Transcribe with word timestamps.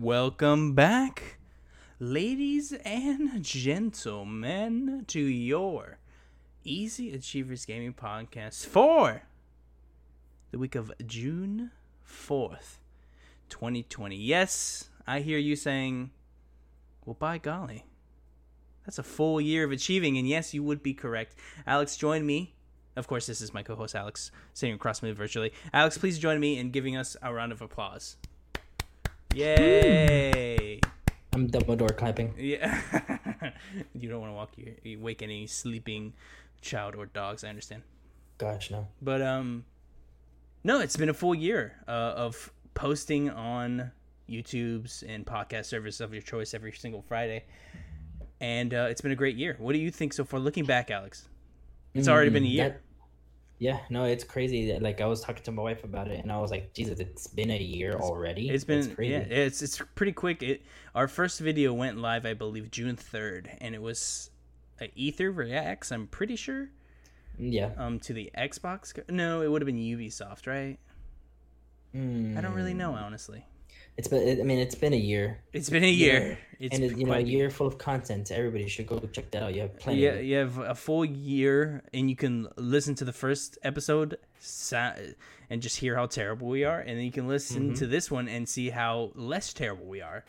Welcome 0.00 0.72
back, 0.72 1.38
ladies 2.00 2.72
and 2.84 3.42
gentlemen, 3.44 5.04
to 5.06 5.20
your 5.20 5.98
Easy 6.64 7.12
Achievers 7.12 7.64
Gaming 7.64 7.94
Podcast 7.94 8.66
for 8.66 9.22
the 10.50 10.58
week 10.58 10.74
of 10.74 10.90
June 11.06 11.70
4th, 12.04 12.78
2020. 13.50 14.16
Yes, 14.16 14.88
I 15.06 15.20
hear 15.20 15.38
you 15.38 15.54
saying, 15.54 16.10
well, 17.04 17.14
by 17.14 17.38
golly, 17.38 17.84
that's 18.84 18.98
a 18.98 19.04
full 19.04 19.40
year 19.40 19.62
of 19.62 19.70
achieving, 19.70 20.18
and 20.18 20.28
yes, 20.28 20.52
you 20.52 20.64
would 20.64 20.82
be 20.82 20.92
correct. 20.92 21.36
Alex, 21.68 21.96
join 21.96 22.26
me. 22.26 22.56
Of 22.96 23.06
course, 23.06 23.26
this 23.26 23.40
is 23.40 23.54
my 23.54 23.62
co 23.62 23.76
host, 23.76 23.94
Alex, 23.94 24.32
sitting 24.54 24.74
across 24.74 25.04
me 25.04 25.12
virtually. 25.12 25.52
Alex, 25.72 25.98
please 25.98 26.18
join 26.18 26.40
me 26.40 26.58
in 26.58 26.72
giving 26.72 26.96
us 26.96 27.16
a 27.22 27.32
round 27.32 27.52
of 27.52 27.62
applause. 27.62 28.16
Yay! 29.34 30.80
I'm 31.32 31.48
double 31.48 31.74
door 31.76 31.88
clapping. 31.88 32.32
Yeah. 32.38 32.80
you 33.94 34.08
don't 34.08 34.20
want 34.20 34.30
to 34.30 34.34
walk 34.34 34.52
your, 34.56 34.74
you 34.84 35.00
wake 35.00 35.22
any 35.22 35.46
sleeping 35.48 36.12
child 36.60 36.94
or 36.94 37.06
dogs, 37.06 37.42
I 37.42 37.48
understand. 37.48 37.82
Gosh, 38.38 38.70
no. 38.70 38.86
But 39.02 39.20
um 39.22 39.64
no, 40.62 40.80
it's 40.80 40.96
been 40.96 41.08
a 41.08 41.14
full 41.14 41.34
year 41.34 41.76
uh, 41.88 41.90
of 42.16 42.50
posting 42.74 43.28
on 43.28 43.90
YouTube's 44.30 45.02
and 45.02 45.26
podcast 45.26 45.66
service 45.66 46.00
of 46.00 46.12
your 46.14 46.22
choice 46.22 46.54
every 46.54 46.72
single 46.72 47.02
Friday. 47.02 47.44
And 48.40 48.72
uh, 48.72 48.86
it's 48.88 49.00
been 49.00 49.12
a 49.12 49.16
great 49.16 49.36
year. 49.36 49.56
What 49.58 49.72
do 49.74 49.78
you 49.78 49.90
think 49.90 50.12
so 50.14 50.24
far 50.24 50.40
looking 50.40 50.64
back, 50.64 50.90
Alex? 50.90 51.28
It's 51.92 52.08
already 52.08 52.30
been 52.30 52.44
a 52.44 52.46
Mm, 52.46 52.50
year. 52.52 52.68
that- 52.70 52.80
yeah, 53.58 53.78
no, 53.90 54.04
it's 54.04 54.24
crazy. 54.24 54.76
Like 54.78 55.00
I 55.00 55.06
was 55.06 55.20
talking 55.20 55.42
to 55.44 55.52
my 55.52 55.62
wife 55.62 55.84
about 55.84 56.08
it, 56.08 56.20
and 56.22 56.32
I 56.32 56.38
was 56.38 56.50
like, 56.50 56.72
"Jesus, 56.74 56.98
it's 57.00 57.26
been 57.26 57.50
a 57.50 57.58
year 57.58 57.94
already." 57.94 58.50
It's 58.50 58.64
been 58.64 58.94
crazy. 58.94 59.12
yeah, 59.12 59.18
it's 59.20 59.62
it's 59.62 59.80
pretty 59.94 60.12
quick. 60.12 60.42
It 60.42 60.62
our 60.94 61.08
first 61.08 61.40
video 61.40 61.72
went 61.72 61.98
live, 61.98 62.26
I 62.26 62.34
believe, 62.34 62.70
June 62.70 62.96
third, 62.96 63.50
and 63.60 63.74
it 63.74 63.82
was 63.82 64.30
a 64.80 64.90
Ether 64.94 65.30
Reacts. 65.30 65.92
I'm 65.92 66.06
pretty 66.08 66.36
sure. 66.36 66.70
yeah. 67.38 67.70
Um, 67.76 68.00
to 68.00 68.12
the 68.12 68.30
Xbox. 68.36 68.98
No, 69.08 69.42
it 69.42 69.50
would 69.50 69.62
have 69.62 69.66
been 69.66 69.76
Ubisoft, 69.78 70.46
right? 70.46 70.78
I 71.96 72.40
don't 72.40 72.54
really 72.54 72.74
know, 72.74 72.92
honestly. 72.94 73.46
It's 73.96 74.08
been. 74.08 74.40
I 74.40 74.42
mean, 74.42 74.58
it's 74.58 74.74
been 74.74 74.92
a 74.92 74.96
year, 74.96 75.38
It's 75.52 75.70
been 75.70 75.84
a 75.84 75.86
Yeah. 75.86 76.12
year. 76.12 76.38
It's 76.58 76.74
and 76.74 76.84
it, 76.84 76.96
you 76.98 77.04
know, 77.06 77.12
a 77.12 77.20
year 77.20 77.50
full 77.50 77.66
of 77.66 77.78
content. 77.78 78.30
Everybody 78.30 78.66
should 78.68 78.86
go 78.86 78.98
check 79.12 79.30
that 79.32 79.42
out. 79.42 79.54
You 79.54 79.62
have 79.62 79.76
plenty. 79.78 80.00
Yeah, 80.00 80.18
you 80.18 80.36
have 80.36 80.58
a 80.58 80.74
full 80.74 81.04
year, 81.04 81.82
and 81.92 82.08
you 82.08 82.16
can 82.16 82.48
listen 82.56 82.94
to 82.96 83.04
the 83.04 83.12
first 83.12 83.58
episode 83.62 84.16
and 85.50 85.60
just 85.62 85.76
hear 85.78 85.94
how 85.96 86.06
terrible 86.06 86.48
we 86.48 86.64
are, 86.64 86.80
and 86.80 86.96
then 86.98 87.04
you 87.04 87.12
can 87.12 87.28
listen 87.28 87.66
Mm-hmm. 87.66 87.74
to 87.74 87.86
this 87.86 88.10
one 88.10 88.28
and 88.28 88.48
see 88.48 88.70
how 88.70 89.12
less 89.14 89.52
terrible 89.52 89.86
we 89.86 90.00
are. 90.00 90.24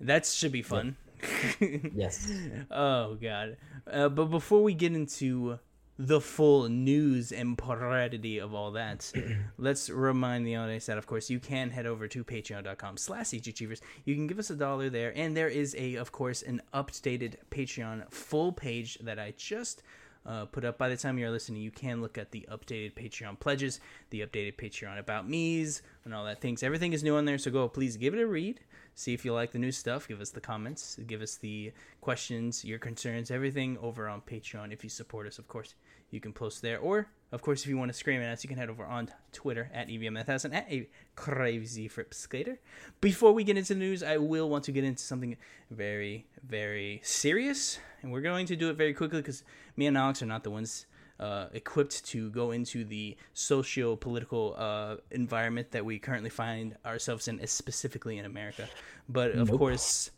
That 0.00 0.24
should 0.26 0.52
be 0.52 0.62
fun. 0.62 0.96
Yes. 1.94 2.30
oh 2.70 3.14
god! 3.14 3.56
Uh, 3.90 4.08
but 4.08 4.26
before 4.26 4.62
we 4.62 4.74
get 4.74 4.92
into 4.94 5.58
the 5.98 6.20
full 6.20 6.68
news 6.68 7.32
and 7.32 7.56
parody 7.56 8.38
of 8.38 8.54
all 8.54 8.70
that, 8.72 9.12
let's 9.58 9.90
remind 9.90 10.46
the 10.46 10.56
audience 10.56 10.86
that, 10.86 10.98
of 10.98 11.06
course, 11.06 11.28
you 11.28 11.38
can 11.38 11.70
head 11.70 11.86
over 11.86 12.08
to 12.08 12.24
patreon.com 12.24 12.96
slash 12.96 13.32
Achievers. 13.32 13.80
You 14.04 14.14
can 14.14 14.26
give 14.26 14.38
us 14.38 14.50
a 14.50 14.56
dollar 14.56 14.90
there, 14.90 15.12
and 15.16 15.36
there 15.36 15.48
is 15.48 15.74
a, 15.78 15.96
of 15.96 16.12
course, 16.12 16.42
an 16.42 16.62
updated 16.74 17.36
Patreon 17.50 18.10
full 18.12 18.52
page 18.52 18.98
that 19.02 19.18
I 19.18 19.34
just 19.36 19.82
uh, 20.26 20.44
put 20.46 20.64
up. 20.64 20.78
By 20.78 20.88
the 20.88 20.96
time 20.96 21.18
you're 21.18 21.30
listening, 21.30 21.62
you 21.62 21.70
can 21.70 22.00
look 22.00 22.18
at 22.18 22.30
the 22.30 22.46
updated 22.50 22.94
Patreon 22.94 23.40
pledges, 23.40 23.80
the 24.10 24.20
updated 24.20 24.56
Patreon 24.56 24.98
about 24.98 25.28
me's, 25.28 25.82
and 26.04 26.14
all 26.14 26.24
that 26.24 26.40
things. 26.40 26.62
Everything 26.62 26.92
is 26.92 27.02
new 27.02 27.16
on 27.16 27.24
there, 27.24 27.38
so 27.38 27.50
go 27.50 27.68
please 27.68 27.96
give 27.96 28.14
it 28.14 28.20
a 28.20 28.26
read. 28.26 28.60
See 28.94 29.14
if 29.14 29.24
you 29.24 29.32
like 29.32 29.52
the 29.52 29.58
new 29.58 29.72
stuff. 29.72 30.08
Give 30.08 30.20
us 30.20 30.30
the 30.30 30.40
comments. 30.40 30.98
Give 31.06 31.22
us 31.22 31.36
the 31.36 31.72
questions, 32.00 32.64
your 32.64 32.78
concerns, 32.78 33.30
everything 33.30 33.78
over 33.80 34.08
on 34.08 34.20
Patreon. 34.20 34.72
If 34.72 34.84
you 34.84 34.90
support 34.90 35.26
us, 35.26 35.38
of 35.38 35.48
course, 35.48 35.74
you 36.12 36.20
can 36.20 36.32
post 36.32 36.62
there. 36.62 36.78
Or, 36.78 37.08
of 37.32 37.42
course, 37.42 37.62
if 37.62 37.68
you 37.68 37.76
want 37.76 37.90
to 37.90 37.98
scream 37.98 38.20
at 38.22 38.30
us, 38.30 38.44
you 38.44 38.48
can 38.48 38.58
head 38.58 38.70
over 38.70 38.84
on 38.84 39.08
Twitter 39.32 39.68
at 39.74 39.90
E 39.90 39.98
EVM1000 39.98 40.54
at 40.54 40.70
a 40.70 40.88
crazy 41.16 41.88
frip 41.88 42.14
skater. 42.14 42.60
Before 43.00 43.32
we 43.32 43.42
get 43.42 43.56
into 43.56 43.74
the 43.74 43.80
news, 43.80 44.02
I 44.02 44.18
will 44.18 44.48
want 44.48 44.62
to 44.64 44.72
get 44.72 44.84
into 44.84 45.02
something 45.02 45.36
very, 45.70 46.26
very 46.46 47.00
serious. 47.02 47.78
And 48.02 48.12
we're 48.12 48.20
going 48.20 48.46
to 48.46 48.56
do 48.56 48.70
it 48.70 48.76
very 48.76 48.94
quickly 48.94 49.20
because 49.20 49.42
me 49.76 49.86
and 49.86 49.96
Alex 49.96 50.22
are 50.22 50.26
not 50.26 50.44
the 50.44 50.50
ones 50.50 50.86
uh, 51.18 51.46
equipped 51.52 52.04
to 52.06 52.30
go 52.30 52.50
into 52.50 52.84
the 52.84 53.16
socio 53.32 53.96
political 53.96 54.54
uh, 54.58 54.96
environment 55.12 55.70
that 55.70 55.84
we 55.84 55.98
currently 55.98 56.30
find 56.30 56.76
ourselves 56.84 57.28
in, 57.28 57.44
specifically 57.46 58.18
in 58.18 58.24
America. 58.24 58.68
But 59.08 59.32
of 59.32 59.48
Nope. 59.48 59.58
course, 59.58 60.10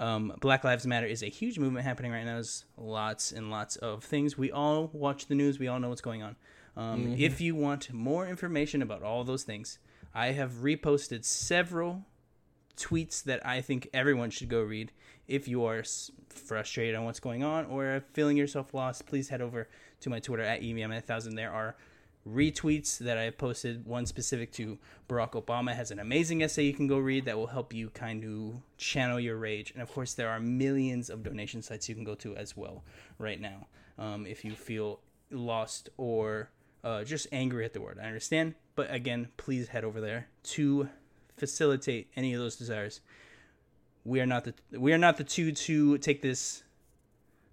um, 0.00 0.32
Black 0.40 0.64
Lives 0.64 0.86
Matter 0.86 1.06
is 1.06 1.22
a 1.22 1.26
huge 1.28 1.58
movement 1.58 1.84
happening 1.84 2.10
right 2.10 2.24
now. 2.24 2.34
There's 2.34 2.64
lots 2.76 3.30
and 3.32 3.50
lots 3.50 3.76
of 3.76 4.02
things. 4.02 4.36
We 4.36 4.50
all 4.50 4.90
watch 4.92 5.26
the 5.26 5.34
news. 5.36 5.58
We 5.58 5.68
all 5.68 5.78
know 5.78 5.90
what's 5.90 6.00
going 6.00 6.22
on. 6.22 6.36
Um, 6.76 7.14
If 7.18 7.40
you 7.40 7.54
want 7.54 7.92
more 7.92 8.26
information 8.26 8.80
about 8.82 9.02
all 9.02 9.22
those 9.24 9.42
things, 9.44 9.78
I 10.14 10.28
have 10.32 10.50
reposted 10.62 11.24
several 11.24 12.06
tweets 12.76 13.22
that 13.24 13.44
I 13.46 13.60
think 13.60 13.88
everyone 13.92 14.30
should 14.30 14.48
go 14.48 14.62
read. 14.62 14.90
If 15.28 15.46
you 15.46 15.64
are 15.64 15.80
s- 15.80 16.10
frustrated 16.28 16.94
on 16.96 17.04
what's 17.04 17.20
going 17.20 17.44
on 17.44 17.66
or 17.66 18.02
feeling 18.14 18.36
yourself 18.36 18.72
lost, 18.74 19.06
please 19.06 19.28
head 19.28 19.40
over 19.42 19.68
to 20.00 20.10
my 20.10 20.18
Twitter 20.18 20.42
at 20.42 20.62
E 20.62 20.72
EVM1000. 20.72 21.36
There 21.36 21.52
are 21.52 21.76
retweets 22.34 22.98
that 22.98 23.18
I 23.18 23.30
posted. 23.30 23.86
One 23.86 24.06
specific 24.06 24.52
to 24.52 24.78
Barack 25.08 25.32
Obama 25.32 25.74
has 25.74 25.90
an 25.90 25.98
amazing 25.98 26.42
essay 26.42 26.64
you 26.64 26.74
can 26.74 26.86
go 26.86 26.98
read 26.98 27.24
that 27.24 27.36
will 27.36 27.48
help 27.48 27.72
you 27.72 27.90
kind 27.90 28.24
of 28.24 28.60
channel 28.78 29.18
your 29.20 29.36
rage. 29.36 29.72
And 29.72 29.82
of 29.82 29.92
course, 29.92 30.14
there 30.14 30.28
are 30.28 30.40
millions 30.40 31.10
of 31.10 31.22
donation 31.22 31.62
sites 31.62 31.88
you 31.88 31.94
can 31.94 32.04
go 32.04 32.14
to 32.16 32.36
as 32.36 32.56
well 32.56 32.84
right 33.18 33.40
now. 33.40 33.66
Um, 33.98 34.26
if 34.26 34.44
you 34.44 34.52
feel 34.52 35.00
lost 35.30 35.90
or 35.96 36.50
uh, 36.82 37.04
just 37.04 37.26
angry 37.32 37.64
at 37.64 37.72
the 37.72 37.80
word, 37.80 37.98
I 38.02 38.06
understand. 38.06 38.54
But 38.74 38.92
again, 38.92 39.28
please 39.36 39.68
head 39.68 39.84
over 39.84 40.00
there 40.00 40.28
to 40.44 40.88
facilitate 41.36 42.10
any 42.16 42.32
of 42.34 42.40
those 42.40 42.56
desires. 42.56 43.00
We 44.04 44.20
are 44.20 44.26
not 44.26 44.44
the 44.44 44.78
we 44.78 44.92
are 44.92 44.98
not 44.98 45.18
the 45.18 45.24
two 45.24 45.52
to 45.52 45.98
take 45.98 46.22
this 46.22 46.62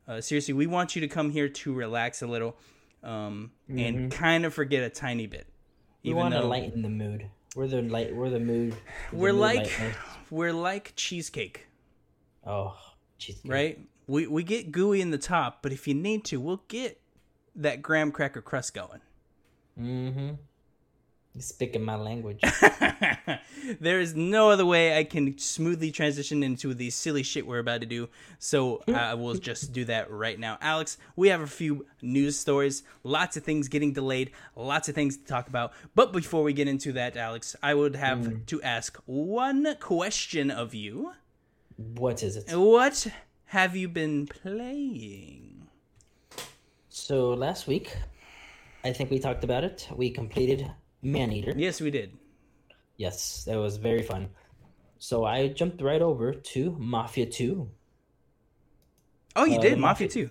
uh, 0.08 0.22
seriously. 0.22 0.54
We 0.54 0.68
want 0.68 0.96
you 0.96 1.02
to 1.02 1.08
come 1.08 1.32
here 1.32 1.50
to 1.50 1.74
relax 1.74 2.22
a 2.22 2.28
little 2.28 2.58
um, 3.04 3.52
and 3.70 4.12
kind 4.12 4.46
of 4.46 4.54
forget 4.54 4.84
a 4.84 4.90
tiny 4.90 5.28
bit. 5.28 5.48
We 6.04 6.12
Even 6.12 6.22
want 6.22 6.34
to 6.36 6.42
lighten 6.46 6.82
the 6.82 6.90
mood. 6.90 7.30
We're 7.56 7.68
the 7.68 7.82
light. 7.82 8.16
We're 8.16 8.30
the 8.30 8.40
mood. 8.40 8.76
the 9.12 9.18
we're 9.18 9.32
mood 9.34 9.42
like 9.42 9.58
lightness. 9.58 9.96
we're 10.30 10.54
like 10.54 10.94
cheesecake, 10.96 11.68
Oh, 12.46 12.78
jeez. 13.20 13.40
right? 13.46 13.80
We 14.08 14.28
we 14.28 14.44
get 14.44 14.72
gooey 14.72 15.02
in 15.02 15.12
the 15.12 15.18
top, 15.18 15.62
but 15.64 15.72
if 15.72 15.88
you 15.88 15.94
need 15.94 16.24
to, 16.26 16.40
we'll 16.40 16.64
get 16.68 17.02
that 17.56 17.82
graham 17.82 18.12
cracker 18.12 18.42
crust 18.42 18.74
going. 18.74 19.02
Mm-hmm. 19.80 20.36
You're 21.38 21.44
speaking 21.44 21.86
my 21.86 21.94
language. 21.98 22.42
there 23.80 24.00
is 24.00 24.16
no 24.16 24.50
other 24.50 24.66
way 24.66 24.98
I 24.98 25.04
can 25.04 25.38
smoothly 25.38 25.92
transition 25.92 26.42
into 26.42 26.74
the 26.74 26.90
silly 26.90 27.22
shit 27.22 27.46
we're 27.46 27.60
about 27.60 27.82
to 27.82 27.86
do. 27.86 28.10
So 28.40 28.82
I 28.88 29.14
will 29.14 29.36
just 29.36 29.72
do 29.72 29.86
that 29.86 30.10
right 30.10 30.40
now. 30.40 30.58
Alex, 30.62 30.98
we 31.16 31.28
have 31.28 31.42
a 31.42 31.48
few 31.48 31.86
news 32.02 32.40
stories, 32.40 32.82
lots 33.04 33.38
of 33.38 33.44
things 33.44 33.68
getting 33.68 33.94
delayed, 33.94 34.32
lots 34.56 34.90
of 34.90 34.96
things 34.96 35.16
to 35.16 35.26
talk 35.26 35.48
about. 35.48 35.74
But 35.94 36.12
before 36.12 36.42
we 36.42 36.54
get 36.54 36.68
into 36.68 36.92
that, 36.94 37.16
Alex, 37.16 37.56
I 37.62 37.76
would 37.76 37.96
have 37.96 38.26
hmm. 38.26 38.38
to 38.48 38.60
ask 38.64 38.98
one 39.06 39.76
question 39.80 40.50
of 40.50 40.74
you. 40.74 41.12
what 41.76 42.24
is 42.24 42.36
it? 42.36 42.52
What 42.58 43.06
have 43.46 43.76
you 43.76 43.88
been 43.88 44.26
playing? 44.26 45.68
So 46.90 47.30
last 47.30 47.68
week, 47.68 47.96
I 48.84 48.92
think 48.92 49.12
we 49.12 49.20
talked 49.20 49.44
about 49.44 49.64
it. 49.64 49.88
We 49.96 50.10
completed 50.10 50.72
Maneater. 51.02 51.54
Yes, 51.56 51.80
we 51.82 51.92
did. 51.92 52.14
Yes, 52.98 53.44
that 53.46 53.58
was 53.58 53.78
very 53.78 54.02
fun. 54.02 54.30
So 55.00 55.26
I 55.26 55.50
jumped 55.50 55.82
right 55.82 56.02
over 56.02 56.34
to 56.34 56.76
Mafia 56.80 57.26
2. 57.28 57.70
Oh, 59.36 59.46
you 59.46 59.58
Uh, 59.58 59.62
did 59.62 59.78
Mafia 59.78 60.08
Mafia- 60.08 60.26
2. 60.28 60.30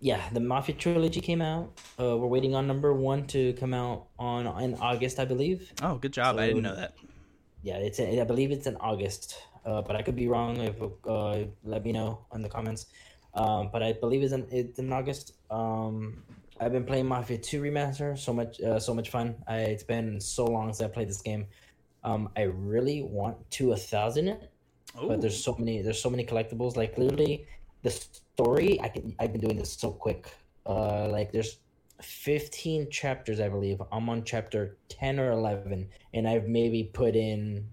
Yeah, 0.00 0.28
the 0.30 0.40
Mafia 0.40 0.74
trilogy 0.74 1.20
came 1.20 1.40
out. 1.40 1.72
Uh, 1.98 2.16
we're 2.18 2.26
waiting 2.28 2.54
on 2.54 2.66
number 2.66 2.92
one 2.92 3.26
to 3.28 3.54
come 3.54 3.72
out 3.74 4.08
on 4.18 4.46
in 4.62 4.74
August, 4.74 5.18
I 5.18 5.24
believe. 5.24 5.72
Oh, 5.82 5.96
good 5.96 6.12
job. 6.12 6.36
I 6.38 6.48
didn't 6.48 6.62
know 6.62 6.76
that. 6.76 6.94
Yeah, 7.62 7.78
it's 7.78 7.98
I 7.98 8.22
believe 8.24 8.50
it's 8.52 8.66
in 8.66 8.76
August, 8.76 9.36
uh, 9.64 9.80
but 9.80 9.96
I 9.96 10.02
could 10.02 10.14
be 10.14 10.28
wrong. 10.28 10.58
If 10.58 10.76
uh, 11.08 11.44
let 11.64 11.82
me 11.84 11.92
know 11.92 12.26
in 12.34 12.42
the 12.42 12.50
comments. 12.50 12.86
Um, 13.32 13.70
but 13.72 13.82
I 13.82 13.94
believe 13.94 14.22
it's 14.22 14.34
in 14.34 14.46
it's 14.50 14.78
in 14.78 14.92
August. 14.92 15.32
Um, 15.50 16.22
I've 16.60 16.72
been 16.72 16.84
playing 16.84 17.06
Mafia 17.06 17.38
Two 17.38 17.60
Remaster. 17.60 18.18
So 18.18 18.32
much, 18.32 18.60
uh, 18.60 18.78
so 18.78 18.94
much 18.94 19.10
fun. 19.10 19.36
I, 19.46 19.58
it's 19.58 19.82
been 19.82 20.20
so 20.20 20.44
long 20.44 20.72
since 20.72 20.88
I 20.88 20.92
played 20.92 21.08
this 21.08 21.22
game. 21.22 21.46
Um, 22.02 22.28
I 22.36 22.42
really 22.42 23.02
want 23.02 23.50
to 23.52 23.72
a 23.72 23.76
thousand 23.76 24.28
it, 24.28 24.50
Oh, 24.96 25.08
but 25.08 25.20
there's 25.20 25.42
so 25.42 25.56
many. 25.58 25.82
There's 25.82 26.00
so 26.00 26.10
many 26.10 26.24
collectibles. 26.24 26.76
Like 26.76 26.96
literally, 26.98 27.46
the 27.82 27.90
story. 27.90 28.80
I 28.80 28.88
can. 28.88 29.14
I've 29.18 29.32
been 29.32 29.40
doing 29.40 29.56
this 29.56 29.72
so 29.72 29.90
quick. 29.90 30.28
Uh, 30.66 31.08
like 31.08 31.32
there's 31.32 31.58
15 32.00 32.90
chapters, 32.90 33.40
I 33.40 33.48
believe. 33.48 33.82
I'm 33.92 34.08
on 34.08 34.24
chapter 34.24 34.76
10 34.88 35.20
or 35.20 35.30
11, 35.32 35.88
and 36.14 36.28
I've 36.28 36.48
maybe 36.48 36.84
put 36.84 37.14
in 37.16 37.66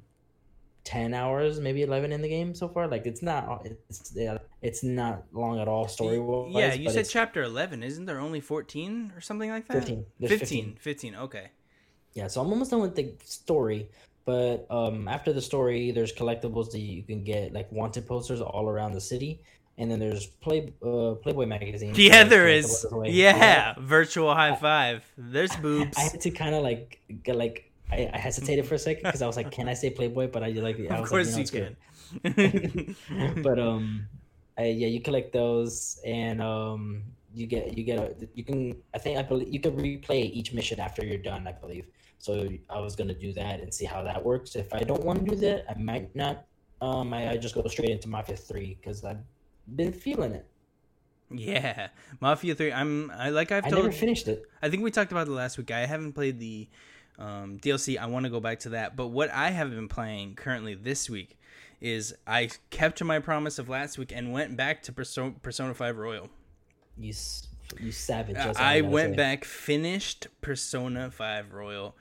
ten 0.83 1.13
hours, 1.13 1.59
maybe 1.59 1.83
eleven 1.83 2.11
in 2.11 2.21
the 2.21 2.29
game 2.29 2.53
so 2.53 2.67
far. 2.67 2.87
Like 2.87 3.05
it's 3.05 3.21
not 3.21 3.65
it's 3.89 4.13
yeah, 4.15 4.37
it's 4.61 4.83
not 4.83 5.23
long 5.31 5.59
at 5.59 5.67
all 5.67 5.87
story 5.87 6.19
wise. 6.19 6.53
Yeah, 6.53 6.73
you 6.73 6.89
said 6.91 7.07
chapter 7.09 7.41
11. 7.43 7.83
Isn't 7.83 8.05
there 8.05 8.19
only 8.19 8.41
14 8.41 9.13
or 9.15 9.21
something 9.21 9.49
like 9.49 9.67
that? 9.67 9.73
15. 9.73 10.05
There's 10.19 10.39
15. 10.39 10.77
15. 10.79 11.15
Okay. 11.15 11.49
yeah. 12.13 12.27
So 12.27 12.41
I'm 12.41 12.49
almost 12.49 12.71
done 12.71 12.81
with 12.81 12.95
the 12.95 13.13
story. 13.23 13.89
But 14.23 14.67
um, 14.69 15.07
after 15.07 15.33
the 15.33 15.41
story, 15.41 15.91
there's 15.91 16.13
collectibles 16.13 16.71
that 16.71 16.79
you 16.79 17.01
can 17.01 17.23
get, 17.23 17.53
like 17.53 17.71
wanted 17.71 18.05
posters 18.07 18.39
all 18.39 18.69
around 18.69 18.93
the 18.93 19.01
city, 19.01 19.41
and 19.79 19.89
then 19.89 19.97
there's 19.97 20.27
Play 20.27 20.71
uh, 20.85 21.15
Playboy 21.15 21.47
magazine. 21.47 21.93
Yeah, 21.97 22.23
there 22.23 22.47
is. 22.47 22.85
Yeah, 23.05 23.73
virtual 23.79 24.33
high 24.33 24.55
five. 24.55 25.03
There's 25.17 25.55
boobs. 25.55 25.97
I 25.97 26.01
had 26.01 26.21
to 26.21 26.29
kind 26.29 26.53
of 26.53 26.61
like 26.61 26.99
get 27.23 27.35
like 27.35 27.71
I, 27.91 28.11
I 28.13 28.17
hesitated 28.17 28.67
for 28.67 28.75
a 28.75 28.79
second 28.79 29.03
because 29.03 29.23
I 29.23 29.27
was 29.27 29.37
like, 29.37 29.49
can 29.49 29.67
I 29.67 29.73
say 29.73 29.89
Playboy? 29.89 30.27
But 30.27 30.43
I 30.43 30.49
like 30.49 30.79
I 30.79 30.95
of 30.95 31.01
was 31.01 31.09
course 31.09 31.35
like, 31.35 31.51
you 31.51 31.61
know, 31.61 31.75
can. 32.23 32.95
can. 33.07 33.41
but 33.43 33.57
um, 33.57 34.07
I, 34.61 34.65
yeah, 34.67 34.87
you 34.87 35.01
collect 35.01 35.33
those 35.33 35.99
and 36.05 36.41
um, 36.41 37.03
you 37.33 37.47
get 37.47 37.77
you 37.77 37.83
get 37.83 37.97
a 37.99 38.15
you 38.35 38.43
can 38.43 38.75
I 38.93 38.97
think 38.97 39.17
I 39.17 39.23
believe 39.23 39.49
you 39.49 39.59
can 39.59 39.75
replay 39.77 40.31
each 40.31 40.53
mission 40.53 40.79
after 40.79 41.03
you're 41.05 41.17
done. 41.17 41.47
I 41.47 41.53
believe. 41.53 41.87
So 42.19 42.47
I 42.69 42.79
was 42.79 42.95
gonna 42.95 43.15
do 43.15 43.33
that 43.33 43.61
and 43.61 43.73
see 43.73 43.85
how 43.85 44.03
that 44.03 44.23
works. 44.23 44.55
If 44.55 44.73
I 44.73 44.79
don't 44.79 45.03
want 45.03 45.25
to 45.25 45.31
do 45.31 45.35
that, 45.47 45.65
I 45.69 45.77
might 45.79 46.15
not. 46.15 46.45
Um, 46.81 47.13
I, 47.13 47.31
I 47.31 47.37
just 47.37 47.55
go 47.55 47.65
straight 47.67 47.89
into 47.89 48.07
Mafia 48.09 48.35
Three 48.35 48.77
because 48.79 49.03
I've 49.03 49.23
been 49.75 49.93
feeling 49.93 50.33
it. 50.33 50.45
yeah, 51.31 51.87
Mafia 52.19 52.55
3. 52.55 52.71
I'm 52.73 53.11
I 53.11 53.29
like 53.29 53.51
I've 53.51 53.65
I 53.65 53.69
told 53.69 53.83
never 53.83 53.95
finished 53.95 54.27
it. 54.27 54.43
I 54.61 54.69
think 54.69 54.83
we 54.83 54.91
talked 54.91 55.11
about 55.11 55.27
it 55.27 55.31
last 55.31 55.57
week. 55.57 55.71
I 55.71 55.85
haven't 55.85 56.13
played 56.13 56.39
the 56.39 56.67
um, 57.17 57.57
DLC. 57.59 57.97
I 57.97 58.07
want 58.07 58.25
to 58.25 58.29
go 58.29 58.39
back 58.39 58.59
to 58.61 58.69
that. 58.69 58.95
But 58.95 59.07
what 59.07 59.31
I 59.31 59.49
have 59.49 59.69
been 59.71 59.87
playing 59.87 60.35
currently 60.35 60.75
this 60.75 61.09
week 61.09 61.37
is 61.81 62.13
I 62.27 62.49
kept 62.69 62.97
to 62.99 63.05
my 63.05 63.19
promise 63.19 63.57
of 63.59 63.67
last 63.67 63.97
week 63.97 64.11
and 64.15 64.31
went 64.31 64.55
back 64.55 64.83
to 64.83 64.91
Persona, 64.93 65.33
Persona 65.41 65.73
5 65.73 65.97
Royal. 65.97 66.29
You 66.97 67.13
you 67.79 67.91
savage. 67.91 68.35
that's 68.35 68.59
I 68.59 68.81
went 68.81 69.13
say. 69.13 69.17
back, 69.17 69.43
finished 69.45 70.27
Persona 70.41 71.09
5 71.09 71.53
Royal. 71.53 71.95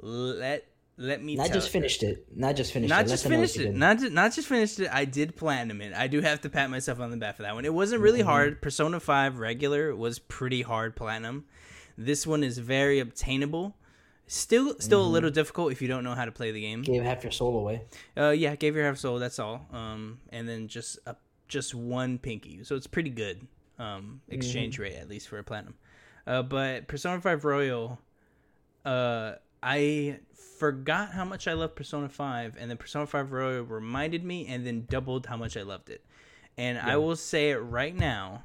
Let 0.00 0.66
let 0.96 1.22
me 1.22 1.36
Not 1.36 1.46
tell 1.46 1.54
just 1.54 1.70
finished 1.70 2.02
it. 2.02 2.26
Not 2.34 2.56
just 2.56 2.72
finished 2.72 2.90
not 2.90 3.06
it. 3.06 3.08
Just 3.08 3.22
them 3.22 3.32
know 3.32 3.38
what 3.40 3.50
finished 3.50 3.68
it. 3.68 3.74
Not 3.78 3.98
just, 4.00 4.12
not 4.12 4.32
just 4.34 4.48
finished 4.48 4.80
it. 4.80 4.88
I 4.92 5.04
did 5.06 5.34
platinum 5.36 5.80
it. 5.80 5.94
I 5.94 6.08
do 6.08 6.20
have 6.20 6.40
to 6.42 6.50
pat 6.50 6.68
myself 6.70 7.00
on 7.00 7.10
the 7.10 7.16
back 7.16 7.36
for 7.36 7.42
that 7.42 7.54
one. 7.54 7.64
It 7.64 7.72
wasn't 7.72 8.02
really 8.02 8.20
Mm-hmm. 8.20 8.28
hard. 8.28 8.62
Persona 8.62 9.00
Five 9.00 9.38
regular 9.38 9.94
was 9.96 10.18
pretty 10.18 10.62
hard 10.62 10.96
platinum. 10.96 11.44
This 11.96 12.26
one 12.26 12.42
is 12.44 12.58
very 12.58 12.98
obtainable. 12.98 13.76
Still, 14.32 14.78
still 14.78 15.00
Mm-hmm. 15.00 15.08
a 15.08 15.12
little 15.12 15.30
difficult 15.30 15.72
if 15.72 15.82
you 15.82 15.88
don't 15.88 16.04
know 16.04 16.14
how 16.14 16.24
to 16.24 16.30
play 16.30 16.52
the 16.52 16.60
game. 16.60 16.82
Gave 16.82 17.02
half 17.02 17.24
your 17.24 17.32
soul 17.32 17.58
away. 17.58 17.82
Uh, 18.16 18.30
yeah, 18.30 18.54
gave 18.54 18.76
your 18.76 18.84
half 18.84 18.96
soul. 18.96 19.18
That's 19.18 19.40
all. 19.40 19.66
Um, 19.72 20.20
and 20.30 20.48
then 20.48 20.68
just 20.68 20.98
a, 21.04 21.16
just 21.48 21.74
one 21.74 22.16
pinky. 22.18 22.62
So 22.62 22.76
it's 22.76 22.86
pretty 22.86 23.10
good. 23.10 23.46
Um, 23.80 24.20
exchange 24.28 24.78
rate 24.78 24.94
at 24.94 25.08
least 25.08 25.26
for 25.26 25.38
a 25.38 25.42
platinum. 25.42 25.74
Uh, 26.28 26.42
but 26.42 26.86
Persona 26.86 27.20
Five 27.20 27.44
Royal, 27.44 27.98
uh, 28.84 29.32
I 29.62 30.18
forgot 30.58 31.10
how 31.10 31.24
much 31.24 31.48
I 31.48 31.54
love 31.54 31.74
Persona 31.74 32.08
Five, 32.08 32.56
and 32.56 32.70
then 32.70 32.76
Persona 32.76 33.06
Five 33.08 33.32
Royal 33.32 33.64
reminded 33.64 34.24
me, 34.24 34.46
and 34.46 34.64
then 34.64 34.86
doubled 34.88 35.26
how 35.26 35.36
much 35.36 35.56
I 35.56 35.62
loved 35.62 35.90
it. 35.90 36.04
And 36.56 36.78
I 36.78 36.98
will 36.98 37.16
say 37.16 37.50
it 37.50 37.56
right 37.56 37.96
now. 37.96 38.44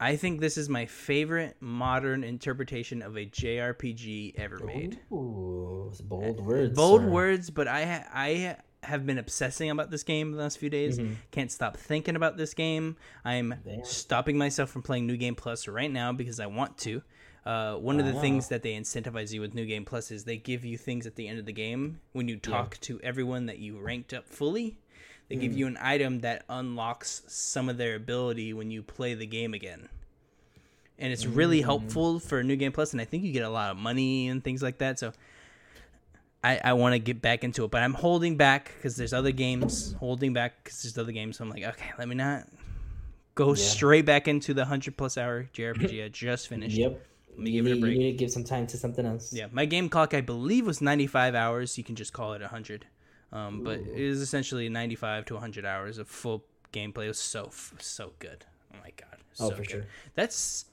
I 0.00 0.16
think 0.16 0.40
this 0.40 0.56
is 0.56 0.68
my 0.68 0.86
favorite 0.86 1.56
modern 1.60 2.22
interpretation 2.22 3.02
of 3.02 3.16
a 3.16 3.26
JRPG 3.26 4.38
ever 4.38 4.60
made. 4.64 5.00
Ooh, 5.12 5.92
bold 6.04 6.44
words. 6.44 6.76
Bold 6.76 7.02
sir. 7.02 7.08
words, 7.08 7.50
but 7.50 7.66
I 7.66 7.84
ha- 7.84 8.08
I 8.12 8.56
have 8.84 9.04
been 9.04 9.18
obsessing 9.18 9.70
about 9.70 9.90
this 9.90 10.04
game 10.04 10.32
the 10.32 10.38
last 10.38 10.58
few 10.58 10.70
days. 10.70 11.00
Can't 11.32 11.50
stop 11.50 11.76
thinking 11.76 12.14
about 12.14 12.36
this 12.36 12.54
game. 12.54 12.96
I'm 13.24 13.54
Damn. 13.64 13.84
stopping 13.84 14.38
myself 14.38 14.70
from 14.70 14.82
playing 14.82 15.06
New 15.06 15.16
Game 15.16 15.34
Plus 15.34 15.66
right 15.66 15.90
now 15.90 16.12
because 16.12 16.38
I 16.38 16.46
want 16.46 16.78
to. 16.78 17.02
Uh, 17.44 17.76
one 17.76 17.98
of 17.98 18.06
the 18.06 18.20
things 18.20 18.48
that 18.48 18.62
they 18.62 18.74
incentivize 18.74 19.32
you 19.32 19.40
with 19.40 19.54
New 19.54 19.64
Game 19.64 19.84
Plus 19.84 20.10
is 20.10 20.24
they 20.24 20.36
give 20.36 20.64
you 20.64 20.76
things 20.76 21.06
at 21.06 21.16
the 21.16 21.26
end 21.26 21.38
of 21.38 21.46
the 21.46 21.52
game 21.52 21.98
when 22.12 22.28
you 22.28 22.36
talk 22.36 22.78
to 22.82 23.00
everyone 23.00 23.46
that 23.46 23.58
you 23.58 23.78
ranked 23.80 24.12
up 24.12 24.28
fully. 24.28 24.78
They 25.28 25.36
give 25.36 25.52
hmm. 25.52 25.58
you 25.58 25.66
an 25.66 25.78
item 25.80 26.20
that 26.20 26.44
unlocks 26.48 27.22
some 27.26 27.68
of 27.68 27.76
their 27.76 27.94
ability 27.94 28.52
when 28.52 28.70
you 28.70 28.82
play 28.82 29.14
the 29.14 29.26
game 29.26 29.54
again. 29.54 29.88
And 30.98 31.12
it's 31.12 31.26
really 31.26 31.60
hmm. 31.60 31.66
helpful 31.66 32.18
for 32.18 32.42
New 32.42 32.56
Game 32.56 32.72
Plus, 32.72 32.92
and 32.92 33.00
I 33.00 33.04
think 33.04 33.24
you 33.24 33.32
get 33.32 33.44
a 33.44 33.50
lot 33.50 33.70
of 33.70 33.76
money 33.76 34.28
and 34.28 34.42
things 34.42 34.62
like 34.62 34.78
that. 34.78 34.98
So 34.98 35.12
I, 36.42 36.60
I 36.62 36.72
want 36.74 36.94
to 36.94 36.98
get 36.98 37.20
back 37.20 37.44
into 37.44 37.64
it, 37.64 37.70
but 37.70 37.82
I'm 37.82 37.94
holding 37.94 38.36
back 38.36 38.72
because 38.76 38.96
there's 38.96 39.12
other 39.12 39.32
games. 39.32 39.94
Holding 39.98 40.32
back 40.32 40.64
because 40.64 40.82
there's 40.82 40.98
other 40.98 41.12
games. 41.12 41.38
So 41.38 41.44
I'm 41.44 41.50
like, 41.50 41.64
okay, 41.64 41.90
let 41.98 42.08
me 42.08 42.14
not 42.14 42.46
go 43.34 43.54
straight 43.54 44.04
back 44.04 44.26
into 44.26 44.52
the 44.52 44.64
hundred 44.64 44.96
plus 44.96 45.16
hour 45.16 45.48
JRPG 45.54 46.04
I 46.04 46.08
just 46.08 46.48
finished. 46.48 46.76
Yep. 46.76 47.00
Let 47.30 47.38
me 47.38 47.50
you 47.50 47.62
give 47.62 47.72
it 47.72 47.78
a 47.78 47.80
break. 47.80 47.92
You 47.92 47.98
need 47.98 48.12
to 48.12 48.18
give 48.18 48.32
some 48.32 48.42
time 48.42 48.66
to 48.66 48.76
something 48.76 49.06
else. 49.06 49.32
Yeah, 49.32 49.46
my 49.52 49.64
game 49.64 49.88
clock 49.88 50.14
I 50.14 50.20
believe 50.20 50.66
was 50.66 50.80
95 50.80 51.34
hours. 51.36 51.78
You 51.78 51.84
can 51.84 51.94
just 51.94 52.12
call 52.12 52.32
it 52.32 52.40
100, 52.40 52.86
um, 53.32 53.62
but 53.64 53.78
it 53.78 53.88
is 54.00 54.20
essentially 54.20 54.68
95 54.68 55.24
to 55.26 55.34
100 55.34 55.64
hours 55.66 55.98
of 55.98 56.08
full 56.08 56.44
gameplay. 56.72 57.04
It 57.04 57.08
was 57.08 57.18
so 57.18 57.50
so 57.78 58.12
good. 58.18 58.44
Oh 58.72 58.76
my 58.82 58.90
god. 58.96 59.18
Oh, 59.40 59.50
so 59.50 59.56
for 59.56 59.62
good. 59.62 59.70
sure. 59.70 59.84
That's 60.14 60.64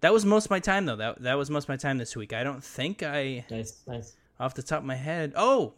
that 0.00 0.12
was 0.12 0.24
most 0.26 0.46
of 0.46 0.50
my 0.50 0.60
time 0.60 0.86
though. 0.86 0.96
That 0.96 1.22
that 1.22 1.34
was 1.34 1.50
most 1.50 1.64
of 1.64 1.68
my 1.70 1.76
time 1.76 1.98
this 1.98 2.14
week. 2.16 2.32
I 2.32 2.44
don't 2.44 2.62
think 2.62 3.02
I 3.02 3.44
Nice, 3.50 3.80
nice. 3.86 4.14
off 4.38 4.54
the 4.54 4.62
top 4.62 4.80
of 4.80 4.84
my 4.84 4.96
head. 4.96 5.32
Oh, 5.36 5.74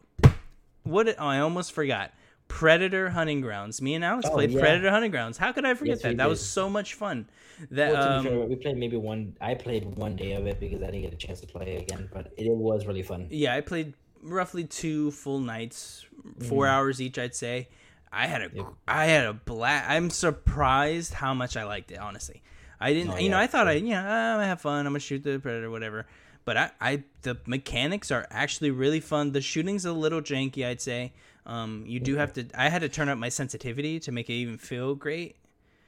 what? 0.85 1.09
Oh, 1.09 1.27
I 1.27 1.41
almost 1.41 1.73
forgot. 1.73 2.13
Predator 2.49 3.11
Hunting 3.11 3.41
Grounds. 3.41 3.83
Me 3.83 3.95
and 3.95 4.05
Alex 4.05 4.29
Oh, 4.31 4.35
played 4.35 4.53
yeah. 4.53 4.61
Predator 4.61 4.91
Hunting 4.91 5.11
Grounds. 5.11 5.37
How 5.37 5.51
could 5.51 5.65
I 5.65 5.75
forget 5.75 5.97
Yes, 5.97 6.03
that? 6.03 6.17
That 6.19 6.29
was 6.29 6.41
so 6.41 6.71
much 6.71 6.95
fun. 6.95 7.29
That 7.73 7.93
Well, 7.93 8.13
um, 8.19 8.25
fair, 8.25 8.39
we 8.41 8.55
played 8.55 8.77
maybe 8.77 8.97
one. 8.97 9.37
I 9.41 9.55
played 9.55 9.85
one 9.97 10.15
day 10.15 10.33
of 10.35 10.47
it 10.47 10.61
because 10.61 10.81
I 10.83 10.87
didn't 10.87 11.03
get 11.03 11.13
a 11.13 11.17
chance 11.17 11.41
to 11.41 11.47
play 11.49 11.77
again, 11.77 12.09
but 12.13 12.33
it, 12.37 12.49
was 12.49 12.87
really 12.87 13.03
fun. 13.03 13.27
yeah, 13.31 13.55
I 13.55 13.63
played 13.63 13.95
roughly 14.23 14.65
two 14.65 15.11
full 15.11 15.41
nights, 15.41 16.05
Mm-hmm. 16.27 16.49
4 16.49 16.67
hours 16.67 17.01
each. 17.01 17.19
I'd 17.19 17.37
say. 17.37 17.69
I 18.11 18.27
had 18.27 18.43
a 18.43 18.67
I 18.89 19.05
had 19.07 19.27
a 19.27 19.33
blast. 19.33 19.89
I'm 19.89 20.11
surprised 20.11 21.13
how 21.15 21.35
much 21.35 21.57
I 21.57 21.65
liked 21.65 21.91
it. 21.93 21.99
Honestly, 21.99 22.43
I 22.81 22.93
didn't. 22.93 23.13
Oh, 23.13 23.17
you 23.19 23.29
know, 23.29 23.39
I 23.39 23.47
thought 23.47 23.69
I 23.69 23.73
yeah 23.75 24.01
I'm 24.01 24.37
gonna 24.39 24.47
have 24.47 24.61
fun. 24.61 24.87
I'm 24.87 24.93
gonna 24.93 24.99
shoot 25.01 25.23
the 25.23 25.39
predator, 25.39 25.71
whatever. 25.71 26.07
But 26.45 26.57
I, 26.57 26.71
I 26.81 27.03
the 27.23 27.37
mechanics 27.47 28.11
are 28.11 28.27
actually 28.31 28.71
really 28.71 29.01
fun. 29.01 29.33
The 29.33 29.41
shooting's 29.41 29.85
a 29.85 29.93
little 29.93 30.21
janky, 30.21 30.65
I'd 30.67 30.81
say. 30.81 31.13
Um, 31.45 31.85
you 31.87 32.01
do 32.01 32.17
have 32.17 32.33
to. 32.35 32.47
I 32.55 32.69
had 32.71 32.81
to 32.83 32.89
turn 32.89 33.09
up 33.09 33.19
my 33.19 33.29
sensitivity 33.29 34.01
to 34.01 34.11
make 34.13 34.29
it 34.31 34.35
even 34.35 34.59
feel 34.59 34.95
great. 34.97 35.37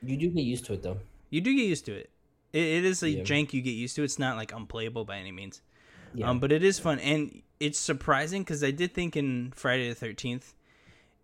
You 0.02 0.16
do 0.16 0.28
get 0.30 0.42
used 0.42 0.66
to 0.66 0.74
it 0.74 0.82
though. 0.82 0.98
You 1.30 1.40
do 1.40 1.54
get 1.56 1.64
used 1.66 1.84
to 1.86 1.94
it. 1.94 2.10
It, 2.52 2.62
it 2.62 2.84
is 2.84 3.02
a 3.02 3.10
Yeah. 3.10 3.22
jank 3.24 3.52
you 3.52 3.62
get 3.62 3.70
used 3.72 3.96
to. 3.96 4.02
It's 4.04 4.18
not 4.18 4.36
like 4.36 4.52
unplayable 4.52 5.04
by 5.04 5.16
any 5.18 5.32
means. 5.32 5.62
Yeah. 6.14 6.28
Um, 6.30 6.38
but 6.38 6.52
it 6.52 6.62
is 6.62 6.78
fun, 6.78 6.98
and 7.00 7.42
it's 7.60 7.78
surprising 7.78 8.42
because 8.42 8.62
I 8.62 8.70
did 8.70 8.94
think 8.94 9.16
in 9.16 9.52
Friday 9.54 9.88
the 9.88 9.94
Thirteenth, 9.94 10.54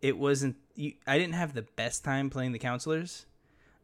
it 0.02 0.18
wasn't. 0.18 0.56
You, 0.74 0.92
I 1.06 1.18
didn't 1.18 1.34
have 1.34 1.54
the 1.54 1.62
best 1.62 2.04
time 2.04 2.30
playing 2.30 2.52
the 2.52 2.58
counselors, 2.58 3.26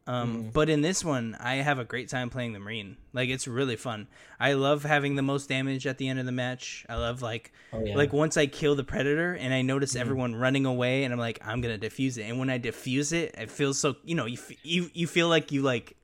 um, 0.07 0.35
Mm-hmm. 0.35 0.49
but 0.49 0.69
in 0.69 0.81
this 0.81 1.05
one, 1.05 1.37
I 1.39 1.55
have 1.55 1.79
a 1.79 1.85
great 1.85 2.09
time 2.09 2.29
playing 2.29 2.51
the 2.53 2.59
marine. 2.59 2.97
Like 3.13 3.29
it's 3.29 3.47
really 3.47 3.77
fun. 3.77 4.07
I 4.39 4.53
love 4.53 4.83
having 4.83 5.15
the 5.15 5.21
most 5.21 5.47
damage 5.47 5.87
at 5.87 5.97
the 5.97 6.09
end 6.09 6.19
of 6.19 6.25
the 6.25 6.31
match. 6.33 6.85
I 6.89 6.95
love 6.95 7.21
like 7.21 7.53
Oh, 7.71 7.79
yeah. 7.79 7.89
Mm-hmm. 7.89 7.97
like 7.97 8.11
once 8.13 8.35
I 8.35 8.47
kill 8.47 8.75
the 8.75 8.83
predator 8.83 9.33
and 9.33 9.53
I 9.53 9.61
notice 9.61 9.95
everyone 9.95 10.35
running 10.35 10.65
away, 10.65 11.05
and 11.05 11.13
I'm 11.13 11.19
like 11.19 11.39
I'm 11.45 11.61
gonna 11.61 11.77
defuse 11.77 12.17
it. 12.17 12.23
And 12.23 12.37
when 12.39 12.49
I 12.49 12.59
defuse 12.59 13.13
it, 13.13 13.35
it 13.37 13.49
feels 13.49 13.79
so 13.79 13.95
you 14.03 14.15
know 14.15 14.25
you 14.25 14.37
f- 14.37 14.65
you 14.65 14.89
you 14.93 15.07
feel 15.07 15.29
like 15.29 15.51
you 15.53 15.61
like 15.61 15.95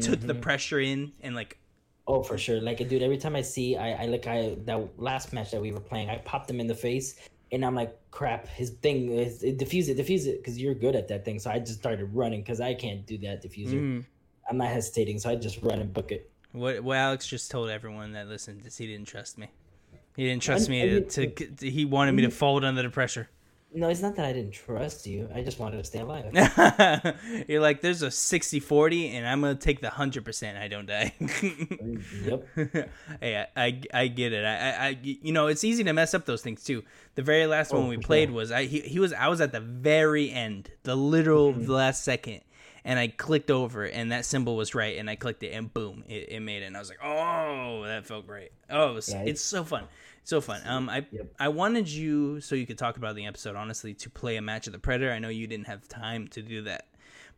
took 0.00 0.20
Mm-hmm. 0.20 0.26
the 0.28 0.34
pressure 0.36 0.80
in 0.80 1.12
and 1.20 1.34
like 1.34 1.58
Oh, 2.10 2.24
for 2.24 2.36
sure. 2.36 2.60
Like, 2.60 2.80
a 2.80 2.84
dude, 2.84 3.02
every 3.02 3.18
time 3.18 3.36
I 3.36 3.42
see, 3.42 3.76
I, 3.76 4.02
I 4.02 4.06
look, 4.06 4.26
I 4.26 4.56
that 4.64 4.98
last 5.00 5.32
match 5.32 5.52
that 5.52 5.62
we 5.62 5.70
were 5.70 5.78
playing, 5.78 6.10
I 6.10 6.16
popped 6.18 6.50
him 6.50 6.58
in 6.58 6.66
the 6.66 6.74
face, 6.74 7.14
and 7.52 7.64
I'm 7.64 7.76
like, 7.76 7.96
crap, 8.10 8.48
his 8.48 8.70
thing 8.82 9.12
is 9.12 9.44
it, 9.44 9.58
diffuse 9.58 9.88
it, 9.88 9.94
diffuse 9.96 10.26
it, 10.26 10.38
because 10.38 10.58
you're 10.60 10.74
good 10.74 10.96
at 10.96 11.06
that 11.06 11.24
thing. 11.24 11.38
So 11.38 11.50
I 11.52 11.60
just 11.60 11.78
started 11.78 12.06
running 12.12 12.40
because 12.40 12.60
I 12.60 12.74
can't 12.74 13.06
do 13.06 13.16
that 13.18 13.44
diffuser. 13.44 13.80
mm, 13.80 14.04
I'm 14.50 14.56
not 14.58 14.68
hesitating, 14.68 15.20
so 15.20 15.30
I 15.30 15.36
just 15.36 15.62
run 15.62 15.78
and 15.78 15.92
book 15.92 16.10
it. 16.10 16.28
What 16.50 16.82
what 16.82 16.96
Alex 16.96 17.28
just 17.28 17.48
told 17.48 17.70
everyone 17.70 18.12
that 18.14 18.26
listened 18.26 18.66
is 18.66 18.76
he 18.76 18.88
didn't 18.88 19.06
trust 19.06 19.38
me. 19.38 19.46
He 20.16 20.24
didn't 20.26 20.42
trust 20.42 20.68
I- 20.68 20.70
me 20.72 20.82
I 20.82 20.86
to, 20.86 21.20
mean- 21.20 21.34
to, 21.36 21.46
to- 21.46 21.70
He 21.70 21.84
wanted 21.84 22.12
me 22.12 22.22
to 22.22 22.30
fold 22.32 22.64
under 22.64 22.82
the 22.82 22.90
pressure. 22.90 23.30
No, 23.72 23.88
it's 23.88 24.02
not 24.02 24.16
that 24.16 24.24
I 24.26 24.32
didn't 24.32 24.52
trust 24.52 25.06
you. 25.06 25.28
I 25.32 25.42
just 25.42 25.58
wanted 25.60 25.76
to 25.78 25.84
stay 25.84 26.00
alive. 26.00 26.32
You're 27.48 27.60
like, 27.60 27.80
there's 27.82 28.02
a 28.02 28.08
60-40, 28.08 29.12
and 29.12 29.26
I'm 29.26 29.40
gonna 29.40 29.54
take 29.54 29.80
the 29.80 29.90
hundred 29.90 30.24
percent. 30.24 30.58
I 30.58 30.66
don't 30.66 30.86
die. 30.86 31.12
yep. 32.24 32.46
hey, 33.20 33.46
I, 33.56 33.64
I 33.64 33.80
I 33.94 34.06
get 34.08 34.32
it. 34.32 34.44
I, 34.44 34.88
I 34.88 34.98
you 35.02 35.32
know 35.32 35.46
it's 35.46 35.62
easy 35.64 35.84
to 35.84 35.92
mess 35.92 36.14
up 36.14 36.26
those 36.26 36.42
things 36.42 36.64
too. 36.64 36.82
The 37.14 37.22
very 37.22 37.46
last 37.46 37.72
one 37.72 37.84
Oh, 37.84 37.88
we 37.88 37.96
played 37.98 38.30
was 38.30 38.50
I 38.50 38.64
he, 38.64 38.80
he 38.80 38.98
was 38.98 39.12
I 39.12 39.28
was 39.28 39.40
at 39.40 39.52
the 39.52 39.60
very 39.60 40.30
end, 40.30 40.70
the 40.82 40.96
literal 40.96 41.52
Mm-hmm. 41.52 41.70
last 41.70 42.02
second, 42.04 42.40
and 42.84 42.98
I 42.98 43.08
clicked 43.08 43.50
over 43.50 43.84
and 43.84 44.12
that 44.12 44.24
symbol 44.24 44.56
was 44.56 44.74
right 44.74 44.98
and 44.98 45.08
I 45.10 45.16
clicked 45.16 45.42
it 45.42 45.52
and 45.52 45.72
boom, 45.72 46.04
it, 46.08 46.28
it 46.30 46.40
made 46.40 46.62
it 46.62 46.66
and 46.66 46.76
I 46.76 46.80
was 46.80 46.88
like, 46.88 47.02
oh, 47.02 47.82
that 47.84 48.06
felt 48.06 48.26
great. 48.26 48.52
Oh, 48.68 48.90
it 48.90 48.94
was, 48.94 49.08
Yeah, 49.10 49.22
it's 49.22 49.40
so 49.40 49.64
fun, 49.64 49.84
so 50.24 50.40
fun. 50.40 50.62
Um, 50.66 50.88
I 50.88 51.06
Yep. 51.10 51.26
I 51.38 51.48
wanted 51.48 51.88
you 51.88 52.40
so 52.40 52.54
you 52.54 52.66
could 52.66 52.78
talk 52.78 52.96
about 52.96 53.16
the 53.16 53.26
episode 53.26 53.56
honestly 53.56 53.94
to 53.94 54.10
play 54.10 54.36
a 54.36 54.42
match 54.42 54.66
of 54.66 54.72
the 54.72 54.78
Predator. 54.78 55.12
I 55.12 55.18
know 55.18 55.28
you 55.28 55.46
didn't 55.46 55.66
have 55.66 55.86
time 55.88 56.28
to 56.28 56.42
do 56.42 56.62
that, 56.62 56.86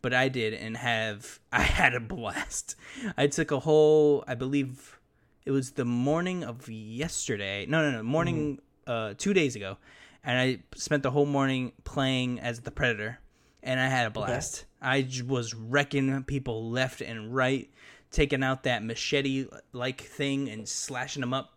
but 0.01 0.13
I 0.15 0.29
did 0.29 0.55
and 0.55 0.77
have 0.77 1.41
I 1.53 1.63
had 1.63 1.95
a 1.95 2.01
blast. 2.01 2.77
I 3.17 3.27
took 3.27 3.51
a 3.51 3.61
whole, 3.61 4.25
I 4.27 4.35
believe 4.35 4.99
it 5.45 5.51
was 5.51 5.73
the 5.73 5.85
morning 5.85 6.45
of 6.45 6.69
yesterday. 6.69 7.67
No, 7.67 7.83
no, 7.83 7.97
no, 7.97 8.03
morning 8.03 8.61
uh 8.87 9.15
2 9.19 9.33
days 9.35 9.57
ago. 9.57 9.77
And 10.25 10.39
I 10.39 10.63
spent 10.77 11.03
the 11.03 11.11
whole 11.11 11.27
morning 11.27 11.73
playing 11.83 12.39
as 12.39 12.61
the 12.61 12.71
Predator 12.71 13.19
and 13.62 13.78
I 13.81 13.88
had 13.88 14.07
a 14.07 14.11
blast. 14.11 14.64
I 14.81 15.09
was 15.26 15.54
wrecking 15.54 16.25
people 16.25 16.71
left 16.71 17.00
and 17.00 17.35
right, 17.35 17.71
taking 18.11 18.42
out 18.42 18.64
that 18.64 18.85
machete 18.85 19.47
like 19.73 20.00
thing 20.00 20.49
and 20.49 20.69
slashing 20.69 21.21
them 21.21 21.33
up. 21.33 21.52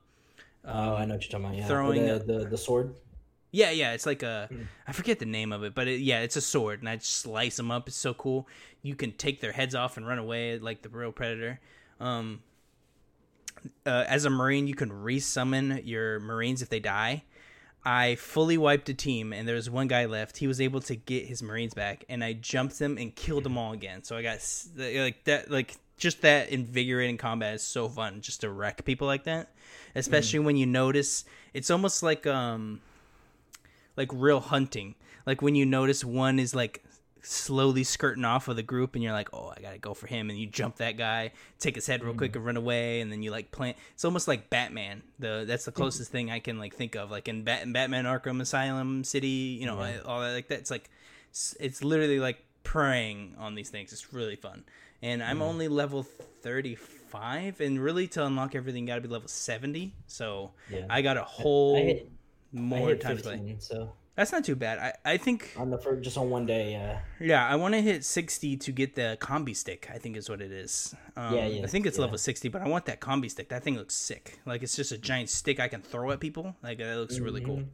oh, 0.63 0.95
I 0.95 1.05
know 1.05 1.15
what 1.15 1.23
you're 1.23 1.31
talking 1.31 1.45
about. 1.45 1.57
Yeah, 1.57 1.67
throwing 1.67 2.05
the, 2.05 2.19
the 2.19 2.45
the 2.45 2.57
sword. 2.57 2.95
Yeah, 3.51 3.71
yeah, 3.71 3.93
it's 3.93 4.05
like 4.05 4.21
a 4.21 4.49
I 4.87 4.91
forget 4.91 5.19
the 5.19 5.25
name 5.25 5.53
of 5.53 5.63
it, 5.63 5.73
but 5.73 5.87
it, 5.87 6.01
yeah, 6.01 6.19
it's 6.19 6.35
a 6.35 6.41
sword, 6.41 6.79
and 6.81 6.89
I 6.89 6.97
slice 6.97 7.55
them 7.55 7.71
up. 7.71 7.87
It's 7.87 7.97
so 7.97 8.13
cool. 8.13 8.47
You 8.81 8.95
can 8.95 9.13
take 9.13 9.39
their 9.39 9.53
heads 9.53 9.73
off 9.75 9.97
and 9.97 10.05
run 10.05 10.19
away 10.19 10.59
like 10.59 10.81
the 10.81 10.89
real 10.89 11.11
predator. 11.11 11.59
Um, 11.99 12.43
uh, 13.85 14.03
as 14.07 14.25
a 14.25 14.29
marine, 14.29 14.67
you 14.67 14.75
can 14.75 14.91
resummon 14.91 15.81
your 15.85 16.19
marines 16.19 16.61
if 16.61 16.69
they 16.69 16.79
die. 16.79 17.23
I 17.85 18.15
fully 18.15 18.57
wiped 18.57 18.89
a 18.89 18.95
team, 18.95 19.31
and 19.31 19.47
there 19.47 19.55
was 19.55 19.69
one 19.69 19.87
guy 19.87 20.05
left. 20.05 20.37
He 20.37 20.47
was 20.47 20.59
able 20.59 20.81
to 20.81 20.95
get 20.95 21.27
his 21.27 21.43
marines 21.43 21.75
back, 21.75 22.03
and 22.09 22.23
I 22.23 22.33
jumped 22.33 22.79
them 22.79 22.97
and 22.97 23.15
killed 23.15 23.43
them 23.43 23.57
all 23.57 23.73
again. 23.73 24.03
So 24.03 24.17
I 24.17 24.23
got 24.23 24.39
like 24.75 25.23
that, 25.25 25.51
like 25.51 25.77
just 25.97 26.21
that 26.23 26.49
invigorating 26.49 27.17
combat 27.17 27.53
is 27.53 27.63
so 27.63 27.87
fun, 27.87 28.21
just 28.21 28.41
to 28.41 28.49
wreck 28.49 28.83
people 28.85 29.05
like 29.05 29.25
that. 29.25 29.51
Especially 29.93 30.39
when 30.39 30.57
you 30.57 30.65
notice, 30.65 31.25
it's 31.53 31.69
almost 31.69 32.01
like 32.01 32.25
um 32.25 32.81
like 33.95 34.09
real 34.11 34.39
hunting. 34.39 34.95
Like 35.27 35.43
when 35.43 35.53
you 35.53 35.65
notice 35.65 36.03
one 36.03 36.39
is 36.39 36.55
like 36.55 36.83
slowly 37.25 37.83
skirting 37.83 38.23
off 38.25 38.47
of 38.47 38.55
the 38.55 38.63
group 38.63 38.95
and 38.95 39.03
you're 39.03 39.13
like, 39.13 39.29
"Oh, 39.33 39.51
I 39.55 39.61
got 39.61 39.71
to 39.71 39.77
go 39.77 39.93
for 39.93 40.07
him." 40.07 40.29
And 40.29 40.39
you 40.39 40.47
jump 40.47 40.77
that 40.77 40.97
guy, 40.97 41.31
take 41.59 41.75
his 41.75 41.87
head 41.87 42.03
real 42.03 42.13
quick 42.13 42.31
mm-hmm. 42.31 42.39
and 42.39 42.45
run 42.45 42.57
away 42.57 43.01
and 43.01 43.11
then 43.11 43.23
you 43.23 43.31
like 43.31 43.51
plant 43.51 43.77
It's 43.93 44.05
almost 44.05 44.27
like 44.27 44.49
Batman. 44.49 45.01
The 45.19 45.43
that's 45.47 45.65
the 45.65 45.71
mm-hmm. 45.71 45.81
closest 45.81 46.11
thing 46.11 46.31
I 46.31 46.39
can 46.39 46.59
like 46.59 46.75
think 46.75 46.95
of 46.95 47.11
like 47.11 47.27
in, 47.27 47.43
Bat- 47.43 47.71
Batman 47.73 48.05
Arkham 48.05 48.41
Asylum 48.41 49.03
City, 49.03 49.57
you 49.59 49.65
know, 49.65 49.79
Yeah. 49.83 49.99
all 50.05 50.21
that 50.21 50.33
like 50.33 50.47
that. 50.49 50.59
It's 50.59 50.71
like 50.71 50.89
it's- 51.29 51.55
it's 51.59 51.83
literally 51.83 52.19
like 52.19 52.43
preying 52.63 53.35
on 53.37 53.55
these 53.55 53.69
things. 53.69 53.91
It's 53.91 54.13
really 54.13 54.35
fun. 54.35 54.63
And 55.01 55.23
I'm 55.23 55.35
mm-hmm. 55.37 55.43
only 55.43 55.67
level 55.67 56.03
35 56.03 57.61
and 57.61 57.79
really 57.79 58.07
to 58.09 58.25
unlock 58.25 58.55
everything 58.55 58.83
you 58.83 58.87
got 58.87 58.95
to 58.95 59.01
be 59.01 59.07
level 59.07 59.27
70. 59.27 59.93
So 60.07 60.51
Yeah. 60.69 60.85
I 60.89 61.01
got 61.01 61.17
a 61.17 61.23
whole 61.23 61.77
I 61.77 61.81
hit, 61.81 62.11
I 62.55 62.59
more 62.59 62.89
hit 62.89 63.01
time 63.01 63.17
to 63.17 63.23
play. 63.23 63.37
15, 63.37 63.59
so 63.59 63.93
That's 64.15 64.31
not 64.31 64.45
too 64.45 64.55
bad. 64.55 64.79
I, 64.79 65.13
I 65.13 65.17
think 65.17 65.53
on 65.57 65.69
the 65.69 65.77
first, 65.77 66.01
just 66.03 66.17
on 66.17 66.29
one 66.29 66.45
day. 66.45 66.71
Yeah, 66.71 66.99
yeah, 67.19 67.47
I 67.47 67.55
want 67.57 67.73
to 67.73 67.81
hit 67.81 68.05
60 68.05 68.55
to 68.57 68.71
get 68.71 68.95
the 68.95 69.17
combi 69.19 69.55
stick. 69.55 69.89
I 69.93 69.97
think 69.97 70.15
is 70.15 70.29
what 70.29 70.41
it 70.41 70.51
is. 70.51 70.95
Um, 71.17 71.35
Yeah, 71.35 71.47
yeah, 71.47 71.63
I 71.63 71.67
think 71.67 71.85
it's 71.85 71.97
yeah. 71.97 72.03
level 72.03 72.17
60, 72.17 72.47
but 72.49 72.61
I 72.61 72.67
want 72.69 72.85
that 72.85 73.01
combi 73.01 73.29
stick. 73.29 73.49
That 73.49 73.63
thing 73.63 73.75
looks 73.75 73.93
sick. 73.95 74.39
Like 74.45 74.63
it's 74.63 74.75
just 74.75 74.91
a 74.93 74.97
giant 74.97 75.29
stick 75.29 75.59
I 75.59 75.67
can 75.67 75.81
throw 75.81 76.11
at 76.11 76.19
people. 76.21 76.55
Like 76.63 76.77
that 76.77 76.95
looks 76.97 77.19
really 77.19 77.41
cool. 77.41 77.57
Mhm. 77.57 77.67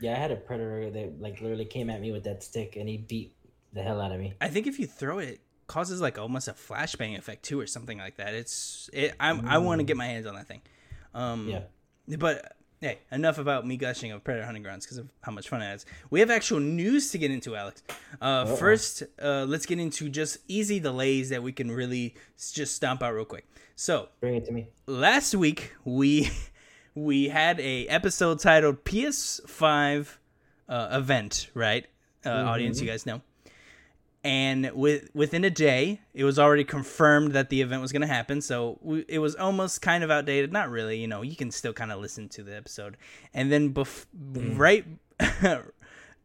Yeah, 0.00 0.12
I 0.14 0.18
had 0.18 0.30
a 0.30 0.36
predator 0.36 0.90
that 0.90 1.20
like 1.20 1.40
literally 1.40 1.64
came 1.64 1.90
at 1.90 2.00
me 2.00 2.12
with 2.12 2.22
that 2.24 2.44
stick, 2.44 2.76
and 2.76 2.88
he 2.88 2.96
beat 2.98 3.34
the 3.72 3.82
hell 3.82 4.00
out 4.00 4.12
of 4.12 4.20
me. 4.20 4.34
I 4.40 4.48
think 4.48 4.68
if 4.68 4.78
you 4.78 4.86
throw 4.86 5.18
it, 5.18 5.40
causes 5.66 6.00
like 6.00 6.16
almost 6.16 6.46
a 6.46 6.52
flashbang 6.52 7.18
effect 7.18 7.42
too, 7.42 7.58
or 7.58 7.66
something 7.66 7.98
like 7.98 8.16
that. 8.18 8.34
It's 8.34 8.88
it. 8.92 9.14
I'm, 9.18 9.48
I 9.48 9.58
want 9.58 9.80
to 9.80 9.84
get 9.84 9.96
my 9.96 10.06
hands 10.06 10.26
on 10.26 10.36
that 10.36 10.46
thing. 10.46 10.62
Um, 11.12 11.48
Yeah. 11.48 11.62
But 12.16 12.56
hey, 12.80 12.98
enough 13.10 13.38
about 13.38 13.66
me 13.66 13.76
gushing 13.76 14.12
of 14.12 14.22
Predator 14.24 14.46
Hunting 14.46 14.62
Grounds 14.62 14.84
because 14.86 14.98
of 14.98 15.08
how 15.22 15.32
much 15.32 15.48
fun 15.48 15.62
it 15.62 15.74
is. 15.74 15.86
We 16.10 16.20
have 16.20 16.30
actual 16.30 16.60
news 16.60 17.10
to 17.10 17.18
get 17.18 17.30
into, 17.30 17.56
Alex. 17.56 17.82
Uh, 18.20 18.44
first, 18.56 19.02
uh, 19.22 19.44
let's 19.48 19.66
get 19.66 19.78
into 19.78 20.08
just 20.08 20.38
easy 20.48 20.78
delays 20.80 21.28
that 21.30 21.42
we 21.42 21.52
can 21.52 21.70
really 21.70 22.14
just 22.52 22.74
stomp 22.74 23.02
out 23.02 23.14
real 23.14 23.24
quick. 23.24 23.46
So 23.76 24.08
Bring 24.20 24.34
it 24.36 24.44
to 24.46 24.52
me. 24.52 24.68
last 24.86 25.34
week 25.34 25.72
we 25.84 26.30
we 26.94 27.28
had 27.28 27.60
a 27.60 27.86
episode 27.86 28.40
titled 28.40 28.84
PS5 28.84 30.16
uh, 30.68 30.88
event, 30.92 31.50
right? 31.54 31.86
Uh, 32.26 32.30
Audience, 32.30 32.80
you 32.80 32.86
guys 32.86 33.06
know. 33.06 33.20
And 34.24 34.72
with 34.74 35.10
within 35.14 35.44
a 35.44 35.50
day, 35.50 36.00
it 36.12 36.24
was 36.24 36.38
already 36.38 36.64
confirmed 36.64 37.32
that 37.32 37.50
the 37.50 37.62
event 37.62 37.82
was 37.82 37.92
going 37.92 38.02
to 38.02 38.08
happen. 38.08 38.40
So 38.40 38.78
we, 38.82 39.04
it 39.08 39.20
was 39.20 39.36
almost 39.36 39.80
kind 39.80 40.02
of 40.02 40.10
outdated. 40.10 40.52
Not 40.52 40.70
really, 40.70 40.98
you 40.98 41.06
know. 41.06 41.22
You 41.22 41.36
can 41.36 41.50
still 41.50 41.72
kind 41.72 41.92
of 41.92 42.00
listen 42.00 42.28
to 42.30 42.42
the 42.42 42.56
episode. 42.56 42.96
And 43.32 43.52
then, 43.52 43.72
bef- 43.72 44.06
mm. 44.16 44.58
right 44.58 44.84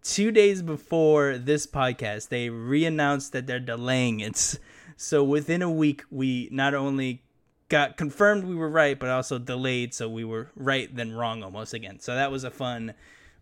two 0.03 0.31
days 0.31 0.61
before 0.61 1.37
this 1.37 1.65
podcast, 1.65 2.29
they 2.29 2.49
re-announced 2.49 3.31
that 3.31 3.47
they're 3.47 3.59
delaying 3.59 4.19
it. 4.19 4.59
So 4.97 5.23
within 5.23 5.61
a 5.61 5.71
week, 5.71 6.03
we 6.11 6.49
not 6.51 6.73
only 6.73 7.23
got 7.69 7.97
confirmed 7.97 8.43
we 8.43 8.55
were 8.55 8.69
right, 8.69 8.99
but 8.99 9.09
also 9.09 9.39
delayed, 9.39 9.93
so 9.93 10.07
we 10.07 10.23
were 10.23 10.49
right 10.55 10.93
then 10.95 11.13
wrong 11.13 11.41
almost 11.41 11.73
again. 11.73 11.99
So 11.99 12.13
that 12.13 12.31
was 12.31 12.43
a 12.43 12.51
fun 12.51 12.93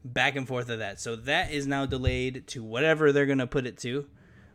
back 0.05 0.35
and 0.35 0.47
forth 0.47 0.69
of 0.69 0.79
that. 0.79 0.99
So 0.99 1.15
that 1.15 1.51
is 1.51 1.67
now 1.67 1.85
delayed 1.85 2.47
to 2.47 2.63
whatever 2.63 3.11
they're 3.11 3.25
gonna 3.25 3.47
put 3.47 3.65
it 3.67 3.77
to. 3.79 4.07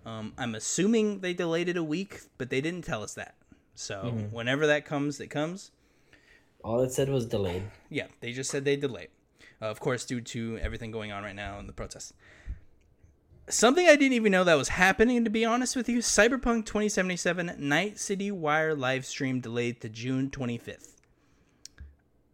Um, 0.07 0.33
I'm 0.39 0.55
assuming 0.55 1.21
they 1.21 1.35
delayed 1.35 1.69
it 1.69 1.77
a 1.77 1.83
week, 1.83 2.21
but 2.39 2.49
they 2.49 2.61
didn't 2.61 2.85
tell 2.85 3.03
us 3.03 3.15
that. 3.15 3.35
So 3.75 4.05
whenever 4.31 4.69
that 4.69 4.87
comes, 4.87 5.21
it 5.21 5.27
comes. 5.27 5.73
All 6.65 6.81
it 6.81 6.93
said 6.93 7.09
was 7.09 7.27
delayed. 7.27 7.65
Yeah, 7.91 8.07
they 8.21 8.33
just 8.33 8.51
said 8.51 8.65
they 8.65 8.77
delayed. 8.77 9.09
Uh, 9.61 9.67
of 9.67 9.81
course, 9.81 10.05
due 10.05 10.21
to 10.21 10.59
everything 10.63 10.91
going 10.91 11.13
on 11.13 11.23
right 11.23 11.35
now 11.35 11.59
in 11.59 11.67
the 11.67 11.73
protests. 11.73 12.13
Something 13.49 13.87
I 13.87 13.95
didn't 13.97 14.15
even 14.15 14.33
know 14.33 14.45
that 14.45 14.57
was 14.57 14.71
happening, 14.71 15.25
to 15.25 15.31
be 15.31 15.45
honest 15.45 15.77
with 15.77 15.89
you 15.89 15.99
Cyberpunk 15.99 16.67
2077 16.67 17.55
Night 17.59 17.99
City 17.99 18.31
Wire 18.31 18.75
live 18.75 19.05
stream 19.07 19.41
delayed 19.41 19.81
to 19.83 19.89
June 19.89 20.31
25th. 20.31 20.95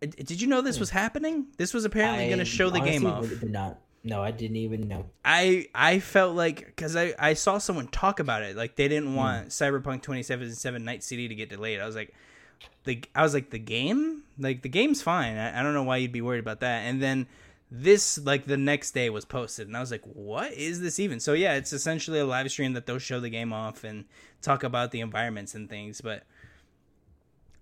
Uh, 0.02 0.06
Did 0.16 0.40
you 0.40 0.46
know 0.46 0.62
this 0.62 0.80
was 0.80 0.90
happening? 0.90 1.48
This 1.58 1.74
was 1.74 1.84
apparently 1.84 2.26
going 2.26 2.38
to 2.38 2.44
show 2.44 2.70
the 2.70 2.80
game 2.80 3.06
off. 3.06 3.28
Did 3.28 3.50
not. 3.50 3.78
No, 4.04 4.22
I 4.22 4.32
didn't 4.32 4.56
even 4.56 4.88
know. 4.88 5.06
I 5.24 5.68
I 5.74 6.00
felt 6.00 6.34
like 6.34 6.66
because 6.66 6.96
I 6.96 7.14
I 7.18 7.34
saw 7.34 7.58
someone 7.58 7.86
talk 7.88 8.18
about 8.18 8.42
it 8.42 8.56
like 8.56 8.76
they 8.76 8.88
didn't 8.88 9.10
hmm. 9.10 9.16
want 9.16 9.48
Cyberpunk 9.48 10.02
2077 10.02 10.84
Night 10.84 11.04
City 11.04 11.28
to 11.28 11.34
get 11.34 11.50
delayed. 11.50 11.80
I 11.80 11.86
was 11.86 11.94
like, 11.94 12.12
the 12.84 13.02
I 13.14 13.22
was 13.22 13.32
like 13.32 13.50
the 13.50 13.58
game 13.58 14.24
like 14.38 14.62
the 14.62 14.68
game's 14.68 15.02
fine. 15.02 15.36
I, 15.36 15.60
I 15.60 15.62
don't 15.62 15.74
know 15.74 15.84
why 15.84 15.98
you'd 15.98 16.12
be 16.12 16.20
worried 16.20 16.40
about 16.40 16.60
that. 16.60 16.80
And 16.80 17.00
then 17.00 17.28
this 17.70 18.18
like 18.18 18.46
the 18.46 18.56
next 18.56 18.90
day 18.90 19.08
was 19.08 19.24
posted, 19.24 19.68
and 19.68 19.76
I 19.76 19.80
was 19.80 19.92
like, 19.92 20.04
what 20.04 20.52
is 20.52 20.80
this 20.80 20.98
even? 20.98 21.20
So 21.20 21.32
yeah, 21.32 21.54
it's 21.54 21.72
essentially 21.72 22.18
a 22.18 22.26
live 22.26 22.50
stream 22.50 22.72
that 22.72 22.86
they'll 22.86 22.98
show 22.98 23.20
the 23.20 23.30
game 23.30 23.52
off 23.52 23.84
and 23.84 24.04
talk 24.42 24.64
about 24.64 24.90
the 24.90 25.00
environments 25.00 25.54
and 25.54 25.68
things, 25.68 26.00
but. 26.00 26.24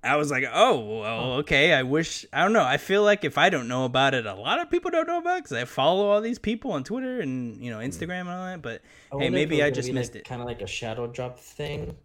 I 0.03 0.17
was 0.17 0.31
like, 0.31 0.45
oh, 0.51 1.01
well, 1.01 1.33
okay. 1.35 1.75
I 1.75 1.83
wish, 1.83 2.25
I 2.33 2.43
don't 2.43 2.55
know. 2.55 2.65
I 2.65 2.79
feel 2.79 3.03
like 3.03 3.25
if 3.25 3.37
I 3.37 3.51
don't 3.51 3.69
know 3.69 3.85
about 3.85 4.15
it, 4.15 4.25
a 4.25 4.35
lot 4.35 4.59
of 4.59 4.71
people 4.71 4.91
don't 4.91 5.07
know 5.07 5.19
about 5.19 5.39
it 5.39 5.45
because 5.45 5.57
I 5.59 5.65
follow 5.67 6.09
all 6.09 6.21
these 6.21 6.39
people 6.39 6.73
on 6.73 6.85
Twitter 6.85 7.21
and, 7.21 7.63
you 7.63 7.71
know, 7.71 7.79
Instagram 7.79 8.21
and 8.21 8.31
all 8.31 8.47
that. 8.47 8.63
But 8.63 8.81
hey, 9.19 9.29
maybe 9.29 9.63
I 9.63 9.71
just 9.71 9.89
be, 9.89 9.93
missed 9.93 10.15
like, 10.15 10.23
it. 10.23 10.25
Kind 10.29 10.41
of 10.41 10.47
like 10.47 10.63
a 10.63 10.67
shadow 10.67 11.07
drop 11.07 11.39
thing. 11.39 11.97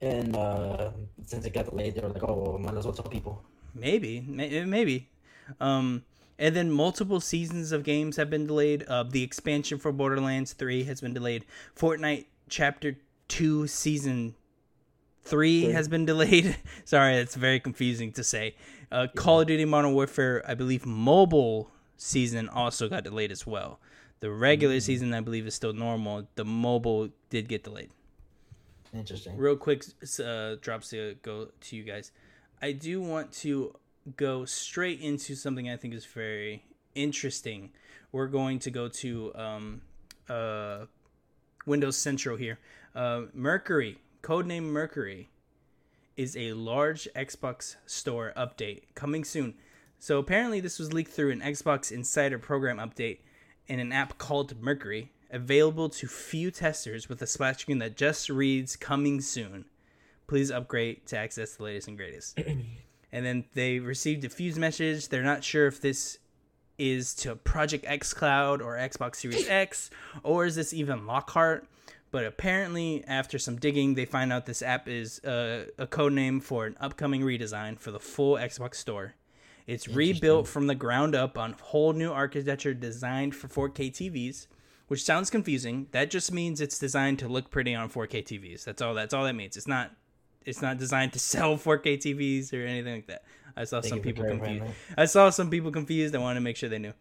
And 0.00 0.36
uh, 0.36 0.92
since 1.26 1.44
it 1.44 1.52
got 1.52 1.68
delayed, 1.68 1.94
they 1.94 2.00
were 2.00 2.08
like, 2.08 2.22
"Oh, 2.22 2.32
well, 2.34 2.58
might 2.58 2.74
as 2.74 2.86
well 2.86 2.94
tell 2.94 3.04
people." 3.04 3.44
Maybe, 3.74 4.24
may- 4.26 4.64
maybe. 4.64 5.10
Um, 5.60 6.04
and 6.38 6.56
then 6.56 6.70
multiple 6.70 7.20
seasons 7.20 7.70
of 7.70 7.84
games 7.84 8.16
have 8.16 8.30
been 8.30 8.46
delayed. 8.46 8.84
Uh, 8.84 9.02
the 9.02 9.22
expansion 9.22 9.78
for 9.78 9.92
Borderlands 9.92 10.54
3 10.54 10.84
has 10.84 11.02
been 11.02 11.12
delayed. 11.12 11.44
Fortnite 11.76 12.24
Chapter 12.48 12.96
2 13.28 13.66
Season 13.66 14.34
3 15.30 15.62
Three. 15.62 15.72
has 15.72 15.88
been 15.88 16.04
delayed. 16.04 16.56
Sorry, 16.84 17.14
it's 17.16 17.36
very 17.36 17.60
confusing 17.60 18.12
to 18.12 18.24
say. 18.24 18.54
Uh, 18.92 19.06
Call 19.14 19.40
of 19.42 19.46
Duty 19.46 19.64
Modern 19.64 19.94
Warfare, 19.94 20.42
I 20.46 20.54
believe, 20.54 20.84
mobile 20.84 21.70
season 21.96 22.48
also 22.48 22.88
got 22.88 23.04
delayed 23.04 23.30
as 23.32 23.46
well. 23.46 23.78
The 24.20 24.30
regular 24.30 24.76
Mm. 24.76 24.82
season, 24.82 25.14
I 25.14 25.20
believe, 25.20 25.46
is 25.46 25.54
still 25.54 25.72
normal. 25.72 26.26
The 26.34 26.44
mobile 26.44 27.08
did 27.30 27.48
get 27.48 27.62
delayed. 27.64 27.90
Interesting. 28.92 29.36
real 29.36 29.56
quick 29.56 29.84
uh, 30.24 30.56
drops 30.60 30.90
to 30.90 31.14
go 31.22 31.48
to 31.60 31.76
you 31.76 31.84
guys 31.84 32.10
i 32.60 32.72
do 32.72 33.00
want 33.00 33.30
to 33.30 33.72
go 34.16 34.44
straight 34.44 35.00
into 35.00 35.36
something 35.36 35.70
i 35.70 35.76
think 35.76 35.94
is 35.94 36.04
very 36.04 36.64
interesting 36.96 37.70
we're 38.10 38.26
going 38.26 38.58
to 38.58 38.68
go 38.68 38.88
to 38.88 39.32
um, 39.36 39.80
uh, 40.28 40.86
windows 41.66 41.96
central 41.96 42.36
here 42.36 42.58
uh, 42.96 43.22
mercury 43.32 43.96
codename 44.22 44.64
mercury 44.64 45.30
is 46.16 46.36
a 46.36 46.52
large 46.52 47.08
xbox 47.16 47.76
store 47.86 48.32
update 48.36 48.82
coming 48.94 49.24
soon 49.24 49.54
so 49.98 50.18
apparently 50.18 50.60
this 50.60 50.78
was 50.78 50.92
leaked 50.92 51.12
through 51.12 51.30
an 51.30 51.40
xbox 51.40 51.90
insider 51.92 52.38
program 52.38 52.78
update 52.78 53.18
in 53.66 53.78
an 53.78 53.92
app 53.92 54.18
called 54.18 54.60
mercury 54.60 55.12
available 55.30 55.88
to 55.88 56.06
few 56.06 56.50
testers 56.50 57.08
with 57.08 57.22
a 57.22 57.26
splash 57.26 57.58
screen 57.58 57.78
that 57.78 57.96
just 57.96 58.28
reads 58.28 58.76
"Coming 58.76 59.20
soon." 59.20 59.64
Please 60.26 60.50
upgrade 60.50 61.06
to 61.06 61.16
access 61.16 61.54
the 61.54 61.64
latest 61.64 61.88
and 61.88 61.96
greatest. 61.96 62.38
and 63.12 63.26
then 63.26 63.44
they 63.54 63.78
received 63.78 64.24
a 64.24 64.28
fuse 64.28 64.58
message. 64.58 65.08
They're 65.08 65.22
not 65.22 65.42
sure 65.42 65.66
if 65.66 65.80
this 65.80 66.18
is 66.78 67.14
to 67.14 67.36
Project 67.36 67.84
X 67.86 68.14
Cloud 68.14 68.62
or 68.62 68.76
Xbox 68.76 69.16
Series 69.16 69.48
X, 69.48 69.90
or 70.22 70.46
is 70.46 70.54
this 70.54 70.72
even 70.72 71.06
Lockhart? 71.06 71.66
But 72.12 72.24
apparently, 72.24 73.04
after 73.06 73.38
some 73.38 73.56
digging, 73.56 73.94
they 73.94 74.04
find 74.04 74.32
out 74.32 74.46
this 74.46 74.62
app 74.62 74.88
is 74.88 75.22
uh, 75.24 75.66
a 75.78 75.86
code 75.86 76.12
name 76.12 76.40
for 76.40 76.66
an 76.66 76.76
upcoming 76.80 77.20
redesign 77.22 77.78
for 77.78 77.92
the 77.92 78.00
full 78.00 78.34
Xbox 78.34 78.74
store. 78.76 79.14
It's 79.66 79.86
rebuilt 79.86 80.48
from 80.48 80.66
the 80.66 80.74
ground 80.74 81.14
up 81.14 81.38
on 81.38 81.52
whole 81.52 81.92
new 81.92 82.10
architecture 82.10 82.74
designed 82.74 83.36
for 83.36 83.46
4K 83.68 83.92
TVs, 83.92 84.48
which 84.88 85.04
sounds 85.04 85.30
confusing. 85.30 85.86
That 85.92 86.10
just 86.10 86.32
means 86.32 86.60
it's 86.60 86.78
designed 86.80 87.20
to 87.20 87.28
look 87.28 87.50
pretty 87.50 87.76
on 87.76 87.88
4K 87.88 88.24
TVs. 88.24 88.64
That's 88.64 88.82
all. 88.82 88.94
That's 88.94 89.14
all 89.14 89.24
that 89.24 89.34
means. 89.36 89.56
It's 89.56 89.68
not. 89.68 89.92
It's 90.44 90.62
not 90.62 90.78
designed 90.78 91.12
to 91.12 91.18
sell 91.32 91.56
4K 91.56 91.98
TVs 91.98 92.52
or 92.52 92.66
anything 92.66 92.94
like 92.94 93.06
that. 93.06 93.22
I 93.56 93.64
saw 93.64 93.80
Thank 93.80 93.94
some 93.94 94.00
people 94.00 94.24
confused. 94.24 94.64
I 94.96 95.04
saw 95.04 95.30
some 95.30 95.50
people 95.50 95.70
confused. 95.70 96.16
I 96.16 96.18
wanted 96.18 96.36
to 96.36 96.40
make 96.40 96.56
sure 96.56 96.68
they 96.68 96.78
knew. 96.78 96.94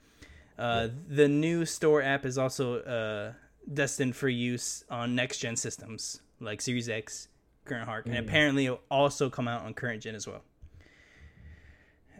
Uh, 0.57 0.89
The 1.07 1.27
new 1.27 1.65
store 1.65 2.03
app 2.03 2.25
is 2.25 2.37
also 2.37 2.81
uh, 2.81 3.33
destined 3.73 4.15
for 4.15 4.29
use 4.29 4.83
on 4.89 5.15
next 5.15 5.39
gen 5.39 5.55
systems 5.55 6.21
like 6.39 6.61
Series 6.61 6.89
X, 6.89 7.27
Lockhart, 7.69 8.05
and 8.05 8.17
apparently 8.17 8.65
it'll 8.65 8.81
also 8.89 9.29
come 9.29 9.47
out 9.47 9.63
on 9.63 9.73
current 9.73 10.01
gen 10.01 10.15
as 10.15 10.27
well. 10.27 10.41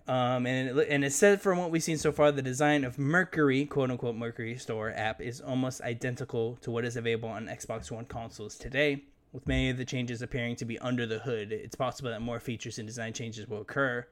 Um, 0.07 0.47
and 0.47 0.79
it, 0.79 0.87
and 0.89 1.05
it 1.05 1.13
said 1.13 1.39
from 1.39 1.59
what 1.59 1.69
we've 1.69 1.83
seen 1.83 1.99
so 1.99 2.11
far, 2.11 2.31
the 2.31 2.41
design 2.41 2.83
of 2.83 2.97
Mercury, 2.97 3.65
quote 3.65 3.91
unquote 3.91 4.15
Mercury 4.15 4.57
Store 4.57 4.91
app, 4.95 5.21
is 5.21 5.39
almost 5.39 5.81
identical 5.81 6.57
to 6.61 6.71
what 6.71 6.83
is 6.83 6.97
available 6.97 7.29
on 7.29 7.45
Xbox 7.45 7.91
One 7.91 8.05
consoles 8.05 8.55
today. 8.55 9.03
With 9.31 9.47
many 9.47 9.69
of 9.69 9.77
the 9.77 9.85
changes 9.85 10.23
appearing 10.23 10.55
to 10.55 10.65
be 10.65 10.79
under 10.79 11.05
the 11.05 11.19
hood, 11.19 11.51
it's 11.51 11.75
possible 11.75 12.09
that 12.09 12.21
more 12.23 12.39
features 12.39 12.79
and 12.79 12.87
design 12.87 13.13
changes 13.13 13.47
will 13.47 13.61
occur 13.61 14.07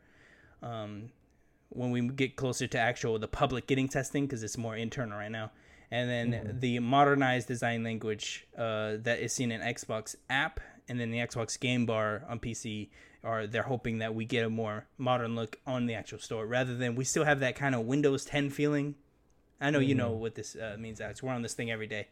um, 0.61 1.09
when 1.69 1.89
we 1.89 2.07
get 2.09 2.35
closer 2.35 2.67
to 2.67 2.77
actual 2.77 3.17
the 3.17 3.27
public 3.27 3.65
getting 3.65 3.87
testing 3.87 4.27
because 4.27 4.43
it's 4.43 4.57
more 4.57 4.75
internal 4.75 5.17
right 5.17 5.31
now. 5.31 5.49
And 5.89 6.09
then 6.09 6.57
the 6.59 6.79
modernized 6.79 7.47
design 7.47 7.83
language 7.83 8.45
uh, 8.57 8.97
that 9.03 9.19
is 9.19 9.33
seen 9.33 9.51
in 9.51 9.61
Xbox 9.61 10.15
app 10.29 10.59
and 10.89 10.99
then 10.99 11.11
the 11.11 11.19
Xbox 11.19 11.59
Game 11.59 11.85
Bar 11.85 12.23
on 12.27 12.39
PC 12.39 12.89
are 13.23 13.47
they're 13.47 13.63
hoping 13.63 13.99
that 13.99 14.13
we 14.15 14.25
get 14.25 14.45
a 14.45 14.49
more 14.49 14.85
modern 14.97 15.35
look 15.35 15.59
on 15.65 15.85
the 15.85 15.93
actual 15.93 16.19
store 16.19 16.45
rather 16.45 16.75
than 16.75 16.95
we 16.95 17.03
still 17.03 17.23
have 17.25 17.39
that 17.39 17.55
kind 17.55 17.75
of 17.75 17.81
Windows 17.85 18.25
10 18.25 18.49
feeling. 18.49 18.95
I 19.59 19.71
know 19.71 19.79
you 19.79 19.95
know 19.95 20.11
what 20.11 20.35
this 20.35 20.55
uh, 20.55 20.75
means, 20.79 21.01
Alex. 21.01 21.23
We're 21.23 21.33
on 21.33 21.41
this 21.41 21.55
thing 21.55 21.71
every 21.71 21.87
day, 21.87 22.07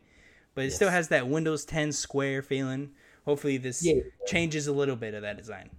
but 0.56 0.66
it 0.66 0.72
still 0.72 0.90
has 0.90 1.10
that 1.10 1.28
Windows 1.28 1.64
10 1.64 1.92
square 1.92 2.42
feeling. 2.42 2.92
Hopefully, 3.26 3.58
this 3.58 3.86
Yeah. 3.86 4.02
changes 4.26 4.68
a 4.68 4.74
little 4.74 4.96
bit 4.96 5.14
of 5.14 5.22
that 5.22 5.38
design. 5.38 5.70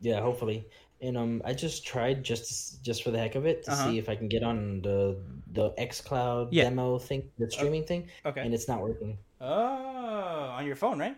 Yeah, 0.00 0.20
hopefully. 0.20 0.66
And 1.00 1.18
um, 1.18 1.42
I 1.44 1.52
just 1.52 1.84
tried 1.86 2.22
just 2.24 2.82
just 2.82 3.02
for 3.02 3.10
the 3.10 3.18
heck 3.18 3.34
of 3.34 3.44
it 3.46 3.64
to 3.64 3.72
Uh-huh. 3.72 3.90
see 3.90 3.98
if 3.98 4.08
I 4.08 4.16
can 4.16 4.28
get 4.28 4.42
on 4.42 4.80
the 4.82 5.16
the 5.52 5.70
XCloud 5.78 6.48
Yeah. 6.50 6.64
demo 6.64 6.98
thing, 6.98 7.30
the 7.38 7.50
streaming 7.50 7.84
thing, 7.84 8.08
Okay. 8.24 8.40
and 8.40 8.54
it's 8.54 8.68
not 8.68 8.80
working. 8.80 9.18
Oh, 9.40 10.54
on 10.58 10.66
your 10.66 10.76
phone, 10.76 10.98
right? 10.98 11.16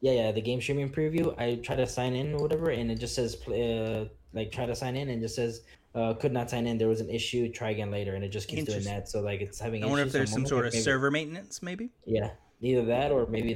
Yeah, 0.00 0.12
yeah, 0.12 0.32
the 0.32 0.40
game 0.40 0.60
streaming 0.60 0.90
preview. 0.90 1.34
I 1.38 1.56
try 1.56 1.76
to 1.76 1.86
sign 1.86 2.14
in 2.14 2.34
or 2.34 2.38
whatever, 2.42 2.70
and 2.70 2.90
it 2.90 2.98
just 3.00 3.14
says 3.14 3.36
uh, 3.48 4.06
like 4.32 4.50
try 4.52 4.66
to 4.66 4.74
sign 4.74 4.96
in, 4.96 5.08
and 5.08 5.20
just 5.22 5.36
says 5.36 5.62
uh, 5.94 6.14
could 6.14 6.32
not 6.32 6.50
sign 6.50 6.66
in. 6.66 6.78
There 6.78 6.88
was 6.88 7.00
an 7.00 7.10
issue. 7.10 7.50
Try 7.52 7.70
again 7.70 7.90
later, 7.90 8.14
and 8.14 8.24
it 8.24 8.28
just 8.30 8.48
keeps 8.48 8.64
doing 8.64 8.84
that. 8.84 9.08
So 9.08 9.20
like 9.20 9.40
it's 9.40 9.58
having. 9.60 9.82
I 9.84 9.86
wonder 9.86 10.04
if 10.04 10.12
there's 10.12 10.32
some 10.32 10.46
sort 10.46 10.66
of 10.66 10.72
maybe- 10.72 10.82
server 10.82 11.10
maintenance, 11.10 11.62
maybe. 11.62 11.90
Yeah, 12.06 12.30
either 12.60 12.84
that 12.86 13.12
or 13.12 13.26
maybe 13.26 13.54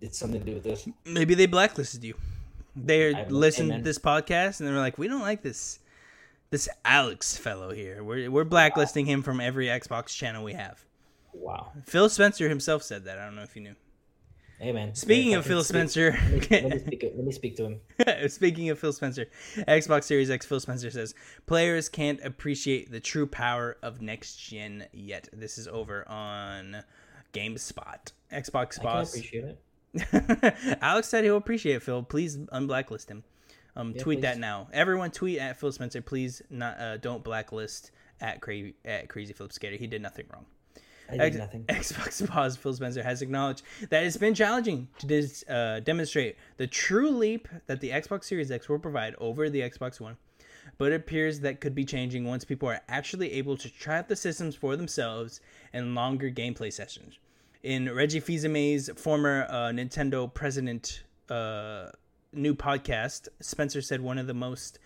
it's 0.00 0.18
something 0.18 0.40
to 0.40 0.46
do 0.46 0.54
with 0.54 0.64
this. 0.64 0.88
Maybe 1.04 1.34
they 1.34 1.46
blacklisted 1.46 2.04
you. 2.04 2.14
They 2.84 3.24
listened 3.28 3.72
to 3.72 3.78
this 3.82 3.98
podcast 3.98 4.60
and 4.60 4.68
they're 4.68 4.76
like, 4.76 4.98
"We 4.98 5.08
don't 5.08 5.22
like 5.22 5.42
this, 5.42 5.78
this 6.50 6.68
Alex 6.84 7.36
fellow 7.36 7.70
here. 7.72 8.02
We're 8.04 8.30
we're 8.30 8.44
blacklisting 8.44 9.06
him 9.06 9.22
from 9.22 9.40
every 9.40 9.66
Xbox 9.66 10.08
channel 10.16 10.44
we 10.44 10.54
have." 10.54 10.84
Wow. 11.32 11.72
Phil 11.84 12.08
Spencer 12.08 12.48
himself 12.48 12.82
said 12.82 13.04
that. 13.04 13.18
I 13.18 13.24
don't 13.24 13.36
know 13.36 13.42
if 13.42 13.54
you 13.54 13.62
knew. 13.62 13.74
Hey 14.58 14.72
man. 14.72 14.92
Speaking 14.94 15.36
I 15.36 15.38
of 15.38 15.46
Phil 15.46 15.62
speak- 15.62 15.76
Spencer, 15.76 16.18
let 16.32 16.50
me, 16.50 16.60
let 16.62 16.70
me 16.72 16.78
speak. 16.86 17.02
Let 17.14 17.24
me 17.24 17.32
speak 17.32 17.56
to 17.58 17.64
him. 17.64 17.80
Speaking 18.28 18.70
of 18.70 18.78
Phil 18.80 18.92
Spencer, 18.92 19.26
Xbox 19.56 20.04
Series 20.04 20.30
X 20.30 20.46
Phil 20.46 20.58
Spencer 20.58 20.90
says 20.90 21.14
players 21.46 21.88
can't 21.88 22.20
appreciate 22.24 22.90
the 22.90 22.98
true 22.98 23.26
power 23.26 23.76
of 23.82 24.00
next 24.02 24.34
gen 24.36 24.86
yet. 24.92 25.28
This 25.32 25.58
is 25.58 25.68
over 25.68 26.08
on 26.08 26.82
GameSpot. 27.32 28.10
Xbox 28.32 28.80
I 28.80 28.82
boss. 28.82 29.10
appreciate 29.14 29.44
it. 29.44 29.60
Alex 30.80 31.08
said 31.08 31.24
he'll 31.24 31.36
appreciate 31.36 31.76
it, 31.76 31.82
Phil. 31.82 32.02
Please 32.02 32.36
unblacklist 32.36 33.08
him. 33.08 33.24
Um, 33.76 33.92
Yeah, 33.94 34.02
tweet 34.02 34.22
that 34.22 34.38
now. 34.38 34.68
Everyone 34.72 35.10
tweet 35.10 35.38
at 35.38 35.58
Phil 35.58 35.72
Spencer. 35.72 36.02
Please 36.02 36.42
not 36.50 36.78
uh, 36.80 36.96
don't 36.96 37.22
blacklist 37.22 37.92
at 38.20 38.40
crazy 38.40 38.74
at 38.84 39.08
Crazy 39.08 39.32
Philip 39.32 39.52
Skater. 39.52 39.76
He 39.76 39.86
did 39.86 40.02
nothing 40.02 40.26
wrong. 40.32 40.46
I 41.10 41.12
did 41.12 41.22
X- 41.22 41.36
nothing. 41.36 41.64
Xbox 41.64 42.28
boss 42.28 42.56
Phil 42.56 42.74
Spencer 42.74 43.02
has 43.02 43.22
acknowledged 43.22 43.62
that 43.88 44.04
it's 44.04 44.16
been 44.16 44.34
challenging 44.34 44.88
to 44.98 45.06
dis, 45.06 45.44
uh, 45.48 45.80
demonstrate 45.80 46.36
the 46.58 46.66
true 46.66 47.10
leap 47.10 47.48
that 47.66 47.80
the 47.80 47.90
Xbox 47.90 48.24
Series 48.24 48.50
X 48.50 48.68
will 48.68 48.78
provide 48.78 49.14
over 49.18 49.48
the 49.48 49.60
Xbox 49.60 50.00
One, 50.00 50.16
but 50.76 50.92
it 50.92 50.96
appears 50.96 51.40
that 51.40 51.60
could 51.60 51.74
be 51.74 51.84
changing 51.84 52.24
once 52.24 52.44
people 52.44 52.68
are 52.68 52.80
actually 52.88 53.32
able 53.32 53.56
to 53.56 53.70
try 53.70 53.98
out 53.98 54.08
the 54.08 54.16
systems 54.16 54.54
for 54.54 54.76
themselves 54.76 55.40
and 55.72 55.94
longer 55.94 56.30
gameplay 56.30 56.70
sessions. 56.70 57.18
In 57.64 57.92
Reggie 57.92 58.20
Fils-Aimé's 58.20 58.88
former 58.96 59.44
uh, 59.48 59.70
Nintendo 59.72 60.32
president 60.32 61.02
uh, 61.28 61.86
new 62.32 62.54
podcast, 62.54 63.26
Spencer 63.40 63.82
said 63.82 64.00
one 64.00 64.16
of 64.16 64.28
the 64.28 64.34
most 64.34 64.78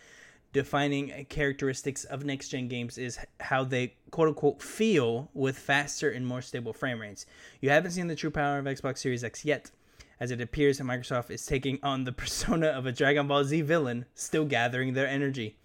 defining 0.54 1.26
characteristics 1.28 2.04
of 2.04 2.24
next 2.24 2.48
gen 2.48 2.68
games 2.68 2.96
is 2.96 3.18
how 3.40 3.62
they 3.62 3.94
quote 4.10 4.28
unquote 4.28 4.62
feel 4.62 5.28
with 5.34 5.58
faster 5.58 6.10
and 6.10 6.26
more 6.26 6.40
stable 6.40 6.72
frame 6.72 6.98
rates. 6.98 7.26
You 7.60 7.68
haven't 7.68 7.90
seen 7.90 8.06
the 8.06 8.16
true 8.16 8.30
power 8.30 8.58
of 8.58 8.64
Xbox 8.64 8.98
Series 8.98 9.22
X 9.22 9.44
yet, 9.44 9.70
as 10.18 10.30
it 10.30 10.40
appears 10.40 10.78
that 10.78 10.84
Microsoft 10.84 11.30
is 11.30 11.44
taking 11.44 11.78
on 11.82 12.04
the 12.04 12.12
persona 12.22 12.68
of 12.68 12.86
a 12.86 12.92
Dragon 12.92 13.28
Ball 13.28 13.44
Z 13.44 13.60
villain, 13.60 14.06
still 14.14 14.46
gathering 14.46 14.94
their 14.94 15.06
energy. 15.06 15.58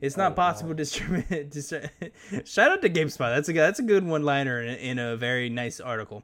It's 0.00 0.16
not 0.16 0.36
possible 0.36 0.70
to 0.70 0.76
distribute. 0.76 1.28
Distri- 1.50 1.90
Shout 2.46 2.70
out 2.70 2.82
to 2.82 2.88
GameSpot. 2.88 3.34
That's 3.34 3.48
a 3.48 3.52
that's 3.52 3.80
a 3.80 3.82
good 3.82 4.06
one 4.06 4.22
liner 4.22 4.62
in, 4.62 4.76
in 4.76 4.98
a 5.00 5.16
very 5.16 5.48
nice 5.48 5.80
article. 5.80 6.22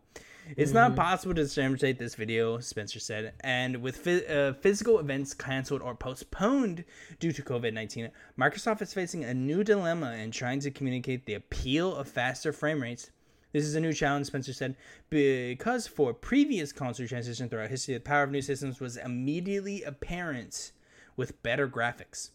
It's 0.57 0.73
not 0.73 0.97
possible 0.97 1.35
to 1.35 1.47
demonstrate 1.47 1.99
this 1.99 2.15
video, 2.15 2.59
Spencer 2.59 3.01
said, 3.01 3.35
and 3.41 3.83
with 3.83 4.07
uh, 4.07 4.55
physical 4.55 4.99
events 4.99 5.35
canceled 5.35 5.83
or 5.83 5.95
postponed 5.95 6.85
due 7.19 7.33
to 7.33 7.43
COVID 7.43 7.75
19, 7.75 8.11
Microsoft 8.39 8.81
is 8.81 8.95
facing 8.95 9.25
a 9.25 9.35
new 9.35 9.63
dilemma 9.63 10.13
in 10.13 10.31
trying 10.31 10.61
to 10.61 10.71
communicate 10.71 11.27
the 11.27 11.35
appeal 11.35 11.95
of 11.95 12.09
faster 12.09 12.53
frame 12.53 12.83
rates. 12.83 13.11
This 13.53 13.65
is 13.65 13.75
a 13.75 13.81
new 13.81 13.93
challenge, 13.93 14.27
Spencer 14.27 14.53
said, 14.53 14.77
because 15.11 15.87
for 15.87 16.15
previous 16.15 16.73
console 16.73 17.07
transition 17.07 17.49
throughout 17.49 17.71
history, 17.71 17.95
the 17.95 18.01
power 18.01 18.23
of 18.23 18.31
new 18.31 18.43
systems 18.43 18.81
was 18.81 18.97
immediately 18.97 19.83
apparent 19.83 20.73
with 21.17 21.43
better 21.43 21.69
graphics. 21.69 22.31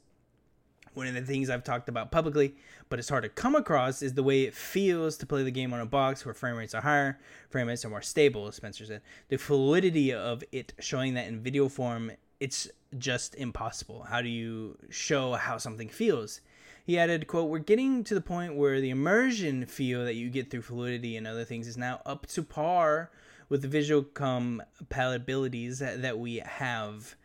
One 0.93 1.07
of 1.07 1.13
the 1.13 1.21
things 1.21 1.49
I've 1.49 1.63
talked 1.63 1.89
about 1.89 2.11
publicly, 2.11 2.55
but 2.89 2.99
it's 2.99 3.09
hard 3.09 3.23
to 3.23 3.29
come 3.29 3.55
across, 3.55 4.01
is 4.01 4.13
the 4.13 4.23
way 4.23 4.43
it 4.43 4.53
feels 4.53 5.17
to 5.17 5.25
play 5.25 5.43
the 5.43 5.51
game 5.51 5.73
on 5.73 5.79
a 5.79 5.85
box 5.85 6.25
where 6.25 6.33
frame 6.33 6.55
rates 6.55 6.75
are 6.75 6.81
higher, 6.81 7.19
frame 7.49 7.67
rates 7.67 7.83
are 7.83 7.89
more 7.89 8.01
stable, 8.01 8.51
Spencer 8.51 8.85
said. 8.85 9.01
The 9.29 9.37
fluidity 9.37 10.13
of 10.13 10.43
it 10.51 10.73
showing 10.79 11.15
that 11.15 11.27
in 11.27 11.41
video 11.41 11.67
form, 11.67 12.11
it's 12.39 12.69
just 12.97 13.35
impossible. 13.35 14.05
How 14.09 14.21
do 14.21 14.29
you 14.29 14.77
show 14.89 15.33
how 15.33 15.57
something 15.57 15.89
feels? 15.89 16.41
He 16.85 16.99
added, 16.99 17.27
quote, 17.27 17.49
We're 17.49 17.59
getting 17.59 18.03
to 18.03 18.13
the 18.13 18.21
point 18.21 18.55
where 18.55 18.81
the 18.81 18.89
immersion 18.89 19.65
feel 19.65 20.03
that 20.03 20.15
you 20.15 20.29
get 20.29 20.51
through 20.51 20.63
fluidity 20.63 21.15
and 21.15 21.25
other 21.25 21.45
things 21.45 21.67
is 21.67 21.77
now 21.77 22.01
up 22.05 22.27
to 22.27 22.43
par 22.43 23.09
with 23.49 23.61
the 23.61 23.67
visual 23.67 24.03
compatibilities 24.03 25.79
that, 25.79 26.01
that 26.01 26.19
we 26.19 26.37
have. 26.37 27.15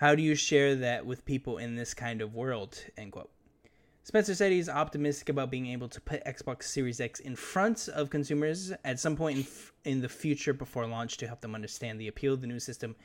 How 0.00 0.14
do 0.14 0.22
you 0.22 0.34
share 0.34 0.76
that 0.76 1.04
with 1.04 1.26
people 1.26 1.58
in 1.58 1.74
this 1.74 1.92
kind 1.92 2.22
of 2.22 2.34
world? 2.34 2.82
End 2.96 3.12
quote. 3.12 3.30
Spencer 4.02 4.34
said 4.34 4.50
he's 4.50 4.66
optimistic 4.66 5.28
about 5.28 5.50
being 5.50 5.66
able 5.66 5.90
to 5.90 6.00
put 6.00 6.24
Xbox 6.24 6.62
Series 6.62 7.02
X 7.02 7.20
in 7.20 7.36
front 7.36 7.86
of 7.86 8.08
consumers 8.08 8.72
at 8.82 8.98
some 8.98 9.14
point 9.14 9.36
in, 9.36 9.42
f- 9.42 9.74
in 9.84 10.00
the 10.00 10.08
future 10.08 10.54
before 10.54 10.86
launch 10.86 11.18
to 11.18 11.26
help 11.26 11.42
them 11.42 11.54
understand 11.54 12.00
the 12.00 12.08
appeal 12.08 12.32
of 12.32 12.40
the 12.40 12.46
new 12.46 12.58
system. 12.58 12.96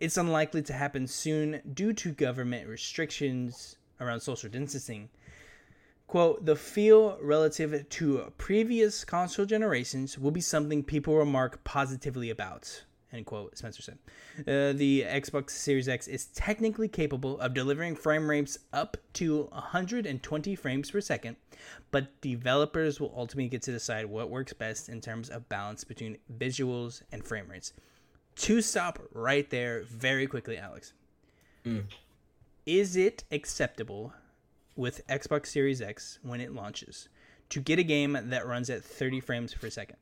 It's 0.00 0.16
unlikely 0.16 0.62
to 0.62 0.72
happen 0.72 1.06
soon 1.06 1.62
due 1.72 1.92
to 1.92 2.10
government 2.10 2.66
restrictions 2.68 3.76
around 4.00 4.18
social 4.18 4.50
distancing. 4.50 5.10
Quote, 6.08 6.44
the 6.44 6.56
feel 6.56 7.18
relative 7.22 7.88
to 7.88 8.32
previous 8.36 9.04
console 9.04 9.46
generations 9.46 10.18
will 10.18 10.32
be 10.32 10.40
something 10.40 10.82
people 10.82 11.14
remark 11.14 11.62
positively 11.62 12.30
about. 12.30 12.82
End 13.12 13.24
quote, 13.24 13.56
Spencer 13.56 13.82
said. 13.82 13.98
Uh, 14.40 14.76
the 14.76 15.02
Xbox 15.02 15.50
Series 15.50 15.88
X 15.88 16.08
is 16.08 16.26
technically 16.26 16.88
capable 16.88 17.38
of 17.40 17.54
delivering 17.54 17.94
frame 17.94 18.28
rates 18.28 18.58
up 18.72 18.96
to 19.14 19.44
120 19.52 20.54
frames 20.56 20.90
per 20.90 21.00
second, 21.00 21.36
but 21.92 22.20
developers 22.20 23.00
will 23.00 23.14
ultimately 23.16 23.48
get 23.48 23.62
to 23.62 23.72
decide 23.72 24.06
what 24.06 24.28
works 24.28 24.52
best 24.52 24.88
in 24.88 25.00
terms 25.00 25.28
of 25.28 25.48
balance 25.48 25.84
between 25.84 26.18
visuals 26.36 27.02
and 27.12 27.24
frame 27.24 27.48
rates. 27.48 27.72
To 28.36 28.60
stop 28.60 28.98
right 29.12 29.48
there 29.48 29.84
very 29.84 30.26
quickly, 30.26 30.58
Alex. 30.58 30.92
Mm. 31.64 31.84
Is 32.66 32.96
it 32.96 33.22
acceptable 33.30 34.12
with 34.74 35.06
Xbox 35.06 35.46
Series 35.46 35.80
X 35.80 36.18
when 36.22 36.40
it 36.40 36.52
launches 36.52 37.08
to 37.50 37.60
get 37.60 37.78
a 37.78 37.84
game 37.84 38.18
that 38.20 38.46
runs 38.46 38.68
at 38.68 38.84
30 38.84 39.20
frames 39.20 39.54
per 39.54 39.70
second? 39.70 39.96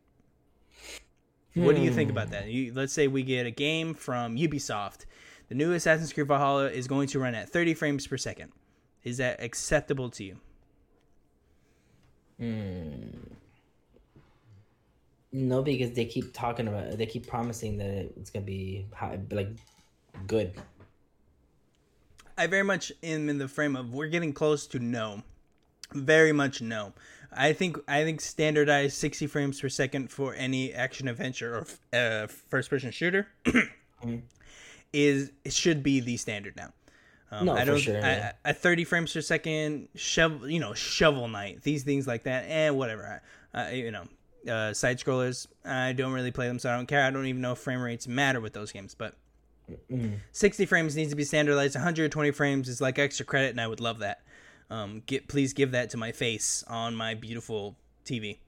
What 1.54 1.76
do 1.76 1.82
you 1.82 1.92
think 1.92 2.10
hmm. 2.10 2.16
about 2.16 2.30
that? 2.30 2.48
You, 2.48 2.72
let's 2.74 2.92
say 2.92 3.06
we 3.06 3.22
get 3.22 3.46
a 3.46 3.50
game 3.50 3.94
from 3.94 4.36
Ubisoft. 4.36 5.06
The 5.48 5.54
new 5.54 5.72
Assassin's 5.72 6.12
Creed 6.12 6.26
Valhalla 6.26 6.68
is 6.68 6.88
going 6.88 7.08
to 7.08 7.20
run 7.20 7.34
at 7.34 7.48
30 7.48 7.74
frames 7.74 8.06
per 8.06 8.16
second. 8.16 8.52
Is 9.04 9.18
that 9.18 9.42
acceptable 9.42 10.10
to 10.10 10.24
you? 10.24 10.36
Hmm. 12.38 13.34
No, 15.30 15.62
because 15.62 15.92
they 15.92 16.04
keep 16.04 16.32
talking 16.32 16.68
about 16.68 16.96
they 16.96 17.06
keep 17.06 17.26
promising 17.26 17.76
that 17.78 18.12
it's 18.16 18.30
gonna 18.30 18.44
be 18.44 18.86
high, 18.94 19.18
like 19.30 19.50
good. 20.26 20.52
I 22.38 22.46
very 22.46 22.62
much 22.62 22.92
am 23.02 23.28
in 23.28 23.38
the 23.38 23.48
frame 23.48 23.76
of 23.76 23.92
we're 23.92 24.08
getting 24.08 24.32
close 24.32 24.66
to 24.68 24.78
no. 24.78 25.22
Very 25.92 26.32
much 26.32 26.62
no. 26.62 26.92
I 27.37 27.53
think 27.53 27.77
I 27.88 28.05
think 28.05 28.20
standardized 28.20 28.97
60 28.97 29.27
frames 29.27 29.61
per 29.61 29.68
second 29.68 30.11
for 30.11 30.35
any 30.35 30.73
action 30.73 31.09
adventure 31.09 31.57
or 31.92 31.99
uh, 31.99 32.27
first 32.27 32.70
person 32.70 32.90
shooter 32.90 33.27
is 34.92 35.31
it 35.44 35.53
should 35.53 35.83
be 35.83 36.01
the 36.01 36.16
standard 36.16 36.57
now. 36.57 36.73
Um, 37.31 37.47
No, 37.47 37.53
I 37.55 37.61
for 37.61 37.66
don't. 37.66 37.79
sure, 37.81 37.94
yeah. 37.94 38.33
I- 38.44 38.51
at 38.51 38.59
30 38.59 38.85
frames 38.85 39.12
per 39.12 39.20
second, 39.20 39.88
shovel, 39.94 40.49
you 40.49 40.61
know, 40.61 40.75
shovel 40.75 41.27
knight, 41.29 41.62
these 41.62 41.83
things 41.83 42.07
like 42.07 42.25
that, 42.25 42.44
and 42.44 42.77
whatever. 42.77 43.23
I, 43.53 43.61
I, 43.62 43.70
you 43.73 43.90
know, 43.90 44.05
uh, 44.53 44.73
side 44.73 44.99
scrollers. 44.99 45.47
I 45.64 45.92
don't 45.94 46.12
really 46.12 46.31
play 46.31 46.47
them, 46.47 46.59
so 46.59 46.70
I 46.70 46.77
don't 46.77 46.87
care. 46.87 47.03
I 47.05 47.11
don't 47.11 47.27
even 47.27 47.40
know 47.40 47.53
if 47.53 47.59
frame 47.59 47.81
rates 47.81 48.07
matter 48.07 48.40
with 48.40 48.53
those 48.53 48.70
games, 48.73 48.94
but 48.94 49.14
60 50.33 50.66
frames 50.66 50.94
needs 50.94 51.11
to 51.11 51.16
be 51.16 51.25
standardized. 51.25 51.75
120 51.75 52.31
frames 52.33 52.68
is 52.68 52.81
like 52.81 52.99
extra 52.99 53.25
credit, 53.25 53.51
and 53.51 53.61
I 53.61 53.66
would 53.66 53.81
love 53.81 54.01
that. 54.01 54.20
Um, 54.70 55.03
get 55.07 55.29
please 55.29 55.53
give 55.53 55.72
that 55.72 55.90
to 55.90 55.96
my 55.96 56.12
face 56.12 56.64
on 56.68 56.94
my 56.94 57.14
beautiful 57.14 57.77
TV. 58.05 58.38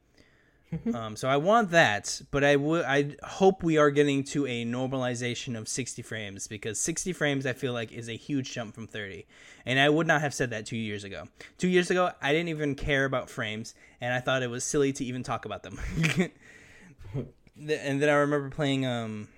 um, 0.95 1.15
so 1.15 1.29
I 1.29 1.37
want 1.37 1.71
that, 1.71 2.21
but 2.31 2.43
I 2.43 2.57
would 2.57 2.85
I 2.85 3.15
hope 3.23 3.63
we 3.63 3.79
are 3.79 3.91
getting 3.91 4.25
to 4.25 4.47
a 4.47 4.65
normalization 4.65 5.57
of 5.57 5.69
60 5.69 6.03
frames 6.03 6.49
because 6.49 6.81
60 6.81 7.13
frames 7.13 7.47
I 7.47 7.53
feel 7.53 7.73
like 7.73 7.93
is 7.93 8.09
a 8.09 8.17
huge 8.17 8.53
jump 8.53 8.75
from 8.75 8.87
30, 8.87 9.27
and 9.65 9.79
I 9.79 9.89
would 9.89 10.07
not 10.07 10.21
have 10.23 10.35
said 10.35 10.51
that 10.51 10.67
two 10.67 10.77
years 10.77 11.05
ago. 11.05 11.25
Two 11.59 11.69
years 11.69 11.91
ago, 11.91 12.11
I 12.21 12.33
didn't 12.33 12.49
even 12.49 12.75
care 12.75 13.05
about 13.05 13.31
frames, 13.31 13.75
and 14.01 14.13
I 14.13 14.21
thought 14.21 14.43
it 14.43 14.51
was 14.51 14.65
silly 14.65 14.93
to 14.95 15.05
even 15.05 15.23
talk 15.23 15.45
about 15.45 15.63
them. 15.63 15.79
And 17.59 18.03
then 18.03 18.09
I 18.11 18.15
remember 18.15 18.51
playing 18.51 18.85
um 18.85 19.29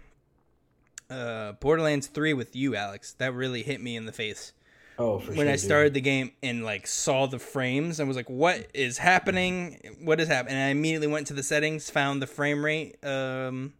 uh 1.10 1.52
Borderlands 1.52 2.08
3 2.08 2.34
with 2.34 2.56
you, 2.56 2.74
Alex. 2.74 3.12
That 3.14 3.32
really 3.32 3.62
hit 3.62 3.80
me 3.80 3.96
in 3.96 4.06
the 4.06 4.12
face 4.12 4.52
Oh, 4.98 5.20
for 5.20 5.28
when 5.28 5.36
sure. 5.46 5.48
I 5.48 5.52
dude. 5.52 5.60
started 5.60 5.94
the 5.94 6.00
game 6.00 6.32
and 6.42 6.64
like 6.64 6.86
saw 6.86 7.26
the 7.26 7.38
frames, 7.38 8.00
I 8.00 8.04
was 8.04 8.16
like, 8.16 8.28
"What 8.28 8.66
is 8.74 8.98
happening? 8.98 9.78
What 10.02 10.20
is 10.20 10.28
happening?" 10.28 10.56
And 10.56 10.64
I 10.64 10.68
immediately 10.70 11.06
went 11.06 11.28
to 11.28 11.34
the 11.34 11.42
settings, 11.42 11.88
found 11.88 12.20
the 12.20 12.26
frame 12.26 12.64
rate 12.64 12.96
um, 13.04 13.74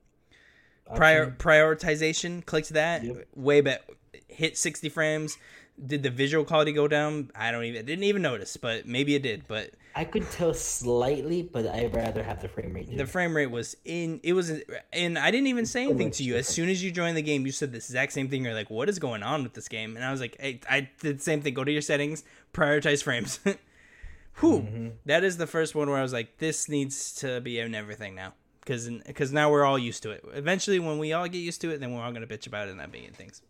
prior 0.94 1.30
prioritization, 1.30 2.44
clicked 2.46 2.70
that, 2.70 3.02
Yep. 3.04 3.26
way 3.34 3.60
back, 3.60 3.82
hit 4.28 4.56
sixty 4.56 4.88
frames. 4.88 5.36
Did 5.84 6.02
the 6.02 6.10
visual 6.10 6.44
quality 6.44 6.72
go 6.72 6.88
down? 6.88 7.30
I 7.34 7.50
don't 7.50 7.64
even 7.64 7.80
I 7.80 7.82
didn't 7.82 8.04
even 8.04 8.22
notice, 8.22 8.56
but 8.56 8.86
maybe 8.86 9.14
it 9.14 9.22
did. 9.22 9.46
But 9.48 9.70
I 9.98 10.04
could 10.04 10.30
tell 10.30 10.54
slightly, 10.54 11.42
but 11.42 11.66
I'd 11.66 11.92
rather 11.92 12.22
have 12.22 12.40
the 12.40 12.46
frame 12.46 12.72
rate. 12.72 12.88
Dude. 12.88 12.98
the 12.98 13.06
frame 13.06 13.34
rate 13.34 13.50
was 13.50 13.76
in 13.84 14.20
it 14.22 14.32
was 14.32 14.52
and 14.92 15.18
I 15.18 15.32
didn't 15.32 15.48
even 15.48 15.66
say 15.66 15.82
anything 15.82 16.12
to 16.12 16.22
you. 16.22 16.36
As 16.36 16.46
soon 16.46 16.68
as 16.68 16.84
you 16.84 16.92
joined 16.92 17.16
the 17.16 17.22
game, 17.22 17.44
you 17.44 17.50
said 17.50 17.72
the 17.72 17.78
exact 17.78 18.12
same 18.12 18.28
thing. 18.28 18.44
You're 18.44 18.54
like, 18.54 18.70
"What 18.70 18.88
is 18.88 19.00
going 19.00 19.24
on 19.24 19.42
with 19.42 19.54
this 19.54 19.66
game?" 19.66 19.96
And 19.96 20.04
I 20.04 20.12
was 20.12 20.20
like, 20.20 20.36
hey, 20.38 20.60
"I 20.70 20.88
did 21.00 21.18
the 21.18 21.22
same 21.22 21.40
thing. 21.40 21.52
Go 21.52 21.64
to 21.64 21.72
your 21.72 21.82
settings, 21.82 22.22
prioritize 22.54 23.02
frames." 23.02 23.40
Whew, 24.38 24.60
mm-hmm. 24.60 24.88
That 25.06 25.24
is 25.24 25.36
the 25.36 25.48
first 25.48 25.74
one 25.74 25.90
where 25.90 25.98
I 25.98 26.02
was 26.02 26.12
like, 26.12 26.38
"This 26.38 26.68
needs 26.68 27.12
to 27.16 27.40
be 27.40 27.58
in 27.58 27.74
everything 27.74 28.14
now." 28.14 28.34
Because 28.60 28.88
because 28.88 29.32
now 29.32 29.50
we're 29.50 29.64
all 29.64 29.80
used 29.80 30.04
to 30.04 30.12
it. 30.12 30.24
Eventually, 30.32 30.78
when 30.78 30.98
we 30.98 31.12
all 31.12 31.26
get 31.26 31.38
used 31.38 31.60
to 31.62 31.70
it, 31.70 31.80
then 31.80 31.92
we're 31.92 32.02
all 32.02 32.12
gonna 32.12 32.28
bitch 32.28 32.46
about 32.46 32.68
it 32.68 32.70
and 32.70 32.78
not 32.78 32.92
being 32.92 33.06
in 33.06 33.14
things. 33.14 33.42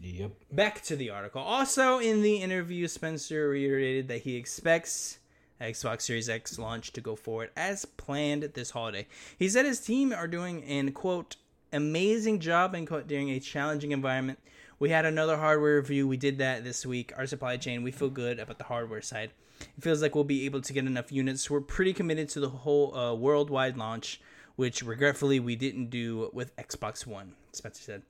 Yep. 0.00 0.30
Back 0.50 0.80
to 0.84 0.96
the 0.96 1.10
article. 1.10 1.42
Also, 1.42 1.98
in 1.98 2.22
the 2.22 2.36
interview, 2.36 2.88
Spencer 2.88 3.50
reiterated 3.50 4.08
that 4.08 4.22
he 4.22 4.36
expects 4.36 5.18
Xbox 5.60 6.02
Series 6.02 6.28
X 6.28 6.58
launch 6.58 6.92
to 6.92 7.00
go 7.00 7.16
forward 7.16 7.50
as 7.56 7.84
planned 7.84 8.42
this 8.54 8.70
holiday. 8.70 9.06
He 9.38 9.48
said 9.48 9.66
his 9.66 9.80
team 9.80 10.12
are 10.12 10.26
doing 10.26 10.64
an 10.64 10.92
quote 10.92 11.36
amazing 11.72 12.40
job 12.40 12.74
in 12.74 12.86
quote 12.86 13.06
during 13.06 13.30
a 13.30 13.40
challenging 13.40 13.92
environment. 13.92 14.38
We 14.78 14.90
had 14.90 15.04
another 15.04 15.36
hardware 15.36 15.76
review. 15.76 16.08
We 16.08 16.16
did 16.16 16.38
that 16.38 16.64
this 16.64 16.86
week. 16.86 17.12
Our 17.16 17.26
supply 17.26 17.58
chain, 17.58 17.82
we 17.82 17.90
feel 17.90 18.08
good 18.08 18.38
about 18.38 18.58
the 18.58 18.64
hardware 18.64 19.02
side. 19.02 19.30
It 19.60 19.82
feels 19.82 20.00
like 20.00 20.14
we'll 20.14 20.24
be 20.24 20.46
able 20.46 20.62
to 20.62 20.72
get 20.72 20.86
enough 20.86 21.12
units. 21.12 21.50
We're 21.50 21.60
pretty 21.60 21.92
committed 21.92 22.30
to 22.30 22.40
the 22.40 22.48
whole 22.48 22.96
uh, 22.96 23.14
worldwide 23.14 23.76
launch, 23.76 24.20
which 24.56 24.82
regretfully 24.82 25.38
we 25.38 25.54
didn't 25.54 25.90
do 25.90 26.30
with 26.32 26.56
Xbox 26.56 27.06
One. 27.06 27.34
Spencer 27.52 27.82
said. 27.82 28.02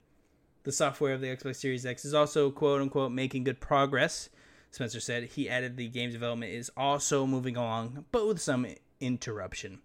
The 0.62 0.72
software 0.72 1.14
of 1.14 1.20
the 1.20 1.26
Xbox 1.26 1.56
Series 1.56 1.86
X 1.86 2.04
is 2.04 2.14
also 2.14 2.50
quote 2.50 2.80
unquote 2.82 3.12
making 3.12 3.44
good 3.44 3.60
progress. 3.60 4.28
Spencer 4.70 5.00
said 5.00 5.24
he 5.24 5.48
added 5.48 5.76
the 5.76 5.88
game 5.88 6.10
development 6.10 6.52
is 6.52 6.70
also 6.76 7.26
moving 7.26 7.56
along, 7.56 8.04
but 8.12 8.26
with 8.26 8.40
some 8.40 8.66
interruption. 9.00 9.80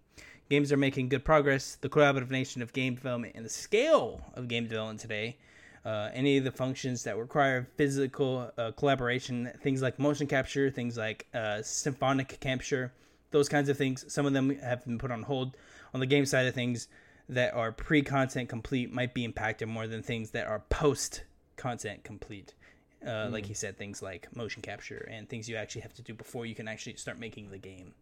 Games 0.48 0.70
are 0.70 0.76
making 0.76 1.08
good 1.08 1.24
progress. 1.24 1.76
The 1.80 1.88
collaborative 1.88 2.30
nature 2.30 2.62
of 2.62 2.72
game 2.72 2.94
development 2.94 3.34
and 3.34 3.44
the 3.44 3.50
scale 3.50 4.20
of 4.34 4.46
game 4.46 4.68
development 4.68 5.00
today, 5.00 5.38
uh, 5.84 6.10
any 6.12 6.38
of 6.38 6.44
the 6.44 6.52
functions 6.52 7.02
that 7.04 7.16
require 7.16 7.68
physical 7.76 8.52
uh, 8.56 8.70
collaboration, 8.72 9.50
things 9.62 9.82
like 9.82 9.98
motion 9.98 10.26
capture, 10.26 10.70
things 10.70 10.96
like 10.96 11.26
uh, 11.34 11.62
symphonic 11.62 12.38
capture, 12.40 12.92
those 13.32 13.48
kinds 13.48 13.68
of 13.68 13.76
things, 13.76 14.04
some 14.12 14.24
of 14.24 14.32
them 14.32 14.56
have 14.60 14.84
been 14.84 14.98
put 14.98 15.10
on 15.10 15.24
hold. 15.24 15.56
On 15.94 16.00
the 16.00 16.06
game 16.06 16.26
side 16.26 16.46
of 16.46 16.54
things, 16.54 16.88
that 17.28 17.54
are 17.54 17.72
pre 17.72 18.02
content 18.02 18.48
complete 18.48 18.92
might 18.92 19.14
be 19.14 19.24
impacted 19.24 19.68
more 19.68 19.86
than 19.86 20.02
things 20.02 20.30
that 20.30 20.46
are 20.46 20.60
post 20.70 21.24
content 21.56 22.04
complete. 22.04 22.54
Uh, 23.04 23.28
Like 23.30 23.46
he 23.46 23.54
said, 23.54 23.76
things 23.76 24.02
like 24.02 24.34
motion 24.36 24.62
capture 24.62 25.08
and 25.10 25.28
things 25.28 25.48
you 25.48 25.56
actually 25.56 25.82
have 25.82 25.94
to 25.94 26.02
do 26.02 26.14
before 26.14 26.46
you 26.46 26.54
can 26.54 26.68
actually 26.68 26.96
start 26.96 27.18
making 27.18 27.50
the 27.50 27.58
game. 27.58 27.94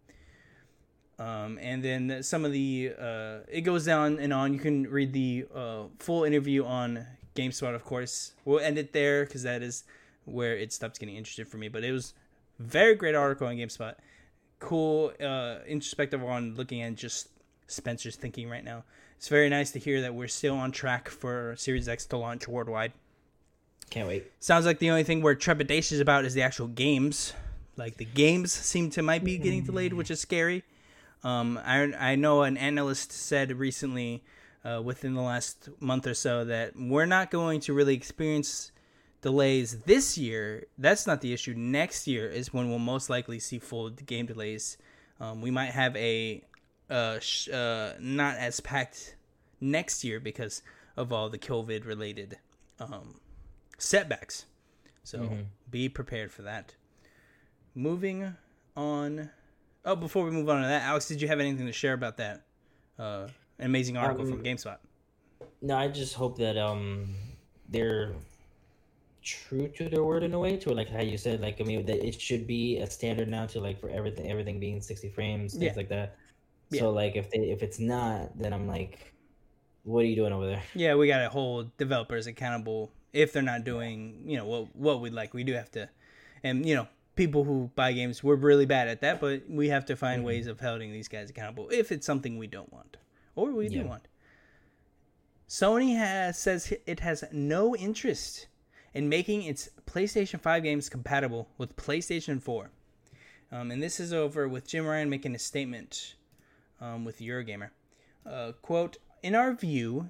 Um, 1.19 1.59
and 1.61 1.83
then 1.83 2.23
some 2.23 2.45
of 2.45 2.53
the 2.53 2.93
uh, 2.99 3.39
it 3.49 3.63
goes 3.63 3.85
down 3.85 4.19
and 4.19 4.33
on. 4.33 4.53
You 4.53 4.59
can 4.59 4.91
read 4.91 5.13
the 5.13 5.47
uh, 5.55 5.85
full 5.99 6.25
interview 6.25 6.65
on 6.65 7.07
GameSpot, 7.37 7.75
of 7.75 7.85
course. 7.85 8.33
We'll 8.45 8.61
end 8.61 8.79
it 8.79 8.93
there 8.93 9.25
because 9.25 9.43
that 9.45 9.63
is 9.63 9.85
where 10.25 10.57
it 10.57 10.73
stops 10.73 10.99
getting 10.99 11.17
interested 11.17 11.47
for 11.47 11.59
me. 11.59 11.69
But 11.69 11.85
it 11.85 11.93
was 11.93 12.15
very 12.59 12.95
great 12.95 13.15
article 13.15 13.47
on 13.47 13.57
GameSpot. 13.57 13.95
Cool, 14.59 15.13
uh, 15.21 15.59
introspective 15.67 16.23
on 16.25 16.55
looking 16.57 16.83
at 16.83 16.95
just 16.97 17.29
Spencer's 17.67 18.17
thinking 18.17 18.49
right 18.49 18.65
now. 18.65 18.85
It's 19.17 19.29
very 19.29 19.49
nice 19.49 19.71
to 19.73 19.79
hear 19.79 20.01
that 20.01 20.15
we're 20.15 20.29
still 20.29 20.57
on 20.57 20.73
track 20.73 21.09
for 21.09 21.55
Series 21.57 21.89
X 21.89 22.07
to 22.07 22.17
launch 22.17 22.49
worldwide. 22.49 22.93
Can't 23.91 24.09
wait. 24.09 24.31
Sounds 24.41 24.67
like 24.67 24.79
the 24.79 24.91
only 24.91 25.05
thing 25.05 25.23
we're 25.23 25.37
trepidatious 25.37 26.01
about 26.01 26.25
is 26.25 26.35
the 26.35 26.43
actual 26.43 26.67
games. 26.67 27.33
Like 27.77 27.97
the 27.97 28.05
games 28.05 28.53
seem 28.53 28.91
to 28.91 29.03
might 29.03 29.25
be 29.25 29.39
getting 29.39 29.65
delayed, 29.65 29.93
which 29.93 30.11
is 30.11 30.21
scary. 30.21 30.65
Um, 31.23 31.59
I 31.65 31.93
I 31.99 32.15
know 32.17 32.43
an 32.43 32.57
analyst 32.57 33.13
said 33.13 33.51
recently, 33.53 34.23
uh, 34.65 34.81
within 34.83 35.15
the 35.15 35.23
last 35.23 35.69
month 35.81 36.07
or 36.07 36.15
so, 36.15 36.45
that 36.45 36.75
we're 36.77 37.07
not 37.07 37.31
going 37.31 37.61
to 37.61 37.73
really 37.73 37.95
experience 37.95 38.71
delays 39.23 39.81
this 39.81 40.19
year. 40.19 40.67
That's 40.77 41.07
not 41.07 41.21
the 41.21 41.33
issue. 41.33 41.55
Next 41.57 42.07
year 42.07 42.29
is 42.29 42.53
when 42.53 42.69
we'll 42.69 42.79
most 42.79 43.09
likely 43.09 43.39
see 43.39 43.59
full 43.59 43.91
game 43.91 44.27
delays. 44.27 44.77
Um, 45.19 45.41
we 45.41 45.51
might 45.51 45.71
have 45.71 45.97
a 45.97 46.45
uh, 46.91 47.19
sh- 47.21 47.49
uh, 47.49 47.95
not 47.99 48.37
as 48.37 48.61
packed 48.61 49.17
next 49.61 50.05
year 50.05 50.21
because 50.21 50.63
of 50.97 51.13
all 51.13 51.31
the 51.31 51.39
COVID 51.39 51.87
related 51.87 52.39
um, 52.79 53.15
setbacks. 53.79 54.47
So 55.03 55.31
be 55.71 55.89
prepared 55.89 56.33
for 56.33 56.43
that. 56.43 56.75
Moving 57.75 58.35
on. 58.77 59.31
Oh, 59.85 59.97
before 59.97 60.25
we 60.25 60.31
move 60.31 60.49
on 60.49 60.63
to 60.63 60.69
that, 60.69 60.83
Alex, 60.83 61.09
did 61.09 61.21
you 61.21 61.29
have 61.29 61.41
anything 61.41 61.67
to 61.67 61.73
share 61.73 61.93
about 61.93 62.17
that 62.17 62.47
uh, 62.99 63.29
amazing 63.59 63.97
article 63.97 64.25
Um, 64.25 64.31
from 64.31 64.43
GameSpot? 64.43 64.79
No, 65.61 65.77
I 65.77 65.89
just 65.89 66.15
hope 66.15 66.39
that 66.39 66.57
um 66.57 67.15
they're 67.69 68.15
true 69.23 69.69
to 69.69 69.89
their 69.89 70.05
word 70.05 70.23
in 70.23 70.35
a 70.35 70.39
way, 70.39 70.57
to 70.59 70.73
like 70.73 70.89
how 70.89 71.01
you 71.01 71.19
said, 71.19 71.41
like 71.41 71.61
I 71.61 71.65
mean 71.65 71.85
that 71.87 72.07
it 72.07 72.21
should 72.21 72.47
be 72.47 72.79
a 72.79 72.89
standard 72.89 73.29
now 73.29 73.47
to 73.47 73.61
like 73.61 73.81
for 73.81 73.91
everything 73.91 74.31
everything 74.31 74.59
being 74.61 74.81
sixty 74.81 75.09
frames, 75.09 75.53
things 75.53 75.65
Yeah. 75.65 75.73
like 75.77 75.89
that. 75.91 76.17
Yeah. 76.71 76.81
So 76.81 76.91
like 76.91 77.17
if 77.17 77.31
they 77.31 77.51
if 77.51 77.63
it's 77.63 77.79
not, 77.79 78.39
then 78.39 78.53
I'm 78.53 78.67
like 78.67 79.13
what 79.83 80.01
are 80.01 80.07
you 80.07 80.17
doing 80.17 80.33
over 80.33 80.47
there? 80.47 80.63
Yeah, 80.75 80.95
we 80.95 81.07
got 81.09 81.19
to 81.19 81.29
hold 81.29 81.77
developers 81.77 82.27
accountable 82.27 82.91
if 83.15 83.33
they're 83.33 83.43
not 83.43 83.65
doing, 83.65 84.23
you 84.27 84.37
know, 84.37 84.45
what 84.45 84.77
what 84.77 85.01
we'd 85.01 85.15
like. 85.15 85.33
We 85.33 85.45
do 85.45 85.55
have 85.55 85.71
to, 85.73 85.89
and 86.43 86.67
you 86.67 86.75
know, 86.75 86.89
people 87.17 87.45
who 87.45 87.71
buy 87.75 87.93
games, 87.93 88.23
we're 88.23 88.35
really 88.35 88.67
bad 88.67 88.89
at 88.89 89.01
that, 89.01 89.21
but 89.21 89.49
we 89.49 89.69
have 89.69 89.87
to 89.87 89.97
find 89.97 90.19
mm-hmm. 90.19 90.27
ways 90.27 90.47
of 90.47 90.61
holding 90.61 90.93
these 90.93 91.09
guys 91.09 91.31
accountable 91.31 91.69
if 91.71 91.93
it's 91.93 92.07
something 92.07 92.37
we 92.37 92.47
don't 92.47 92.73
want 92.73 92.97
or 93.37 93.53
we 93.53 93.69
yeah. 93.69 93.83
do 93.83 93.89
want. 93.89 94.09
Sony 95.49 95.97
has 95.97 96.39
says 96.39 96.73
it 96.87 97.01
has 97.01 97.25
no 97.33 97.77
interest 97.77 98.47
in 98.93 99.09
making 99.09 99.43
its 99.43 99.69
PlayStation 99.87 100.41
5 100.41 100.63
games 100.63 100.89
compatible 100.89 101.49
with 101.59 101.77
PlayStation 101.77 102.41
4. 102.41 102.71
Um, 103.53 103.71
and 103.71 103.83
this 103.83 104.01
is 104.01 104.13
over 104.13 104.49
with 104.49 104.67
Jim 104.67 104.87
Ryan 104.87 105.11
making 105.11 105.35
a 105.35 105.39
statement 105.39 106.15
um, 106.81 107.05
with 107.05 107.19
Eurogamer. 107.19 107.71
Uh, 108.25 108.53
quote, 108.63 108.97
in 109.23 109.35
our 109.35 109.53
view, 109.53 110.09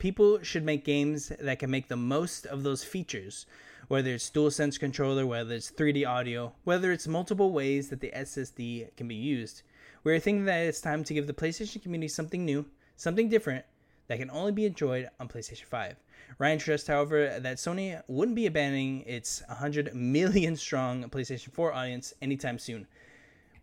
people 0.00 0.42
should 0.42 0.64
make 0.64 0.84
games 0.84 1.30
that 1.38 1.60
can 1.60 1.70
make 1.70 1.86
the 1.86 1.96
most 1.96 2.46
of 2.46 2.64
those 2.64 2.82
features, 2.82 3.46
whether 3.86 4.10
it's 4.10 4.30
DualSense 4.30 4.80
controller, 4.80 5.26
whether 5.26 5.54
it's 5.54 5.70
3D 5.70 6.08
audio, 6.08 6.52
whether 6.64 6.90
it's 6.90 7.06
multiple 7.06 7.52
ways 7.52 7.90
that 7.90 8.00
the 8.00 8.10
SSD 8.16 8.96
can 8.96 9.06
be 9.06 9.14
used. 9.14 9.62
We're 10.02 10.18
thinking 10.18 10.46
that 10.46 10.66
it's 10.66 10.80
time 10.80 11.04
to 11.04 11.14
give 11.14 11.26
the 11.26 11.34
PlayStation 11.34 11.82
community 11.82 12.08
something 12.08 12.44
new, 12.44 12.64
something 12.96 13.28
different 13.28 13.64
that 14.08 14.18
can 14.18 14.30
only 14.30 14.52
be 14.52 14.66
enjoyed 14.66 15.08
on 15.20 15.28
PlayStation 15.28 15.66
5. 15.66 15.96
Ryan 16.38 16.58
stressed, 16.58 16.86
however, 16.86 17.38
that 17.38 17.58
Sony 17.58 18.02
wouldn't 18.08 18.34
be 18.34 18.46
abandoning 18.46 19.02
its 19.02 19.42
100 19.48 19.94
million 19.94 20.56
strong 20.56 21.04
PlayStation 21.10 21.52
4 21.52 21.74
audience 21.74 22.14
anytime 22.22 22.58
soon. 22.58 22.86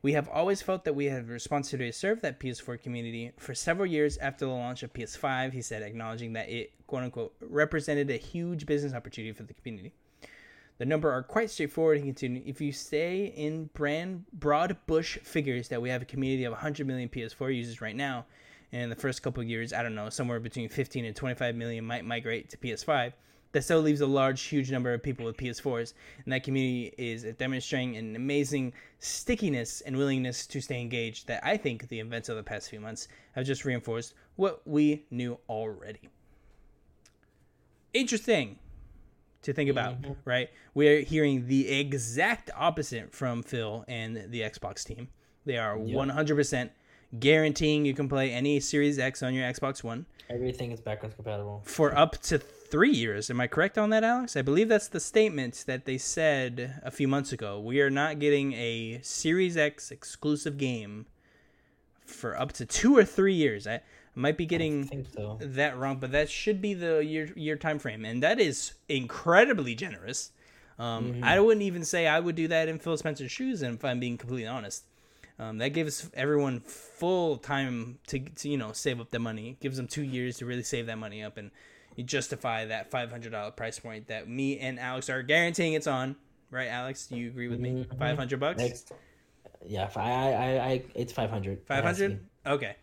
We 0.01 0.13
have 0.13 0.29
always 0.29 0.62
felt 0.62 0.86
that 0.86 0.93
we 0.93 1.05
have 1.05 1.29
a 1.29 1.33
responsibility 1.33 1.91
to 1.91 1.97
serve 1.97 2.21
that 2.21 2.39
PS4 2.39 2.81
community 2.81 3.31
for 3.38 3.55
several 3.55 3.88
years 3.88 4.17
after 4.17 4.45
the 4.45 4.51
launch 4.51 4.83
of 4.83 4.93
PS5, 4.93 5.53
he 5.53 5.62
said, 5.62 5.81
acknowledging 5.81 6.33
that 6.33 6.49
it, 6.49 6.71
quote 6.86 7.03
unquote, 7.03 7.33
represented 7.41 8.10
a 8.12 8.17
huge 8.17 8.65
business 8.65 8.93
opportunity 8.93 9.33
for 9.33 9.43
the 9.43 9.53
community. 9.53 9.93
The 10.77 10.86
number 10.86 11.12
are 11.12 11.23
quite 11.23 11.49
straightforward. 11.49 11.97
He 11.97 12.03
continued, 12.03 12.43
if 12.45 12.62
you 12.62 12.71
stay 12.71 13.33
in 13.36 13.71
brand 13.73 14.25
broad 14.31 14.77
bush 14.86 15.17
figures 15.23 15.69
that 15.69 15.81
we 15.81 15.89
have 15.89 16.03
a 16.03 16.05
community 16.05 16.43
of 16.43 16.51
100 16.51 16.86
million 16.86 17.10
PS4 17.10 17.55
users 17.55 17.81
right 17.81 17.95
now, 17.95 18.25
and 18.71 18.83
in 18.83 18.89
the 18.89 18.95
first 18.95 19.23
couple 19.23 19.41
of 19.41 19.49
years, 19.49 19.73
I 19.73 19.81
don't 19.81 19.95
know, 19.95 20.10
somewhere 20.10 20.39
between 20.39 20.69
15 20.69 21.05
and 21.05 21.15
25 21.15 21.55
million 21.55 21.86
might 21.86 22.05
migrate 22.05 22.49
to 22.49 22.57
PS5. 22.57 23.13
That 23.57 23.63
still 23.63 23.81
leaves 23.81 24.01
a 24.01 24.05
large, 24.05 24.43
huge 24.43 24.69
number 24.69 24.93
of 24.93 25.01
people 25.01 25.25
with 25.25 25.35
PS4s, 25.35 25.95
and 26.23 26.31
that 26.31 26.43
community 26.43 26.93
is 26.95 27.23
demonstrating 27.39 27.97
an 27.97 28.15
amazing 28.15 28.71
stickiness 28.99 29.81
and 29.81 29.97
willingness 29.97 30.45
to 30.45 30.61
stay 30.61 30.79
engaged 30.79 31.25
that 31.25 31.43
I 31.43 31.57
think 31.57 31.87
the 31.87 31.99
events 31.99 32.29
of 32.29 32.35
the 32.35 32.43
past 32.43 32.69
few 32.69 32.79
months 32.79 33.07
have 33.31 33.47
just 33.47 33.65
reinforced 33.65 34.13
what 34.35 34.61
we 34.67 35.07
knew 35.09 35.39
already. 35.49 36.01
Interesting 37.95 38.59
to 39.41 39.53
think 39.53 39.71
about, 39.71 40.03
mm-hmm. 40.03 40.13
right? 40.23 40.51
We're 40.75 41.01
hearing 41.01 41.47
the 41.47 41.79
exact 41.79 42.51
opposite 42.55 43.11
from 43.11 43.41
Phil 43.41 43.85
and 43.87 44.29
the 44.29 44.41
Xbox 44.41 44.85
team. 44.85 45.07
They 45.47 45.57
are 45.57 45.79
yep. 45.79 45.97
100% 45.97 46.69
guaranteeing 47.19 47.85
you 47.85 47.93
can 47.93 48.09
play 48.09 48.31
any 48.31 48.59
Series 48.59 48.99
X 48.99 49.23
on 49.23 49.33
your 49.33 49.45
Xbox 49.49 49.83
One. 49.83 50.05
Everything 50.29 50.71
is 50.71 50.81
backwards 50.81 51.15
compatible 51.15 51.61
for 51.65 51.97
up 51.97 52.21
to 52.23 52.37
three 52.37 52.91
years. 52.91 53.29
Am 53.29 53.39
I 53.39 53.47
correct 53.47 53.77
on 53.77 53.89
that, 53.91 54.03
Alex? 54.03 54.35
I 54.35 54.41
believe 54.41 54.67
that's 54.67 54.89
the 54.89 54.99
statement 54.99 55.63
that 55.67 55.85
they 55.85 55.97
said 55.97 56.81
a 56.83 56.91
few 56.91 57.07
months 57.07 57.31
ago. 57.31 57.59
We 57.59 57.79
are 57.81 57.89
not 57.89 58.19
getting 58.19 58.53
a 58.53 58.99
Series 59.03 59.55
X 59.55 59.89
exclusive 59.89 60.57
game 60.57 61.05
for 62.05 62.39
up 62.39 62.51
to 62.53 62.65
two 62.65 62.97
or 62.97 63.05
three 63.05 63.33
years. 63.33 63.67
I 63.67 63.81
might 64.15 64.37
be 64.37 64.45
getting 64.45 65.05
so. 65.15 65.37
that 65.39 65.77
wrong, 65.77 65.97
but 65.97 66.11
that 66.11 66.29
should 66.29 66.61
be 66.61 66.73
the 66.73 67.05
year 67.05 67.31
year 67.35 67.55
time 67.55 67.79
frame, 67.79 68.03
and 68.03 68.21
that 68.23 68.39
is 68.39 68.73
incredibly 68.89 69.75
generous. 69.75 70.31
Um, 70.79 71.13
mm-hmm. 71.13 71.23
I 71.23 71.39
wouldn't 71.39 71.63
even 71.63 71.83
say 71.83 72.05
I 72.07 72.19
would 72.19 72.35
do 72.35 72.47
that 72.49 72.67
in 72.67 72.79
Phil 72.79 72.97
Spencer's 72.97 73.31
shoes, 73.31 73.61
and 73.61 73.75
if 73.75 73.85
I'm 73.85 73.99
being 73.99 74.17
completely 74.17 74.47
honest. 74.47 74.83
Um, 75.39 75.60
that 75.60 75.69
gives 75.69 76.10
everyone 76.15 76.62
full 76.62 77.38
time 77.38 78.00
to, 78.08 78.19
to 78.19 78.50
you 78.50 78.58
know 78.58 78.71
save 78.71 79.00
up 79.00 79.12
the 79.12 79.19
money. 79.19 79.52
It 79.52 79.60
gives 79.60 79.78
them 79.78 79.88
two 79.88 80.04
years 80.04 80.38
to 80.38 80.45
really 80.45 80.63
save 80.63 80.88
that 80.88 80.97
money 80.97 81.23
up, 81.23 81.38
and 81.38 81.52
you 81.95 82.04
justify 82.04 82.65
that 82.65 82.89
five 82.89 83.12
hundred 83.12 83.32
dollar 83.32 83.52
price 83.52 83.80
point 83.80 84.08
that 84.08 84.28
me 84.28 84.58
and 84.60 84.80
Alex 84.80 85.10
are 85.10 85.21
guaranteeing 85.21 85.73
it's 85.73 85.88
on. 85.88 86.15
Right, 86.50 86.69
Alex? 86.69 87.08
Do 87.08 87.17
you 87.17 87.28
agree 87.28 87.50
with 87.50 87.60
me? 87.60 87.71
Mm-hmm. 87.71 88.00
Five 88.00 88.17
hundred 88.17 88.39
bucks. 88.39 88.60
Next. 88.60 88.91
Yeah, 89.65 89.89
I, 89.95 90.02
I, 90.02 90.65
I, 90.69 90.84
it's 90.95 91.13
five 91.13 91.30
hundred. 91.30 91.62
Five 91.67 91.84
hundred. 91.84 92.26
Okay. 92.45 92.76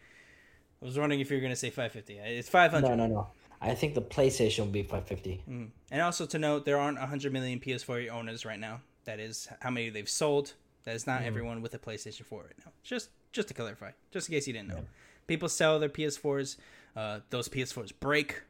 I 0.83 0.85
was 0.85 0.99
wondering 0.99 1.21
if 1.21 1.31
you 1.31 1.39
were 1.39 1.43
gonna 1.43 1.57
say 1.57 1.71
five 1.71 1.93
fifty. 1.93 2.19
It's 2.19 2.49
five 2.49 2.71
hundred. 2.73 2.97
No, 2.97 3.07
no, 3.07 3.07
no. 3.07 3.29
I 3.61 3.75
think 3.75 3.95
the 3.95 4.03
PlayStation 4.03 4.59
will 4.61 4.67
be 4.67 4.83
550. 4.83 5.43
Mm. 5.49 5.69
And 5.91 6.03
also 6.03 6.27
to 6.27 6.39
note, 6.39 6.67
there 6.67 6.79
aren't 6.79 6.99
100 6.99 7.33
million 7.33 7.61
PS4 7.61 8.11
owners 8.11 8.45
right 8.45 8.61
now. 8.61 8.83
That 9.07 9.21
is 9.21 9.49
how 9.61 9.71
many 9.71 9.89
they've 9.89 10.09
sold. 10.09 10.53
That 10.85 10.95
is 10.95 11.07
not 11.07 11.23
mm. 11.23 11.27
everyone 11.27 11.63
with 11.63 11.75
a 11.75 11.79
PlayStation 11.79 12.25
4 12.25 12.43
right 12.43 12.53
now. 12.65 12.73
Just 12.83 13.11
just 13.33 13.49
to 13.49 13.55
clarify, 13.55 13.91
just 14.11 14.29
in 14.29 14.35
case 14.35 14.47
you 14.47 14.53
didn't 14.53 14.69
know. 14.69 14.77
Yeah. 14.77 14.83
People 15.27 15.49
sell 15.49 15.79
their 15.79 15.89
PS4s. 15.89 16.57
Uh, 16.95 17.21
those 17.31 17.49
PS4s 17.49 17.93
break. 17.99 18.43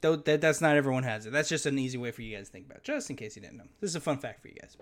Though 0.00 0.16
that, 0.16 0.40
that's 0.40 0.60
not 0.60 0.76
everyone 0.76 1.02
has 1.02 1.26
it. 1.26 1.32
That's 1.32 1.48
just 1.48 1.66
an 1.66 1.78
easy 1.78 1.98
way 1.98 2.12
for 2.12 2.22
you 2.22 2.36
guys 2.36 2.46
to 2.46 2.52
think 2.52 2.66
about. 2.66 2.84
Just 2.84 3.10
in 3.10 3.16
case 3.16 3.36
you 3.36 3.42
didn't 3.42 3.58
know. 3.58 3.64
This 3.80 3.90
is 3.90 3.96
a 3.96 4.00
fun 4.00 4.18
fact 4.18 4.40
for 4.40 4.48
you 4.48 4.54
guys. 4.54 4.76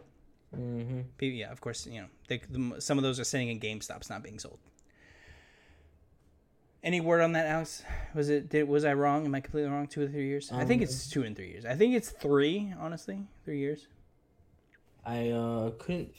Mm-hmm. 0.54 1.00
Yeah, 1.20 1.50
of 1.50 1.60
course. 1.60 1.86
You 1.86 2.02
know, 2.02 2.06
they, 2.28 2.40
the, 2.50 2.80
some 2.80 2.98
of 2.98 3.02
those 3.02 3.18
are 3.18 3.24
sitting 3.24 3.48
in 3.48 3.58
GameStops, 3.58 4.10
not 4.10 4.22
being 4.22 4.38
sold. 4.38 4.58
Any 6.82 7.00
word 7.00 7.22
on 7.22 7.32
that, 7.32 7.46
Alex? 7.46 7.82
Was 8.14 8.28
it? 8.28 8.48
Did 8.50 8.68
was 8.68 8.84
I 8.84 8.92
wrong? 8.92 9.24
Am 9.24 9.34
I 9.34 9.40
completely 9.40 9.70
wrong? 9.70 9.88
Two 9.88 10.02
or 10.02 10.08
three 10.08 10.28
years? 10.28 10.52
Um, 10.52 10.60
I 10.60 10.64
think 10.64 10.82
it's 10.82 11.06
um, 11.06 11.10
two 11.10 11.26
and 11.26 11.34
three 11.34 11.48
years. 11.48 11.64
I 11.64 11.74
think 11.74 11.94
it's 11.94 12.10
three. 12.10 12.72
Honestly, 12.78 13.26
three 13.44 13.58
years. 13.58 13.88
I 15.06 15.30
uh, 15.30 15.70
couldn't 15.78 16.12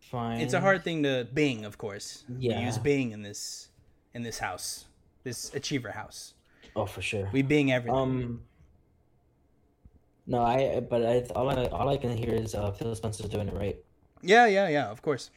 find. 0.00 0.42
It's 0.42 0.54
a 0.54 0.60
hard 0.60 0.82
thing 0.82 1.02
to 1.02 1.28
Bing, 1.32 1.66
of 1.66 1.76
course. 1.76 2.24
Yeah. 2.38 2.58
We 2.58 2.64
use 2.64 2.78
Bing 2.78 3.12
in 3.12 3.22
this 3.22 3.68
in 4.14 4.22
this 4.22 4.38
house, 4.38 4.86
this 5.22 5.54
Achiever 5.54 5.90
house. 5.90 6.34
Oh, 6.74 6.86
for 6.86 7.02
sure. 7.02 7.28
We 7.32 7.42
Bing 7.42 7.70
everything. 7.70 7.98
Um. 7.98 8.40
No, 10.26 10.42
I. 10.42 10.80
But 10.80 11.04
I 11.04 11.22
all 11.36 11.50
I 11.50 11.66
all 11.66 11.88
I 11.88 11.98
can 11.98 12.16
hear 12.16 12.34
is 12.34 12.54
uh, 12.54 12.72
Phil 12.72 12.94
Spencer's 12.94 13.28
doing 13.28 13.48
it 13.48 13.54
right. 13.54 13.76
Yeah, 14.22 14.46
yeah, 14.46 14.68
yeah. 14.68 14.90
Of 14.90 15.02
course. 15.02 15.30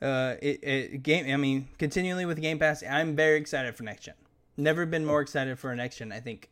Uh, 0.00 0.36
it, 0.40 0.62
it 0.62 1.02
game. 1.02 1.32
I 1.32 1.36
mean, 1.36 1.68
continually 1.76 2.24
with 2.24 2.40
Game 2.40 2.60
Pass, 2.60 2.84
I'm 2.84 3.16
very 3.16 3.38
excited 3.38 3.74
for 3.74 3.82
next 3.82 4.04
gen. 4.04 4.14
Never 4.56 4.86
been 4.86 5.04
more 5.04 5.20
excited 5.20 5.58
for 5.58 5.72
a 5.72 5.76
next 5.76 5.98
gen. 5.98 6.12
I 6.12 6.20
think. 6.20 6.50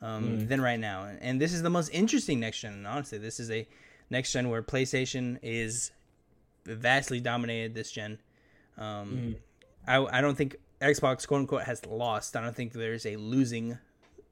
Um, 0.00 0.24
mm. 0.24 0.48
than 0.48 0.60
right 0.60 0.80
now, 0.80 1.08
and 1.20 1.40
this 1.40 1.52
is 1.52 1.62
the 1.62 1.70
most 1.70 1.90
interesting 1.90 2.40
next 2.40 2.58
gen. 2.58 2.84
Honestly, 2.86 3.18
this 3.18 3.38
is 3.38 3.52
a 3.52 3.68
next 4.10 4.32
gen 4.32 4.48
where 4.48 4.62
PlayStation 4.62 5.38
is 5.42 5.90
vastly 6.64 7.20
dominated 7.20 7.74
this 7.74 7.90
gen. 7.90 8.18
Um, 8.78 9.36
mm. 9.36 9.36
I 9.86 10.18
I 10.18 10.20
don't 10.20 10.36
think 10.36 10.56
Xbox 10.80 11.26
quote 11.26 11.40
unquote 11.40 11.62
has 11.62 11.84
lost. 11.86 12.36
I 12.36 12.42
don't 12.42 12.54
think 12.56 12.72
there's 12.72 13.06
a 13.06 13.16
losing 13.16 13.78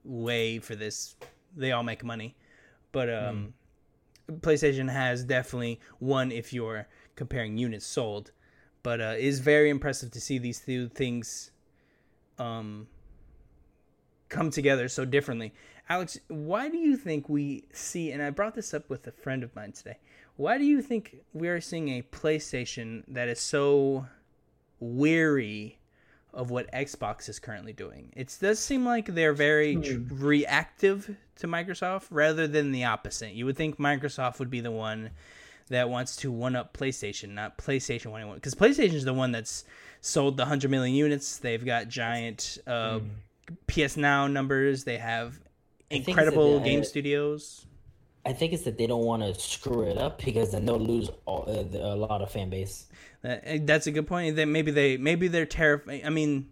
way 0.05 0.59
for 0.59 0.75
this. 0.75 1.17
They 1.57 1.73
all 1.73 1.83
make 1.83 2.05
money, 2.05 2.37
but 2.93 3.09
um, 3.13 3.55
mm. 4.29 4.41
PlayStation 4.41 4.91
has 4.91 5.25
definitely 5.25 5.81
won 5.99 6.33
if 6.33 6.53
you're 6.53 6.87
comparing 7.17 7.57
units 7.57 7.87
sold. 7.87 8.33
But 8.83 9.01
uh, 9.01 9.15
is 9.19 9.41
very 9.41 9.69
impressive 9.69 10.11
to 10.13 10.21
see 10.21 10.39
these 10.39 10.61
two 10.61 10.89
things 10.89 11.51
um, 12.39 12.87
come 14.31 14.51
together 14.51 14.89
so 14.89 15.05
differently. 15.05 15.53
Alex, 15.91 16.21
why 16.29 16.69
do 16.69 16.79
you 16.79 16.97
think 16.97 17.29
we 17.29 17.65
see, 17.73 18.13
and 18.13 18.23
I 18.23 18.31
brought 18.31 18.55
this 18.55 18.73
up 18.73 18.89
with 18.89 19.09
a 19.09 19.11
friend 19.11 19.43
of 19.43 19.55
mine 19.57 19.73
today, 19.73 19.99
why 20.37 20.57
do 20.57 20.65
you 20.65 20.81
think 20.81 21.17
we 21.33 21.49
are 21.49 21.61
seeing 21.61 21.89
a 21.89 22.03
PlayStation 22.03 23.03
that 23.09 23.29
is 23.29 23.41
so 23.41 24.07
weary 24.79 25.81
of 26.33 26.51
what 26.51 26.71
Xbox 26.73 27.29
is 27.29 27.41
currently 27.41 27.73
doing? 27.73 28.13
It 28.15 28.39
does 28.41 28.61
seem 28.61 28.87
like 28.87 29.07
they're 29.07 29.33
very 29.33 29.75
hmm. 29.75 30.07
reactive 30.25 31.17
to 31.39 31.49
Microsoft 31.49 32.07
rather 32.11 32.47
than 32.47 32.71
the 32.71 32.85
opposite. 32.85 33.33
You 33.33 33.47
would 33.47 33.57
think 33.57 33.79
Microsoft 33.79 34.39
would 34.39 34.49
be 34.49 34.61
the 34.61 34.71
one 34.71 35.11
that 35.71 35.91
wants 35.91 36.15
to 36.17 36.31
one 36.31 36.55
up 36.55 36.73
PlayStation, 36.73 37.31
not 37.31 37.59
PlayStation 37.59 38.13
one 38.13 38.33
because 38.35 38.55
PlayStation 38.55 38.95
is 38.95 39.05
the 39.05 39.13
one 39.13 39.33
that's 39.33 39.65
sold 40.03 40.37
the 40.37 40.45
hundred 40.45 40.71
million 40.71 40.95
units. 40.95 41.39
They've 41.39 41.65
got 41.65 41.89
giant 41.89 42.59
uh, 42.65 43.01
mm. 43.01 43.09
PS 43.67 43.97
Now 43.97 44.29
numbers. 44.29 44.85
They 44.85 44.97
have 44.99 45.41
incredible 45.91 46.61
game 46.61 46.85
studios. 46.85 47.67
I 48.25 48.33
think 48.33 48.53
it's 48.53 48.65
that 48.65 48.77
they 48.77 48.87
don't 48.87 49.05
want 49.05 49.23
to 49.23 49.35
screw 49.41 49.83
it 49.83 49.97
up 49.97 50.23
because 50.23 50.53
then 50.53 50.67
they'll 50.67 50.79
lose 50.79 51.11
all, 51.25 51.45
uh, 51.49 51.79
a 51.79 51.97
lot 51.97 52.21
of 52.21 52.31
fan 52.31 52.51
base. 52.51 52.87
Uh, 53.25 53.37
that's 53.63 53.87
a 53.87 53.91
good 53.91 54.07
point. 54.07 54.37
That 54.37 54.47
maybe 54.47 54.71
they 54.71 54.97
maybe 54.97 55.29
they're 55.29 55.47
terrified. 55.47 56.03
I 56.05 56.11
mean, 56.11 56.51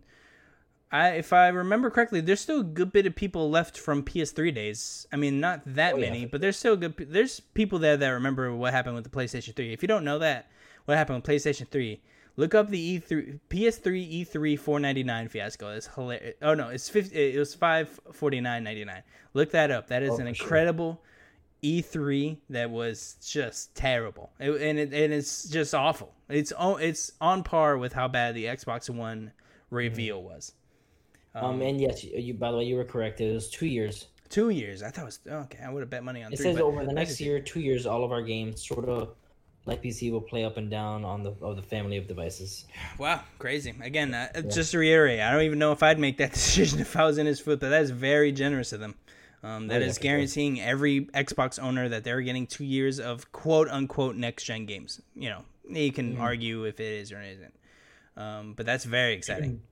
I 0.90 1.10
if 1.10 1.32
I 1.32 1.48
remember 1.48 1.90
correctly, 1.90 2.20
there's 2.20 2.40
still 2.40 2.60
a 2.60 2.64
good 2.64 2.92
bit 2.92 3.06
of 3.06 3.14
people 3.14 3.50
left 3.50 3.78
from 3.78 4.02
PS3 4.02 4.54
days. 4.54 5.06
I 5.12 5.16
mean, 5.16 5.40
not 5.40 5.62
that 5.66 5.94
oh, 5.94 5.98
many, 5.98 6.20
yeah. 6.20 6.28
but 6.30 6.40
there's 6.40 6.56
still 6.56 6.76
good. 6.76 6.94
There's 6.96 7.40
people 7.40 7.78
there 7.78 7.96
that 7.96 8.08
remember 8.08 8.54
what 8.54 8.72
happened 8.72 8.94
with 8.94 9.04
the 9.04 9.10
PlayStation 9.10 9.54
3. 9.54 9.72
If 9.72 9.82
you 9.82 9.88
don't 9.88 10.04
know 10.04 10.18
that, 10.18 10.50
what 10.86 10.96
happened 10.96 11.22
with 11.22 11.30
PlayStation 11.30 11.68
3? 11.68 12.00
Look 12.38 12.54
up 12.54 12.68
the 12.70 13.00
E3 13.00 13.40
PS3 13.50 14.24
E3 14.24 14.56
499 14.56 15.28
fiasco. 15.28 15.70
It's 15.74 15.88
hilarious. 15.88 16.36
Oh 16.40 16.54
no, 16.54 16.68
it's 16.68 16.88
50 16.88 17.34
it 17.34 17.36
was 17.36 17.56
549.99. 17.56 19.02
Look 19.34 19.50
that 19.50 19.72
up. 19.72 19.88
That 19.88 20.04
is 20.04 20.10
Oh, 20.12 20.18
an 20.18 20.28
for 20.28 20.34
sure. 20.34 20.44
incredible 20.46 21.02
E3 21.64 22.36
that 22.50 22.70
was 22.70 23.16
just 23.26 23.74
terrible. 23.74 24.30
It, 24.38 24.50
and 24.62 24.78
it, 24.78 24.92
and 24.94 25.12
it's 25.12 25.48
just 25.48 25.74
awful. 25.74 26.14
It's 26.28 26.52
on 26.52 26.80
it's 26.80 27.10
on 27.20 27.42
par 27.42 27.76
with 27.76 27.92
how 27.92 28.06
bad 28.06 28.36
the 28.36 28.44
Xbox 28.44 28.88
One 28.88 29.32
reveal 29.70 30.22
was. 30.22 30.52
Um, 31.34 31.60
and 31.60 31.80
yes, 31.80 32.04
you. 32.04 32.34
By 32.34 32.52
the 32.52 32.58
way, 32.58 32.64
you 32.64 32.76
were 32.76 32.84
correct. 32.84 33.20
It 33.20 33.32
was 33.34 33.50
two 33.50 33.66
years. 33.66 34.06
Two 34.28 34.50
years. 34.50 34.84
I 34.84 34.90
thought 34.90 35.02
it 35.02 35.06
was 35.06 35.20
okay. 35.26 35.58
I 35.64 35.70
would 35.70 35.80
have 35.80 35.90
bet 35.90 36.04
money 36.04 36.22
on 36.22 36.32
It 36.32 36.36
three. 36.36 36.44
says 36.52 36.58
over 36.60 36.84
the 36.84 36.92
next 36.92 37.20
year, 37.20 37.40
two 37.40 37.58
years, 37.60 37.84
all 37.84 38.04
of 38.04 38.12
our 38.12 38.22
games, 38.22 38.64
sort 38.64 38.88
of 38.88 39.16
like 39.66 39.82
PC, 39.82 40.10
will 40.10 40.20
play 40.20 40.44
up 40.44 40.56
and 40.56 40.70
down 40.70 41.04
on 41.04 41.22
the 41.22 41.32
of 41.42 41.56
the 41.56 41.62
family 41.62 41.96
of 41.98 42.06
devices. 42.08 42.64
Wow, 42.98 43.22
crazy. 43.38 43.74
Again, 43.82 44.14
uh, 44.14 44.42
just 44.48 44.72
to 44.72 44.78
reiterate, 44.78 45.20
I 45.20 45.30
don't 45.32 45.42
even 45.42 45.58
know 45.58 45.72
if 45.72 45.82
I'd 45.82 45.98
make 45.98 46.16
that 46.18 46.32
decision 46.34 46.80
if 46.80 46.96
I 46.96 47.04
was 47.04 47.18
in 47.18 47.26
his 47.26 47.40
foot, 47.40 47.60
but 47.60 47.70
that 47.70 47.82
is 47.82 47.90
very 47.90 48.32
generous 48.32 48.72
of 48.72 48.80
them. 48.80 48.94
Um, 49.42 49.68
that 49.68 49.76
Oh, 49.76 49.84
yeah, 49.84 49.86
is 49.90 49.98
for 49.98 50.02
sure. 50.02 50.10
guaranteeing 50.12 50.60
every 50.60 51.02
Xbox 51.06 51.62
owner 51.62 51.88
that 51.88 52.02
they're 52.02 52.20
getting 52.22 52.46
two 52.46 52.64
years 52.64 52.98
of 52.98 53.30
quote 53.30 53.68
unquote 53.68 54.16
next 54.16 54.44
gen 54.44 54.66
games. 54.66 55.00
You 55.14 55.28
know, 55.30 55.44
you 55.68 55.92
can 55.92 56.14
Mm-hmm. 56.14 56.20
argue 56.22 56.64
if 56.64 56.80
it 56.80 56.84
is 57.00 57.12
or 57.12 57.20
it 57.20 57.32
isn't. 57.34 57.54
Um, 58.16 58.54
but 58.54 58.66
that's 58.66 58.84
very 58.84 59.12
exciting. 59.14 59.62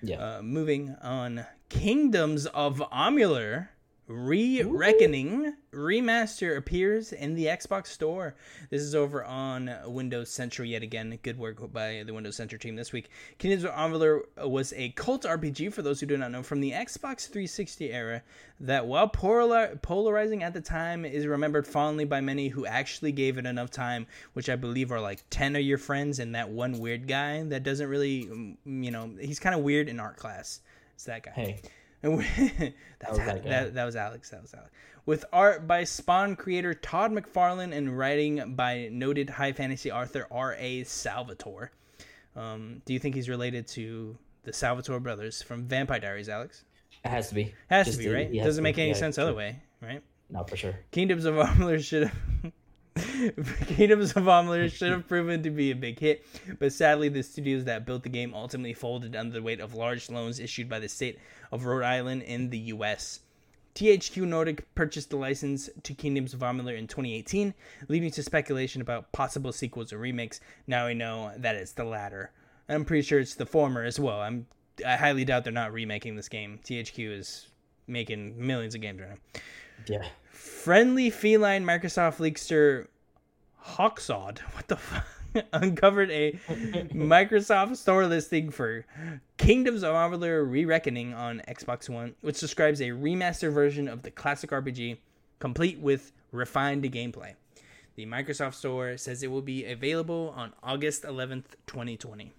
Yeah. 0.00 0.36
Uh, 0.38 0.42
moving 0.42 0.96
on, 1.02 1.44
Kingdoms 1.68 2.46
of 2.46 2.78
Amalur 2.92 3.68
Re 4.12 4.62
Reckoning 4.62 5.54
remaster 5.72 6.58
appears 6.58 7.14
in 7.14 7.34
the 7.34 7.46
Xbox 7.46 7.86
Store. 7.86 8.34
This 8.68 8.82
is 8.82 8.94
over 8.94 9.24
on 9.24 9.74
Windows 9.86 10.28
Central 10.28 10.68
yet 10.68 10.82
again. 10.82 11.18
Good 11.22 11.38
work 11.38 11.72
by 11.72 12.02
the 12.04 12.12
Windows 12.12 12.36
Central 12.36 12.58
team 12.58 12.76
this 12.76 12.92
week. 12.92 13.08
Kingdoms 13.38 13.64
of 13.64 13.70
Amalur 13.70 14.24
was 14.46 14.74
a 14.76 14.90
cult 14.90 15.22
RPG 15.22 15.72
for 15.72 15.80
those 15.80 15.98
who 15.98 16.06
do 16.06 16.18
not 16.18 16.30
know 16.30 16.42
from 16.42 16.60
the 16.60 16.72
Xbox 16.72 17.26
360 17.26 17.90
era 17.90 18.22
that 18.60 18.86
while 18.86 19.08
polar- 19.08 19.78
polarizing 19.80 20.42
at 20.42 20.52
the 20.52 20.60
time 20.60 21.06
is 21.06 21.26
remembered 21.26 21.66
fondly 21.66 22.04
by 22.04 22.20
many 22.20 22.48
who 22.48 22.66
actually 22.66 23.12
gave 23.12 23.38
it 23.38 23.46
enough 23.46 23.70
time, 23.70 24.06
which 24.34 24.50
I 24.50 24.56
believe 24.56 24.92
are 24.92 25.00
like 25.00 25.24
10 25.30 25.56
of 25.56 25.62
your 25.62 25.78
friends 25.78 26.18
and 26.18 26.34
that 26.34 26.50
one 26.50 26.78
weird 26.78 27.08
guy 27.08 27.44
that 27.44 27.62
doesn't 27.62 27.88
really 27.88 28.56
you 28.66 28.90
know, 28.90 29.10
he's 29.18 29.40
kind 29.40 29.54
of 29.54 29.62
weird 29.62 29.88
in 29.88 29.98
art 29.98 30.18
class. 30.18 30.60
It's 30.94 31.04
that 31.04 31.22
guy. 31.22 31.32
hey. 31.34 31.62
And 32.02 32.18
we- 32.18 32.24
that's 32.98 33.16
that, 33.18 33.26
that 33.26 33.44
guy. 33.44 33.50
that, 33.50 33.74
that 33.74 33.84
was 33.84 33.96
Alex. 33.96 34.30
That 34.30 34.42
was 34.42 34.54
Alex. 34.54 34.70
With 35.04 35.24
art 35.32 35.66
by 35.66 35.84
Spawn 35.84 36.36
creator 36.36 36.74
Todd 36.74 37.12
McFarlane 37.12 37.72
and 37.72 37.96
writing 37.98 38.54
by 38.54 38.88
noted 38.92 39.30
high 39.30 39.52
fantasy 39.52 39.90
author 39.90 40.26
R.A. 40.30 40.84
Salvatore. 40.84 41.72
Um, 42.36 42.82
do 42.84 42.92
you 42.92 42.98
think 42.98 43.14
he's 43.14 43.28
related 43.28 43.66
to 43.68 44.16
the 44.44 44.52
Salvatore 44.52 45.00
brothers 45.00 45.42
from 45.42 45.64
Vampire 45.66 45.98
Diaries, 46.00 46.28
Alex? 46.28 46.64
It 47.04 47.08
has 47.08 47.28
to 47.30 47.34
be. 47.34 47.52
Has 47.68 47.86
Just 47.86 47.98
to 48.00 48.04
be, 48.08 48.14
right? 48.14 48.32
Doesn't 48.32 48.62
make 48.62 48.78
any 48.78 48.88
Yeah, 48.88 48.94
sense 48.94 49.18
other 49.18 49.34
way, 49.34 49.60
right? 49.80 50.02
No, 50.30 50.44
for 50.44 50.56
sure. 50.56 50.74
Kingdoms 50.92 51.24
of 51.24 51.34
Amalur 51.34 51.82
should 51.82 52.04
have 52.04 52.16
Kingdoms 53.66 54.12
of 54.12 54.24
Amalur 54.24 54.70
should 54.70 54.90
have 54.90 55.06
proven 55.06 55.42
to 55.42 55.50
be 55.50 55.70
a 55.70 55.76
big 55.76 55.98
hit, 55.98 56.24
but 56.58 56.72
sadly 56.72 57.08
the 57.08 57.22
studios 57.22 57.64
that 57.64 57.86
built 57.86 58.02
the 58.02 58.08
game 58.08 58.34
ultimately 58.34 58.74
folded 58.74 59.14
under 59.14 59.34
the 59.34 59.42
weight 59.42 59.60
of 59.60 59.74
large 59.74 60.10
loans 60.10 60.40
issued 60.40 60.68
by 60.68 60.78
the 60.78 60.88
state 60.88 61.18
of 61.50 61.64
Rhode 61.64 61.84
Island 61.84 62.22
in 62.22 62.50
the 62.50 62.58
US. 62.58 63.20
THQ 63.74 64.26
Nordic 64.26 64.74
purchased 64.74 65.10
the 65.10 65.16
license 65.16 65.70
to 65.82 65.94
Kingdoms 65.94 66.34
of 66.34 66.40
Amalur 66.40 66.76
in 66.76 66.86
2018, 66.86 67.54
leading 67.88 68.10
to 68.10 68.22
speculation 68.22 68.82
about 68.82 69.12
possible 69.12 69.52
sequels 69.52 69.92
or 69.92 69.98
remakes. 69.98 70.40
Now 70.66 70.86
we 70.86 70.94
know 70.94 71.32
that 71.38 71.56
it's 71.56 71.72
the 71.72 71.84
latter. 71.84 72.32
I'm 72.68 72.84
pretty 72.84 73.02
sure 73.02 73.20
it's 73.20 73.34
the 73.34 73.46
former 73.46 73.84
as 73.84 73.98
well. 73.98 74.20
I'm 74.20 74.46
I 74.86 74.96
highly 74.96 75.24
doubt 75.24 75.44
they're 75.44 75.52
not 75.52 75.72
remaking 75.72 76.16
this 76.16 76.28
game. 76.28 76.58
THQ 76.64 77.18
is 77.18 77.48
making 77.86 78.34
millions 78.44 78.74
of 78.74 78.80
games 78.80 79.00
right 79.00 79.10
now. 79.10 79.40
Yeah. 79.86 80.06
Friendly 80.30 81.10
feline 81.10 81.64
Microsoft 81.64 82.18
leakster 82.18 82.86
Hawksawed, 83.62 84.38
what 84.52 84.68
the 84.68 84.76
fuck, 84.76 85.06
uncovered 85.52 86.10
a 86.10 86.32
Microsoft 86.92 87.76
Store 87.76 88.06
listing 88.06 88.50
for 88.50 88.84
Kingdoms 89.38 89.82
of 89.82 89.94
Amalur 89.94 90.48
Re-Reckoning 90.50 91.14
on 91.14 91.42
Xbox 91.48 91.88
One, 91.88 92.14
which 92.20 92.38
describes 92.38 92.80
a 92.80 92.88
remastered 92.88 93.52
version 93.52 93.88
of 93.88 94.02
the 94.02 94.10
classic 94.10 94.50
RPG, 94.50 94.98
complete 95.38 95.78
with 95.78 96.12
refined 96.32 96.82
gameplay. 96.84 97.34
The 97.94 98.06
Microsoft 98.06 98.54
Store 98.54 98.96
says 98.96 99.22
it 99.22 99.30
will 99.30 99.42
be 99.42 99.64
available 99.64 100.32
on 100.36 100.52
August 100.62 101.02
11th, 101.02 101.44
2020. 101.66 102.32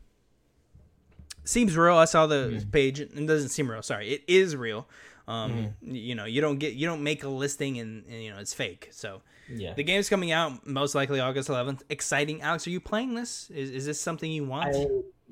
Seems 1.46 1.78
real. 1.78 1.98
I 1.98 2.06
saw 2.06 2.26
the 2.26 2.66
page. 2.72 3.00
It 3.00 3.28
doesn't 3.28 3.50
seem 3.50 3.70
real. 3.70 3.84
Sorry, 3.84 4.10
it 4.10 4.24
is 4.28 4.56
real. 4.56 4.88
Um, 5.28 5.76
you 5.82 6.16
know, 6.16 6.26
you 6.26 6.42
don't 6.42 6.58
get 6.58 6.74
you 6.74 6.88
don't 6.88 7.04
make 7.04 7.24
a 7.24 7.30
listing 7.30 7.80
and, 7.80 8.04
and 8.10 8.24
you 8.24 8.32
know 8.32 8.40
it's 8.40 8.54
fake. 8.54 8.90
So 8.92 9.22
Yeah. 9.50 9.74
the 9.74 9.84
game's 9.84 10.10
coming 10.10 10.32
out 10.32 10.66
most 10.66 10.96
likely 10.96 11.20
August 11.20 11.50
11th. 11.50 11.82
Exciting, 11.90 12.42
Alex. 12.42 12.66
Are 12.68 12.70
you 12.70 12.80
playing 12.80 13.16
this? 13.16 13.50
Is, 13.50 13.72
is 13.72 13.86
this 13.86 14.00
something 14.00 14.32
you 14.32 14.46
want? 14.46 14.76
I, 14.76 14.86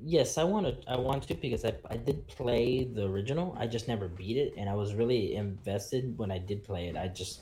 yes, 0.03 0.37
I 0.37 0.43
want 0.43 0.65
to. 0.67 0.91
I 0.91 0.97
want 0.97 1.23
to 1.27 1.33
because 1.35 1.65
I, 1.65 1.73
I 1.89 1.97
did 1.97 2.27
play 2.27 2.83
the 2.83 3.05
original. 3.05 3.55
I 3.59 3.67
just 3.67 3.87
never 3.87 4.07
beat 4.07 4.37
it, 4.37 4.53
and 4.57 4.69
I 4.69 4.73
was 4.73 4.93
really 4.93 5.35
invested 5.35 6.17
when 6.17 6.31
I 6.31 6.37
did 6.37 6.63
play 6.63 6.87
it. 6.87 6.97
I 6.97 7.07
just, 7.07 7.41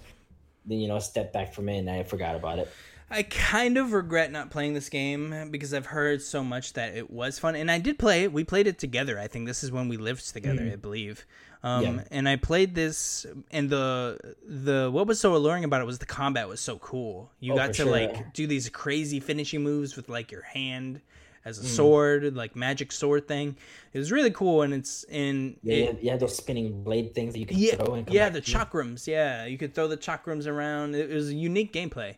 you 0.68 0.88
know, 0.88 1.00
stepped 1.00 1.34
back 1.34 1.54
from 1.54 1.70
it 1.70 1.80
and 1.80 1.90
I 1.90 2.04
forgot 2.04 2.36
about 2.36 2.60
it. 2.60 2.70
I 3.12 3.24
kind 3.24 3.78
of 3.78 3.94
regret 3.94 4.32
not 4.32 4.52
playing 4.52 4.74
this 4.76 4.90
game 4.90 5.50
because 5.52 5.74
I've 5.74 5.88
heard 5.88 6.22
so 6.22 6.44
much 6.44 6.74
that 6.74 6.96
it 6.96 7.10
was 7.10 7.40
fun, 7.40 7.56
and 7.56 7.72
I 7.72 7.80
did 7.80 7.98
play 7.98 8.24
it. 8.24 8.32
We 8.32 8.44
played 8.44 8.68
it 8.68 8.78
together. 8.78 9.18
I 9.20 9.28
think 9.28 9.48
this 9.48 9.64
is 9.64 9.72
when 9.72 9.88
we 9.90 9.98
lived 9.98 10.32
together, 10.32 10.70
I 10.72 10.76
believe. 10.76 11.26
Um, 11.64 11.84
Yeah. 11.84 12.04
And 12.12 12.30
I 12.30 12.36
played 12.36 12.76
this, 12.76 13.26
and 13.52 13.70
the 13.70 14.36
the 14.46 14.90
what 14.92 15.08
was 15.08 15.20
so 15.20 15.36
alluring 15.36 15.64
about 15.64 15.82
it 15.82 15.86
was 15.86 16.00
the 16.00 16.06
combat 16.06 16.48
was 16.48 16.62
so 16.62 16.78
cool. 16.78 17.32
You 17.40 17.54
Oh, 17.54 17.56
got 17.56 17.68
to 17.68 17.74
sure. 17.84 17.92
like 17.92 18.34
do 18.34 18.46
these 18.48 18.70
crazy 18.70 19.20
finishing 19.20 19.64
moves 19.64 19.96
with 19.96 20.08
like 20.08 20.32
your 20.32 20.44
hand 20.44 21.02
as 21.46 21.58
a 21.58 21.66
sword, 21.66 22.36
like 22.36 22.56
magic 22.56 22.92
sword 22.92 23.28
thing. 23.28 23.56
It 23.94 23.98
was 23.98 24.12
really 24.12 24.30
cool, 24.32 24.62
and 24.62 24.74
it's 24.74 25.04
in 25.10 25.58
Yeah, 25.64 25.76
it- 25.76 26.04
had, 26.06 26.20
those 26.20 26.36
spinning 26.38 26.84
blade 26.84 27.16
things 27.16 27.34
that 27.34 27.40
you 27.40 27.46
could 27.48 27.58
yeah, 27.58 27.76
throw 27.76 27.96
and 27.96 28.06
come 28.06 28.16
yeah, 28.16 28.30
the 28.30 28.42
chakrams. 28.42 29.08
Yeah, 29.08 29.46
you 29.46 29.58
could 29.58 29.74
throw 29.74 29.88
the 29.88 29.98
chakrams 29.98 30.46
around. 30.48 30.96
It 30.96 31.10
was 31.10 31.30
a 31.30 31.34
unique 31.36 31.74
gameplay, 31.74 32.16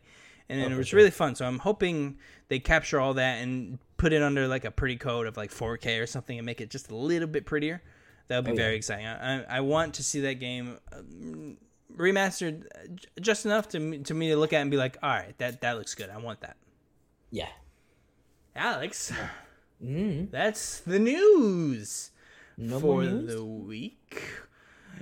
and, 0.52 0.72
Oh, 0.72 0.76
it 0.76 0.78
was 0.78 0.88
sure. 0.90 0.98
really 0.98 1.12
fun. 1.12 1.36
So 1.36 1.46
I'm 1.46 1.60
hoping 1.60 2.18
they 2.50 2.60
capture 2.60 3.00
all 3.00 3.14
that 3.16 3.42
and 3.42 3.80
put 3.98 4.14
it 4.14 4.22
under 4.22 4.48
like 4.48 4.66
a 4.66 4.72
pretty 4.72 4.98
code 4.98 5.28
of 5.28 5.38
like 5.38 5.52
4K 5.52 6.02
or 6.02 6.06
something 6.08 6.38
and 6.38 6.46
make 6.46 6.60
it 6.62 6.70
just 6.70 6.92
a 6.92 6.96
little 6.96 7.28
bit 7.28 7.46
prettier. 7.46 7.82
That 8.28 8.38
would 8.38 8.46
be 8.46 8.52
Oh, 8.52 8.54
yeah. 8.56 8.62
very 8.62 8.76
exciting. 8.76 9.06
I, 9.08 9.44
I 9.58 9.60
want 9.62 9.94
to 9.96 10.04
see 10.04 10.22
that 10.22 10.36
game 10.36 10.78
um, 10.94 11.58
remastered 11.96 12.66
uh, 12.76 13.20
just 13.22 13.46
enough 13.46 13.68
to 13.70 13.80
me, 13.80 13.98
to 14.00 14.14
me 14.14 14.30
to 14.30 14.38
look 14.38 14.54
at 14.54 14.62
and 14.62 14.72
be 14.72 14.78
like, 14.78 14.98
all 15.04 15.10
right, 15.10 15.38
that 15.40 15.62
that 15.62 15.78
looks 15.78 15.96
good. 15.96 16.10
I 16.10 16.18
want 16.18 16.42
that. 16.42 16.56
Yeah. 17.32 17.50
Alex, 18.56 19.12
Mm, 19.84 20.30
that's 20.30 20.82
the 20.82 21.00
news 21.00 22.12
no 22.56 22.80
for 22.80 23.02
news? 23.02 23.34
the 23.34 23.44
week. 23.44 24.22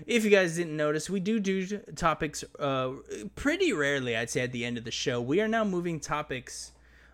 If 0.06 0.24
you 0.24 0.30
guys 0.30 0.56
didn't 0.56 0.78
notice, 0.78 1.10
we 1.10 1.20
do 1.20 1.40
do 1.40 1.66
topics 1.96 2.44
uh, 2.60 2.92
pretty 3.36 3.74
rarely. 3.74 4.16
I'd 4.16 4.30
say 4.30 4.42
at 4.42 4.52
the 4.52 4.66
end 4.66 4.78
of 4.78 4.84
the 4.84 4.92
show, 4.92 5.22
we 5.22 5.42
are 5.42 5.48
now 5.48 5.64
moving 5.64 6.00
topics 6.00 6.72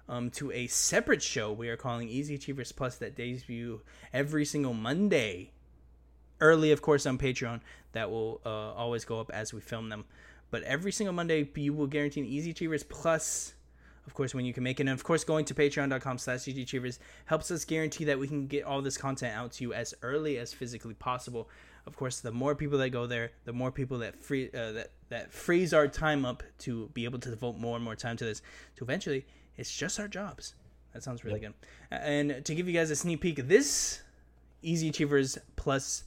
um, 0.07 0.29
to 0.31 0.51
a 0.51 0.67
separate 0.67 1.21
show. 1.21 1.51
We 1.51 1.69
are 1.69 1.77
calling 1.77 2.09
Easy 2.09 2.35
Achievers 2.35 2.71
Plus 2.71 2.97
that 2.97 3.15
debut 3.15 3.81
every 4.13 4.45
single 4.45 4.73
Monday. 4.73 5.51
Early, 6.39 6.71
of 6.71 6.81
course, 6.81 7.05
on 7.05 7.17
Patreon. 7.17 7.61
That 7.93 8.11
will 8.11 8.41
uh, 8.45 8.49
always 8.49 9.05
go 9.05 9.19
up 9.19 9.31
as 9.33 9.53
we 9.53 9.61
film 9.61 9.89
them. 9.89 10.05
But 10.51 10.63
every 10.63 10.91
single 10.91 11.13
Monday, 11.13 11.49
you 11.55 11.73
will 11.73 11.87
guarantee 11.87 12.21
an 12.21 12.27
Easy 12.27 12.51
Achievers 12.51 12.83
Plus 12.83 13.53
of 14.07 14.13
course, 14.13 14.35
when 14.35 14.45
you 14.45 14.53
can 14.53 14.63
make 14.63 14.79
it. 14.79 14.83
And 14.83 14.89
of 14.89 15.03
course, 15.03 15.23
going 15.23 15.45
to 15.45 15.53
patreon.com 15.53 16.17
slash 16.17 16.47
Achievers 16.47 16.99
helps 17.25 17.49
us 17.51 17.65
guarantee 17.65 18.05
that 18.05 18.19
we 18.19 18.27
can 18.27 18.47
get 18.47 18.63
all 18.63 18.81
this 18.81 18.97
content 18.97 19.35
out 19.35 19.53
to 19.53 19.63
you 19.63 19.73
as 19.73 19.93
early 20.01 20.37
as 20.37 20.53
physically 20.53 20.93
possible. 20.93 21.49
Of 21.87 21.95
course, 21.95 22.19
the 22.19 22.31
more 22.31 22.55
people 22.55 22.77
that 22.79 22.89
go 22.89 23.05
there, 23.05 23.31
the 23.45 23.53
more 23.53 23.71
people 23.71 23.99
that 23.99 24.15
free 24.15 24.49
uh, 24.53 24.71
that 24.71 24.91
that 25.09 25.31
frees 25.31 25.73
our 25.73 25.87
time 25.87 26.25
up 26.25 26.41
to 26.59 26.89
be 26.93 27.05
able 27.05 27.19
to 27.19 27.29
devote 27.29 27.57
more 27.57 27.75
and 27.75 27.85
more 27.85 27.95
time 27.95 28.17
to 28.17 28.25
this. 28.25 28.41
To 28.77 28.83
eventually, 28.83 29.25
it's 29.57 29.75
just 29.75 29.99
our 29.99 30.07
jobs. 30.07 30.55
That 30.93 31.03
sounds 31.03 31.23
really 31.23 31.39
good. 31.41 31.53
And 31.91 32.43
to 32.45 32.55
give 32.55 32.67
you 32.67 32.73
guys 32.73 32.89
a 32.89 32.95
sneak 32.95 33.21
peek, 33.21 33.47
this 33.47 34.01
Easy 34.63 34.89
Achievers 34.89 35.37
Plus 35.57 36.05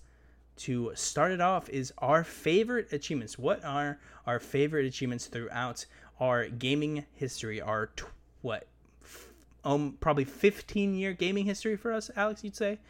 to 0.56 0.90
start 0.96 1.30
it 1.30 1.40
off 1.40 1.68
is 1.68 1.92
our 1.98 2.24
favorite 2.24 2.92
achievements. 2.92 3.38
What 3.38 3.64
are 3.64 4.00
our 4.26 4.40
favorite 4.40 4.86
achievements 4.86 5.26
throughout 5.26 5.86
our 6.18 6.48
gaming 6.48 7.04
history? 7.14 7.60
Our 7.60 7.86
tw- 7.94 8.06
what? 8.42 8.66
F- 9.04 9.28
Um, 9.62 9.96
probably 10.00 10.24
15 10.24 10.94
year 10.96 11.12
gaming 11.12 11.44
history 11.44 11.76
for 11.76 11.92
us, 11.92 12.10
Alex. 12.16 12.42
You'd 12.42 12.56
say, 12.56 12.80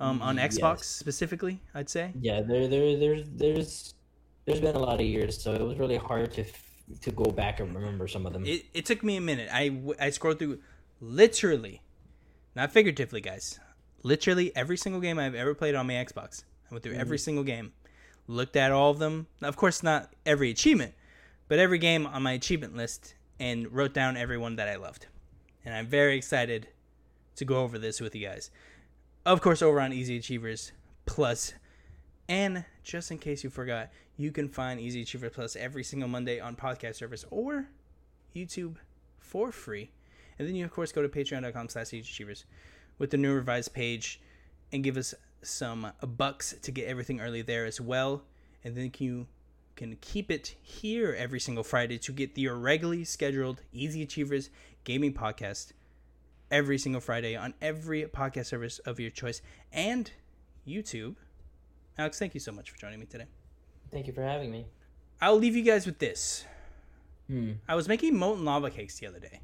um, 0.00 0.20
on 0.22 0.36
Xbox 0.36 0.78
Yes. 0.78 0.86
specifically. 0.86 1.60
I'd 1.74 1.88
say. 1.88 2.12
Yeah, 2.20 2.40
there, 2.42 2.68
there, 2.68 2.96
there's, 2.96 3.24
there's, 3.30 3.94
there's 4.44 4.60
been 4.60 4.76
a 4.76 4.78
lot 4.78 5.00
of 5.00 5.06
years, 5.06 5.40
so 5.40 5.52
it 5.52 5.62
was 5.62 5.78
really 5.78 5.96
hard 5.96 6.32
to 6.34 6.44
to 7.00 7.10
go 7.10 7.24
back 7.24 7.58
and 7.58 7.74
remember 7.74 8.06
some 8.06 8.26
of 8.26 8.32
them. 8.32 8.46
It, 8.46 8.66
it 8.72 8.86
took 8.86 9.02
me 9.02 9.16
a 9.16 9.20
minute. 9.20 9.48
I 9.52 9.76
I 9.98 10.10
scrolled 10.10 10.38
through 10.38 10.60
literally 11.00 11.82
not 12.54 12.72
figuratively, 12.72 13.20
guys. 13.20 13.58
Literally 14.02 14.54
every 14.54 14.76
single 14.76 15.00
game 15.00 15.18
I've 15.18 15.34
ever 15.34 15.54
played 15.54 15.74
on 15.74 15.86
my 15.86 15.94
Xbox. 15.94 16.44
I 16.70 16.74
went 16.74 16.84
through 16.84 16.94
every 16.94 17.18
single 17.18 17.44
game, 17.44 17.72
looked 18.28 18.56
at 18.56 18.72
all 18.72 18.90
of 18.90 18.98
them. 18.98 19.26
Now, 19.40 19.48
of 19.48 19.56
course, 19.56 19.82
not 19.82 20.10
every 20.24 20.50
achievement, 20.50 20.94
but 21.48 21.58
every 21.58 21.78
game 21.78 22.06
on 22.06 22.22
my 22.22 22.32
achievement 22.32 22.76
list, 22.76 23.14
and 23.38 23.70
wrote 23.72 23.92
down 23.92 24.16
everyone 24.16 24.56
that 24.56 24.68
I 24.68 24.76
loved. 24.76 25.06
And 25.64 25.74
I'm 25.74 25.86
very 25.86 26.16
excited 26.16 26.68
to 27.36 27.44
go 27.44 27.62
over 27.62 27.78
this 27.78 28.00
with 28.00 28.14
you 28.14 28.26
guys. 28.26 28.50
Of 29.26 29.40
course, 29.40 29.60
over 29.60 29.80
on 29.80 29.92
Easy 29.92 30.16
Achievers 30.16 30.70
Plus. 31.04 31.52
And 32.28 32.64
just 32.84 33.10
in 33.10 33.18
case 33.18 33.42
you 33.42 33.50
forgot, 33.50 33.90
you 34.16 34.30
can 34.30 34.48
find 34.48 34.78
Easy 34.78 35.02
Achiever 35.02 35.30
Plus 35.30 35.56
every 35.56 35.82
single 35.82 36.08
Monday 36.08 36.38
on 36.38 36.54
podcast 36.54 36.94
service 36.94 37.24
or 37.32 37.66
YouTube 38.36 38.76
for 39.18 39.50
free. 39.50 39.90
And 40.38 40.46
then 40.46 40.54
you, 40.54 40.64
of 40.64 40.70
course, 40.70 40.92
go 40.92 41.02
to 41.02 41.08
patreon.com 41.08 41.70
slash 41.70 41.88
easy 41.88 41.98
achievers 41.98 42.44
with 42.98 43.10
the 43.10 43.16
new 43.16 43.34
revised 43.34 43.74
page 43.74 44.20
and 44.70 44.84
give 44.84 44.96
us 44.96 45.12
some 45.42 45.90
bucks 46.06 46.54
to 46.62 46.70
get 46.70 46.86
everything 46.86 47.20
early 47.20 47.42
there 47.42 47.64
as 47.66 47.80
well. 47.80 48.22
And 48.62 48.76
then 48.76 48.92
you 48.98 49.26
can 49.74 49.96
keep 50.00 50.30
it 50.30 50.54
here 50.62 51.16
every 51.18 51.40
single 51.40 51.64
Friday 51.64 51.98
to 51.98 52.12
get 52.12 52.36
the 52.36 52.46
regularly 52.46 53.02
scheduled 53.02 53.60
Easy 53.72 54.02
Achievers 54.02 54.50
gaming 54.84 55.14
podcast 55.14 55.72
every 56.50 56.78
single 56.78 57.00
Friday 57.00 57.34
on 57.36 57.54
every 57.60 58.02
podcast 58.04 58.46
service 58.46 58.78
of 58.80 58.98
your 59.00 59.10
choice 59.10 59.42
and 59.72 60.10
YouTube. 60.66 61.16
Alex, 61.98 62.18
thank 62.18 62.34
you 62.34 62.40
so 62.40 62.52
much 62.52 62.70
for 62.70 62.76
joining 62.78 63.00
me 63.00 63.06
today. 63.06 63.26
Thank 63.90 64.06
you 64.06 64.12
for 64.12 64.22
having 64.22 64.50
me. 64.50 64.66
I'll 65.20 65.36
leave 65.38 65.56
you 65.56 65.62
guys 65.62 65.86
with 65.86 65.98
this. 65.98 66.44
Hmm. 67.28 67.52
I 67.68 67.74
was 67.74 67.88
making 67.88 68.16
molten 68.16 68.44
lava 68.44 68.70
cakes 68.70 68.98
the 68.98 69.06
other 69.06 69.18
day. 69.18 69.40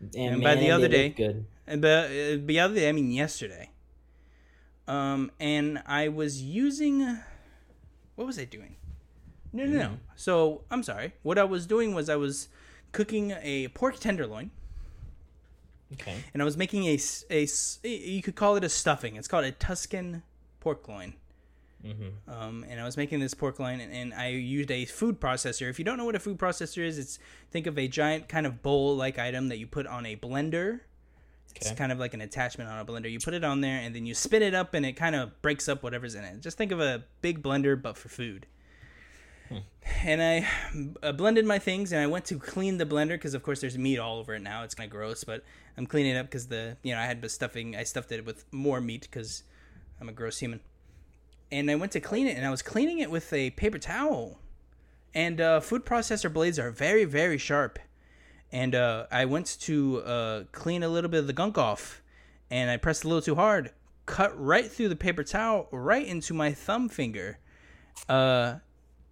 And, 0.00 0.34
And 0.34 0.42
by 0.42 0.54
the 0.56 0.70
other 0.70 0.88
day- 0.88 1.08
good. 1.10 1.46
And 1.66 1.80
but 1.82 2.06
uh, 2.06 2.36
the 2.44 2.60
other 2.60 2.74
day, 2.74 2.88
I 2.88 2.92
mean 2.92 3.10
yesterday. 3.10 3.70
Um, 4.86 5.32
and 5.40 5.82
I 5.86 6.08
was 6.08 6.40
using. 6.42 7.00
What 8.14 8.26
was 8.26 8.38
I 8.38 8.44
doing? 8.44 8.76
No, 9.52 9.64
no, 9.64 9.78
no. 9.78 9.98
So 10.14 10.62
I'm 10.70 10.82
sorry. 10.82 11.14
What 11.22 11.38
I 11.38 11.44
was 11.44 11.66
doing 11.66 11.94
was 11.94 12.08
I 12.08 12.16
was 12.16 12.48
cooking 12.92 13.32
a 13.42 13.68
pork 13.68 13.98
tenderloin, 13.98 14.50
Okay. 15.92 16.16
and 16.32 16.42
I 16.42 16.44
was 16.44 16.56
making 16.56 16.84
a, 16.84 16.98
a, 17.30 17.46
you 17.86 18.22
could 18.22 18.34
call 18.34 18.56
it 18.56 18.64
a 18.64 18.68
stuffing. 18.68 19.16
It's 19.16 19.28
called 19.28 19.44
a 19.44 19.52
Tuscan 19.52 20.22
pork 20.60 20.88
loin. 20.88 21.14
Mm-hmm. 21.84 22.30
Um, 22.30 22.64
and 22.68 22.80
I 22.80 22.84
was 22.84 22.96
making 22.96 23.20
this 23.20 23.34
pork 23.34 23.60
loin, 23.60 23.80
and, 23.80 23.92
and 23.92 24.12
I 24.14 24.28
used 24.28 24.70
a 24.70 24.84
food 24.86 25.20
processor. 25.20 25.70
If 25.70 25.78
you 25.78 25.84
don't 25.84 25.96
know 25.96 26.04
what 26.04 26.16
a 26.16 26.18
food 26.20 26.38
processor 26.38 26.84
is, 26.84 26.98
it's 26.98 27.18
think 27.50 27.66
of 27.66 27.78
a 27.78 27.86
giant 27.86 28.28
kind 28.28 28.46
of 28.46 28.62
bowl-like 28.62 29.18
item 29.18 29.48
that 29.48 29.58
you 29.58 29.66
put 29.66 29.86
on 29.86 30.06
a 30.06 30.16
blender. 30.16 30.80
It's 31.54 31.70
kind 31.70 31.90
of 31.90 31.98
like 31.98 32.12
an 32.12 32.20
attachment 32.20 32.68
on 32.68 32.78
a 32.78 32.84
blender. 32.84 33.10
You 33.10 33.18
put 33.18 33.32
it 33.32 33.44
on 33.44 33.62
there, 33.62 33.78
and 33.78 33.94
then 33.94 34.04
you 34.04 34.14
spin 34.14 34.42
it 34.42 34.54
up, 34.54 34.74
and 34.74 34.84
it 34.84 34.92
kind 34.92 35.14
of 35.14 35.40
breaks 35.40 35.68
up 35.68 35.82
whatever's 35.82 36.14
in 36.14 36.24
it. 36.24 36.40
Just 36.40 36.58
think 36.58 36.72
of 36.72 36.80
a 36.80 37.04
big 37.22 37.42
blender, 37.42 37.80
but 37.80 37.96
for 37.96 38.08
food. 38.08 38.46
And 40.04 40.22
I 40.22 40.46
uh, 41.02 41.12
blended 41.12 41.46
my 41.46 41.58
things, 41.58 41.92
and 41.92 42.00
I 42.00 42.06
went 42.06 42.24
to 42.26 42.38
clean 42.38 42.78
the 42.78 42.86
blender 42.86 43.10
because, 43.10 43.34
of 43.34 43.42
course, 43.42 43.60
there's 43.60 43.78
meat 43.78 43.98
all 43.98 44.18
over 44.18 44.34
it 44.34 44.42
now. 44.42 44.62
It's 44.62 44.74
kind 44.74 44.86
of 44.86 44.92
gross, 44.92 45.24
but 45.24 45.42
I'm 45.76 45.86
cleaning 45.86 46.14
it 46.14 46.18
up 46.18 46.26
because 46.26 46.48
the 46.48 46.76
you 46.82 46.94
know 46.94 47.00
I 47.00 47.04
had 47.04 47.22
the 47.22 47.28
stuffing. 47.28 47.76
I 47.76 47.84
stuffed 47.84 48.12
it 48.12 48.24
with 48.24 48.44
more 48.52 48.80
meat 48.80 49.08
because 49.10 49.42
I'm 50.00 50.08
a 50.08 50.12
gross 50.12 50.38
human. 50.38 50.60
And 51.50 51.70
I 51.70 51.76
went 51.76 51.92
to 51.92 52.00
clean 52.00 52.26
it, 52.26 52.36
and 52.36 52.44
I 52.44 52.50
was 52.50 52.62
cleaning 52.62 52.98
it 52.98 53.10
with 53.10 53.32
a 53.32 53.50
paper 53.50 53.78
towel. 53.78 54.38
And 55.14 55.40
uh, 55.40 55.60
food 55.60 55.86
processor 55.86 56.32
blades 56.32 56.58
are 56.58 56.70
very, 56.70 57.04
very 57.04 57.38
sharp. 57.38 57.78
And 58.52 58.74
uh, 58.74 59.06
I 59.10 59.24
went 59.24 59.58
to 59.60 60.02
uh, 60.02 60.44
clean 60.52 60.82
a 60.82 60.88
little 60.88 61.10
bit 61.10 61.20
of 61.20 61.26
the 61.26 61.32
gunk 61.32 61.56
off, 61.56 62.02
and 62.50 62.70
I 62.70 62.76
pressed 62.76 63.04
a 63.04 63.08
little 63.08 63.22
too 63.22 63.34
hard, 63.34 63.70
cut 64.04 64.38
right 64.38 64.70
through 64.70 64.88
the 64.88 64.96
paper 64.96 65.24
towel, 65.24 65.68
right 65.70 66.06
into 66.06 66.34
my 66.34 66.52
thumb 66.52 66.88
finger. 66.88 67.38
Uh, 68.08 68.56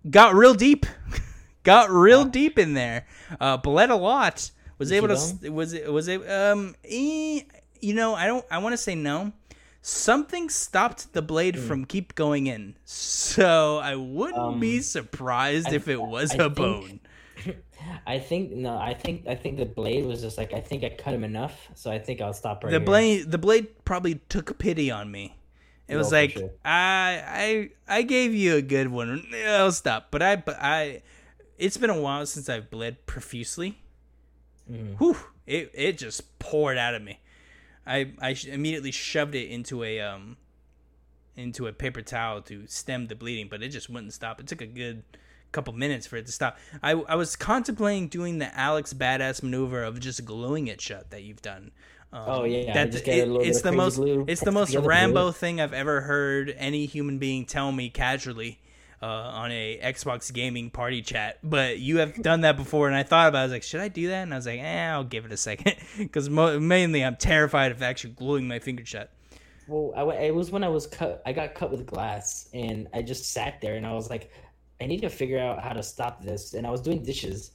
got 0.08 0.34
real 0.34 0.54
deep, 0.54 0.86
got 1.62 1.90
real 1.90 2.24
deep 2.24 2.58
in 2.58 2.74
there. 2.74 3.06
Uh, 3.40 3.56
bled 3.56 3.90
a 3.90 3.96
lot. 3.96 4.50
Was 4.78 4.88
Did 4.88 4.96
able 4.96 5.08
to 5.08 5.50
was 5.50 5.72
it 5.72 5.92
was 5.92 6.08
it 6.08 6.28
um 6.28 6.74
eh, 6.84 7.42
you 7.80 7.94
know 7.94 8.14
I 8.14 8.26
don't 8.26 8.44
I 8.50 8.58
want 8.58 8.72
to 8.72 8.76
say 8.76 8.94
no. 8.94 9.32
Something 9.82 10.48
stopped 10.48 11.12
the 11.12 11.20
blade 11.22 11.56
Hmm. 11.56 11.66
from 11.68 11.84
keep 11.84 12.14
going 12.14 12.46
in, 12.46 12.74
so 12.84 13.78
I 13.78 13.96
wouldn't 13.96 14.58
be 14.60 14.76
Um, 14.78 14.82
surprised 14.82 15.72
if 15.72 15.88
it 15.88 16.00
was 16.00 16.32
I 16.32 16.34
a 16.36 16.38
think- 16.44 16.54
bone. 16.56 17.00
I 18.06 18.18
think 18.18 18.50
no. 18.52 18.78
I 18.78 18.94
think 18.94 19.26
I 19.28 19.34
think 19.34 19.58
the 19.58 19.66
blade 19.66 20.06
was 20.06 20.22
just 20.22 20.38
like 20.38 20.54
I 20.54 20.60
think 20.60 20.84
I 20.84 20.88
cut 20.88 21.12
him 21.12 21.22
enough, 21.22 21.68
so 21.74 21.90
I 21.90 21.98
think 21.98 22.20
I'll 22.22 22.32
stop 22.32 22.64
right 22.64 22.70
the 22.70 22.78
here. 22.78 22.86
blade 22.86 23.30
the 23.30 23.36
blade 23.38 23.84
probably 23.84 24.20
took 24.30 24.56
pity 24.58 24.90
on 24.90 25.10
me. 25.10 25.36
It 25.86 25.96
was 25.96 26.12
like 26.12 26.30
sure. 26.32 26.50
I 26.64 27.70
I 27.88 27.96
I 27.98 28.02
gave 28.02 28.34
you 28.34 28.56
a 28.56 28.62
good 28.62 28.88
one. 28.88 29.26
I'll 29.46 29.72
stop. 29.72 30.08
But 30.10 30.22
I 30.22 30.36
but 30.36 30.56
I 30.60 31.02
it's 31.58 31.76
been 31.76 31.90
a 31.90 32.00
while 32.00 32.24
since 32.26 32.48
I've 32.48 32.70
bled 32.70 33.04
profusely. 33.06 33.78
Mhm. 34.70 34.96
Whew, 34.98 35.16
it 35.46 35.70
it 35.74 35.98
just 35.98 36.38
poured 36.38 36.78
out 36.78 36.94
of 36.94 37.02
me. 37.02 37.20
I 37.86 38.12
I 38.20 38.36
immediately 38.48 38.90
shoved 38.92 39.34
it 39.34 39.50
into 39.50 39.84
a 39.84 40.00
um 40.00 40.36
into 41.36 41.66
a 41.66 41.72
paper 41.72 42.00
towel 42.00 42.40
to 42.42 42.66
stem 42.66 43.08
the 43.08 43.14
bleeding, 43.14 43.48
but 43.48 43.62
it 43.62 43.68
just 43.68 43.90
wouldn't 43.90 44.12
stop. 44.14 44.40
It 44.40 44.46
took 44.46 44.60
a 44.62 44.66
good 44.66 45.02
couple 45.52 45.72
minutes 45.72 46.06
for 46.06 46.16
it 46.16 46.26
to 46.26 46.32
stop. 46.32 46.58
I 46.82 46.92
I 46.92 47.14
was 47.14 47.36
contemplating 47.36 48.08
doing 48.08 48.38
the 48.38 48.56
Alex 48.58 48.94
badass 48.94 49.42
maneuver 49.42 49.82
of 49.84 50.00
just 50.00 50.24
gluing 50.24 50.66
it 50.66 50.80
shut 50.80 51.10
that 51.10 51.22
you've 51.24 51.42
done. 51.42 51.72
Um, 52.14 52.22
Oh, 52.26 52.44
yeah, 52.44 52.72
that 52.72 52.94
a 52.94 53.40
it's 53.42 53.62
the 53.62 53.72
most 53.72 53.96
glue, 53.96 54.24
it's 54.28 54.40
the 54.40 54.52
most 54.52 54.74
Rambo 54.76 55.28
it. 55.28 55.32
thing 55.36 55.60
I've 55.60 55.72
ever 55.72 56.00
heard 56.02 56.54
any 56.56 56.86
human 56.86 57.18
being 57.18 57.44
tell 57.44 57.72
me 57.72 57.90
casually. 57.90 58.60
Uh, 59.02 59.06
on 59.06 59.52
a 59.52 59.78
Xbox 59.82 60.32
gaming 60.32 60.70
party 60.70 61.02
chat, 61.02 61.38
but 61.42 61.78
you 61.78 61.98
have 61.98 62.22
done 62.22 62.40
that 62.40 62.56
before, 62.56 62.86
and 62.86 62.96
I 62.96 63.02
thought 63.02 63.28
about. 63.28 63.40
it. 63.40 63.42
I 63.42 63.44
was 63.44 63.52
like, 63.52 63.62
should 63.62 63.80
I 63.82 63.88
do 63.88 64.08
that? 64.08 64.22
And 64.22 64.32
I 64.32 64.36
was 64.36 64.46
like, 64.46 64.60
eh, 64.60 64.88
I'll 64.90 65.04
give 65.04 65.26
it 65.26 65.32
a 65.32 65.36
second, 65.36 65.74
because 65.98 66.30
mo- 66.30 66.58
mainly 66.58 67.04
I'm 67.04 67.16
terrified 67.16 67.70
of 67.70 67.82
actually 67.82 68.14
gluing 68.14 68.48
my 68.48 68.60
finger 68.60 68.82
shut. 68.86 69.10
Well, 69.66 69.92
I, 69.94 70.04
it 70.24 70.34
was 70.34 70.50
when 70.50 70.64
I 70.64 70.68
was 70.68 70.86
cut. 70.86 71.20
I 71.26 71.34
got 71.34 71.54
cut 71.54 71.70
with 71.70 71.84
glass, 71.84 72.48
and 72.54 72.88
I 72.94 73.02
just 73.02 73.30
sat 73.30 73.60
there, 73.60 73.74
and 73.74 73.86
I 73.86 73.92
was 73.92 74.08
like, 74.08 74.30
I 74.80 74.86
need 74.86 75.02
to 75.02 75.10
figure 75.10 75.38
out 75.38 75.62
how 75.62 75.74
to 75.74 75.82
stop 75.82 76.22
this. 76.22 76.54
And 76.54 76.66
I 76.66 76.70
was 76.70 76.80
doing 76.80 77.02
dishes, 77.02 77.50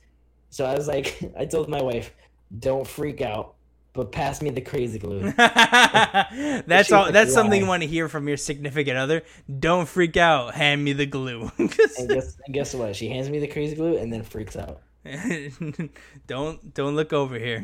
so 0.52 0.66
I 0.66 0.76
was 0.76 0.88
like, 0.88 1.20
I 1.38 1.46
told 1.46 1.68
my 1.68 1.82
wife, 1.82 2.14
"Don't 2.60 2.86
freak 2.86 3.22
out, 3.22 3.56
but 3.94 4.12
pass 4.12 4.42
me 4.42 4.50
the 4.50 4.62
crazy 4.62 5.00
glue." 5.00 5.32
that's 5.38 6.92
all. 6.92 7.12
That's 7.12 7.34
something 7.34 7.60
you 7.60 7.68
want 7.68 7.84
to 7.84 7.88
hear 7.88 8.08
from 8.08 8.28
your 8.28 8.38
significant 8.38 8.98
other. 8.98 9.24
Don't 9.60 9.88
freak 9.88 10.18
out. 10.18 10.54
Hand 10.56 10.84
me 10.84 10.94
the 10.94 11.06
glue. 11.06 11.52
and 11.58 11.70
guess, 11.70 12.38
and 12.46 12.54
guess 12.54 12.74
what? 12.74 12.96
She 12.96 13.10
hands 13.10 13.30
me 13.30 13.40
the 13.40 13.48
crazy 13.48 13.76
glue, 13.76 13.98
and 13.98 14.12
then 14.12 14.24
freaks 14.24 14.56
out. 14.56 14.82
don't 16.28 16.74
don't 16.74 16.96
look 16.96 17.14
over 17.14 17.38
here. 17.40 17.64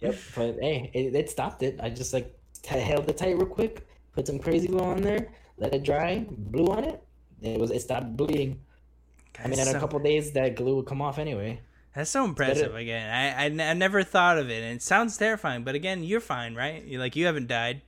Yep. 0.00 0.16
But 0.34 0.56
hey, 0.60 0.90
it, 0.94 1.14
it 1.14 1.30
stopped 1.30 1.62
it. 1.62 1.78
I 1.82 1.90
just 1.90 2.12
like 2.14 2.34
t- 2.62 2.78
held 2.78 3.08
it 3.08 3.16
tight 3.18 3.36
real 3.36 3.46
quick, 3.46 3.86
put 4.14 4.26
some 4.26 4.38
crazy 4.38 4.66
glue 4.66 4.80
on 4.80 5.02
there, 5.02 5.28
let 5.58 5.74
it 5.74 5.82
dry, 5.82 6.24
blew 6.28 6.66
on 6.66 6.84
it. 6.84 7.02
It 7.42 7.60
was 7.60 7.70
it 7.70 7.80
stopped 7.82 8.16
bleeding. 8.16 8.60
I 9.38 9.44
mean, 9.44 9.52
in 9.52 9.58
That's 9.58 9.70
a 9.70 9.72
so- 9.72 9.80
couple 9.80 9.98
days, 10.00 10.32
that 10.32 10.56
glue 10.56 10.76
would 10.76 10.86
come 10.86 11.02
off 11.02 11.18
anyway. 11.18 11.60
That's 11.94 12.10
so 12.10 12.24
impressive. 12.24 12.74
Again, 12.74 13.10
I, 13.10 13.42
I 13.42 13.46
n- 13.46 13.60
I 13.60 13.72
never 13.74 14.02
thought 14.04 14.38
of 14.38 14.48
it, 14.50 14.62
and 14.62 14.76
it 14.76 14.82
sounds 14.82 15.16
terrifying. 15.16 15.64
But 15.64 15.74
again, 15.74 16.04
you're 16.04 16.20
fine, 16.20 16.54
right? 16.54 16.84
You're 16.84 17.00
like 17.00 17.16
you 17.16 17.26
haven't 17.26 17.48
died. 17.48 17.82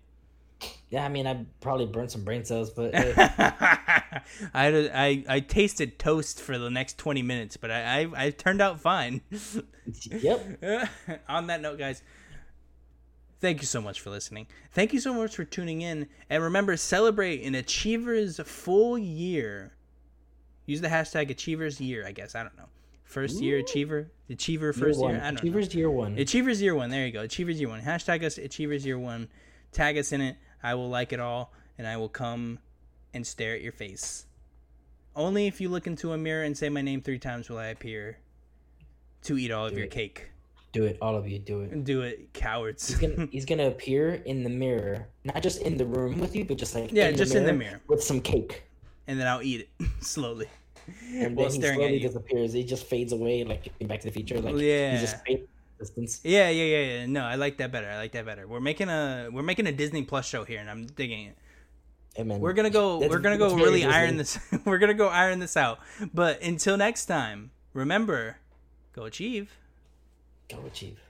Yeah, 0.91 1.05
I 1.05 1.09
mean, 1.09 1.27
I 1.27 1.45
probably 1.61 1.87
burned 1.87 2.11
some 2.11 2.23
brain 2.25 2.45
cells, 2.45 2.71
but 2.71 2.95
hey, 2.95 3.15
I, 3.17 4.23
had 4.55 4.75
a- 4.75 4.97
I 4.99 5.25
I 5.29 5.41
tasted 5.41 5.99
toast 5.99 6.41
for 6.41 6.59
the 6.59 6.69
next 6.71 6.99
twenty 6.99 7.23
minutes, 7.23 7.57
but 7.57 7.71
I 7.71 8.03
I, 8.03 8.27
I 8.27 8.31
turned 8.31 8.61
out 8.61 8.81
fine. 8.81 9.21
yep. 10.11 10.63
On 11.29 11.47
that 11.47 11.61
note, 11.61 11.79
guys, 11.79 12.03
thank 13.41 13.61
you 13.61 13.67
so 13.67 13.81
much 13.81 14.01
for 14.01 14.11
listening. 14.11 14.47
Thank 14.73 14.93
you 14.93 15.01
so 15.01 15.15
much 15.15 15.35
for 15.37 15.45
tuning 15.45 15.81
in, 15.83 16.09
and 16.29 16.43
remember, 16.43 16.77
celebrate 16.77 17.43
an 17.45 17.55
Achievers 17.55 18.41
full 18.45 18.99
year. 18.99 19.75
Use 20.67 20.81
the 20.81 20.89
hashtag 20.89 21.31
Achievers 21.31 21.81
Year. 21.81 22.05
I 22.07 22.13
guess 22.13 22.35
I 22.35 22.43
don't 22.43 22.57
know. 22.57 22.69
First 23.13 23.43
year 23.43 23.59
Achiever, 23.59 24.11
Achiever 24.31 24.73
first 24.73 24.99
one. 24.99 25.11
year. 25.11 25.21
I 25.21 25.25
don't 25.27 25.35
know. 25.35 25.39
Achievers 25.41 25.75
year 25.75 25.91
one. 25.91 26.17
Achievers 26.17 26.63
Year 26.63 26.75
One. 26.75 26.89
There 26.89 27.05
you 27.05 27.13
go. 27.13 27.21
Achievers 27.21 27.61
Year 27.61 27.69
One. 27.69 27.83
Hashtag 27.83 28.25
us 28.25 28.39
Achievers 28.39 28.87
Year 28.87 28.99
One. 28.99 29.29
Tag 29.71 29.99
us 29.99 30.13
in 30.13 30.23
it. 30.23 30.37
I 30.63 30.75
will 30.77 30.89
like 30.89 31.13
it 31.13 31.21
all, 31.21 31.53
and 31.77 31.87
I 31.87 31.99
will 31.99 32.09
come 32.09 32.59
and 33.13 33.27
stare 33.27 33.55
at 33.55 33.61
your 33.61 33.73
face. 33.73 34.25
Only 35.15 35.47
if 35.47 35.61
you 35.61 35.69
look 35.69 35.87
into 35.87 36.13
a 36.13 36.17
mirror 36.17 36.43
and 36.45 36.57
say 36.57 36.71
my 36.71 36.81
name 36.81 37.03
three 37.03 37.19
times 37.19 37.51
will 37.51 37.59
I 37.59 37.67
appear 37.67 38.17
to 39.25 39.37
eat 39.37 39.51
all 39.51 39.67
of 39.67 39.73
Do 39.75 39.79
your 39.81 39.89
cake. 39.89 40.31
do 40.73 40.85
it, 40.85 40.97
all 41.03 41.15
of 41.15 41.29
you, 41.29 41.39
do 41.39 41.61
it. 41.61 41.85
Do 41.85 42.01
it, 42.01 42.33
cowards. 42.33 42.89
He's 42.89 42.97
gonna 42.99 43.27
he's 43.31 43.45
gonna 43.45 43.67
appear 43.67 44.15
in 44.25 44.43
the 44.43 44.49
mirror, 44.51 45.07
not 45.25 45.43
just 45.43 45.61
in 45.61 45.77
the 45.77 45.85
room 45.85 46.19
with 46.19 46.35
you, 46.35 46.47
but 46.47 46.57
just 46.57 46.75
like 46.75 46.91
Yeah, 46.93 47.09
in 47.09 47.17
just 47.19 47.33
the 47.33 47.39
in 47.41 47.45
the 47.45 47.53
mirror. 47.53 47.81
with 47.89 48.03
some 48.03 48.23
cake. 48.23 48.63
and 49.07 49.21
then 49.21 49.27
I'll 49.27 49.43
eat 49.43 49.69
it 49.79 49.87
slowly 50.01 50.47
And 51.15 51.37
while 51.37 51.49
then 51.49 51.55
he 51.55 51.61
staring 51.61 51.81
at 51.81 51.87
slowly 51.89 51.99
disappears. 52.01 52.53
He 52.53 52.65
just 52.65 52.87
fades 52.87 53.13
away 53.13 53.45
like 53.45 53.71
Back 53.87 54.01
to 54.01 54.07
the 54.09 54.13
Future. 54.13 54.41
Like 54.41 54.57
Yeah. 54.57 54.95
he 54.95 55.01
just 55.01 55.25
fades 55.25 55.49
distance. 55.79 56.21
Yeah, 56.25 56.49
yeah, 56.51 56.65
yeah, 56.65 56.79
yeah. 57.01 57.07
No, 57.07 57.23
I 57.25 57.35
like 57.37 57.57
that 57.59 57.73
better. 57.73 57.89
I 57.89 57.97
like 57.99 58.13
that 58.13 58.25
better. 58.25 58.47
We're 58.47 58.61
making 58.61 58.89
a 58.89 59.29
we're 59.33 59.43
making 59.43 59.67
a 59.67 59.73
Disney 59.73 60.03
Plus 60.03 60.27
show 60.27 60.45
here, 60.45 60.61
and 60.61 60.71
I'm 60.71 60.87
digging 60.87 61.27
it. 61.27 62.25
Man, 62.27 62.41
We're 62.41 62.53
gonna 62.53 62.69
go. 62.71 62.99
that's- 63.01 63.11
we're 63.11 63.21
gonna 63.23 63.39
go 63.39 63.55
really 63.55 63.85
iron 63.85 64.17
this. 64.19 64.39
we're 64.67 64.79
gonna 64.79 64.93
go 64.95 65.09
iron 65.09 65.39
this 65.39 65.57
out. 65.57 65.79
But 66.13 66.43
until 66.43 66.77
next 66.77 67.07
time, 67.07 67.51
remember, 67.73 68.37
go 68.93 69.05
achieve. 69.05 69.51
Go 70.51 70.59
achieve. 70.67 71.01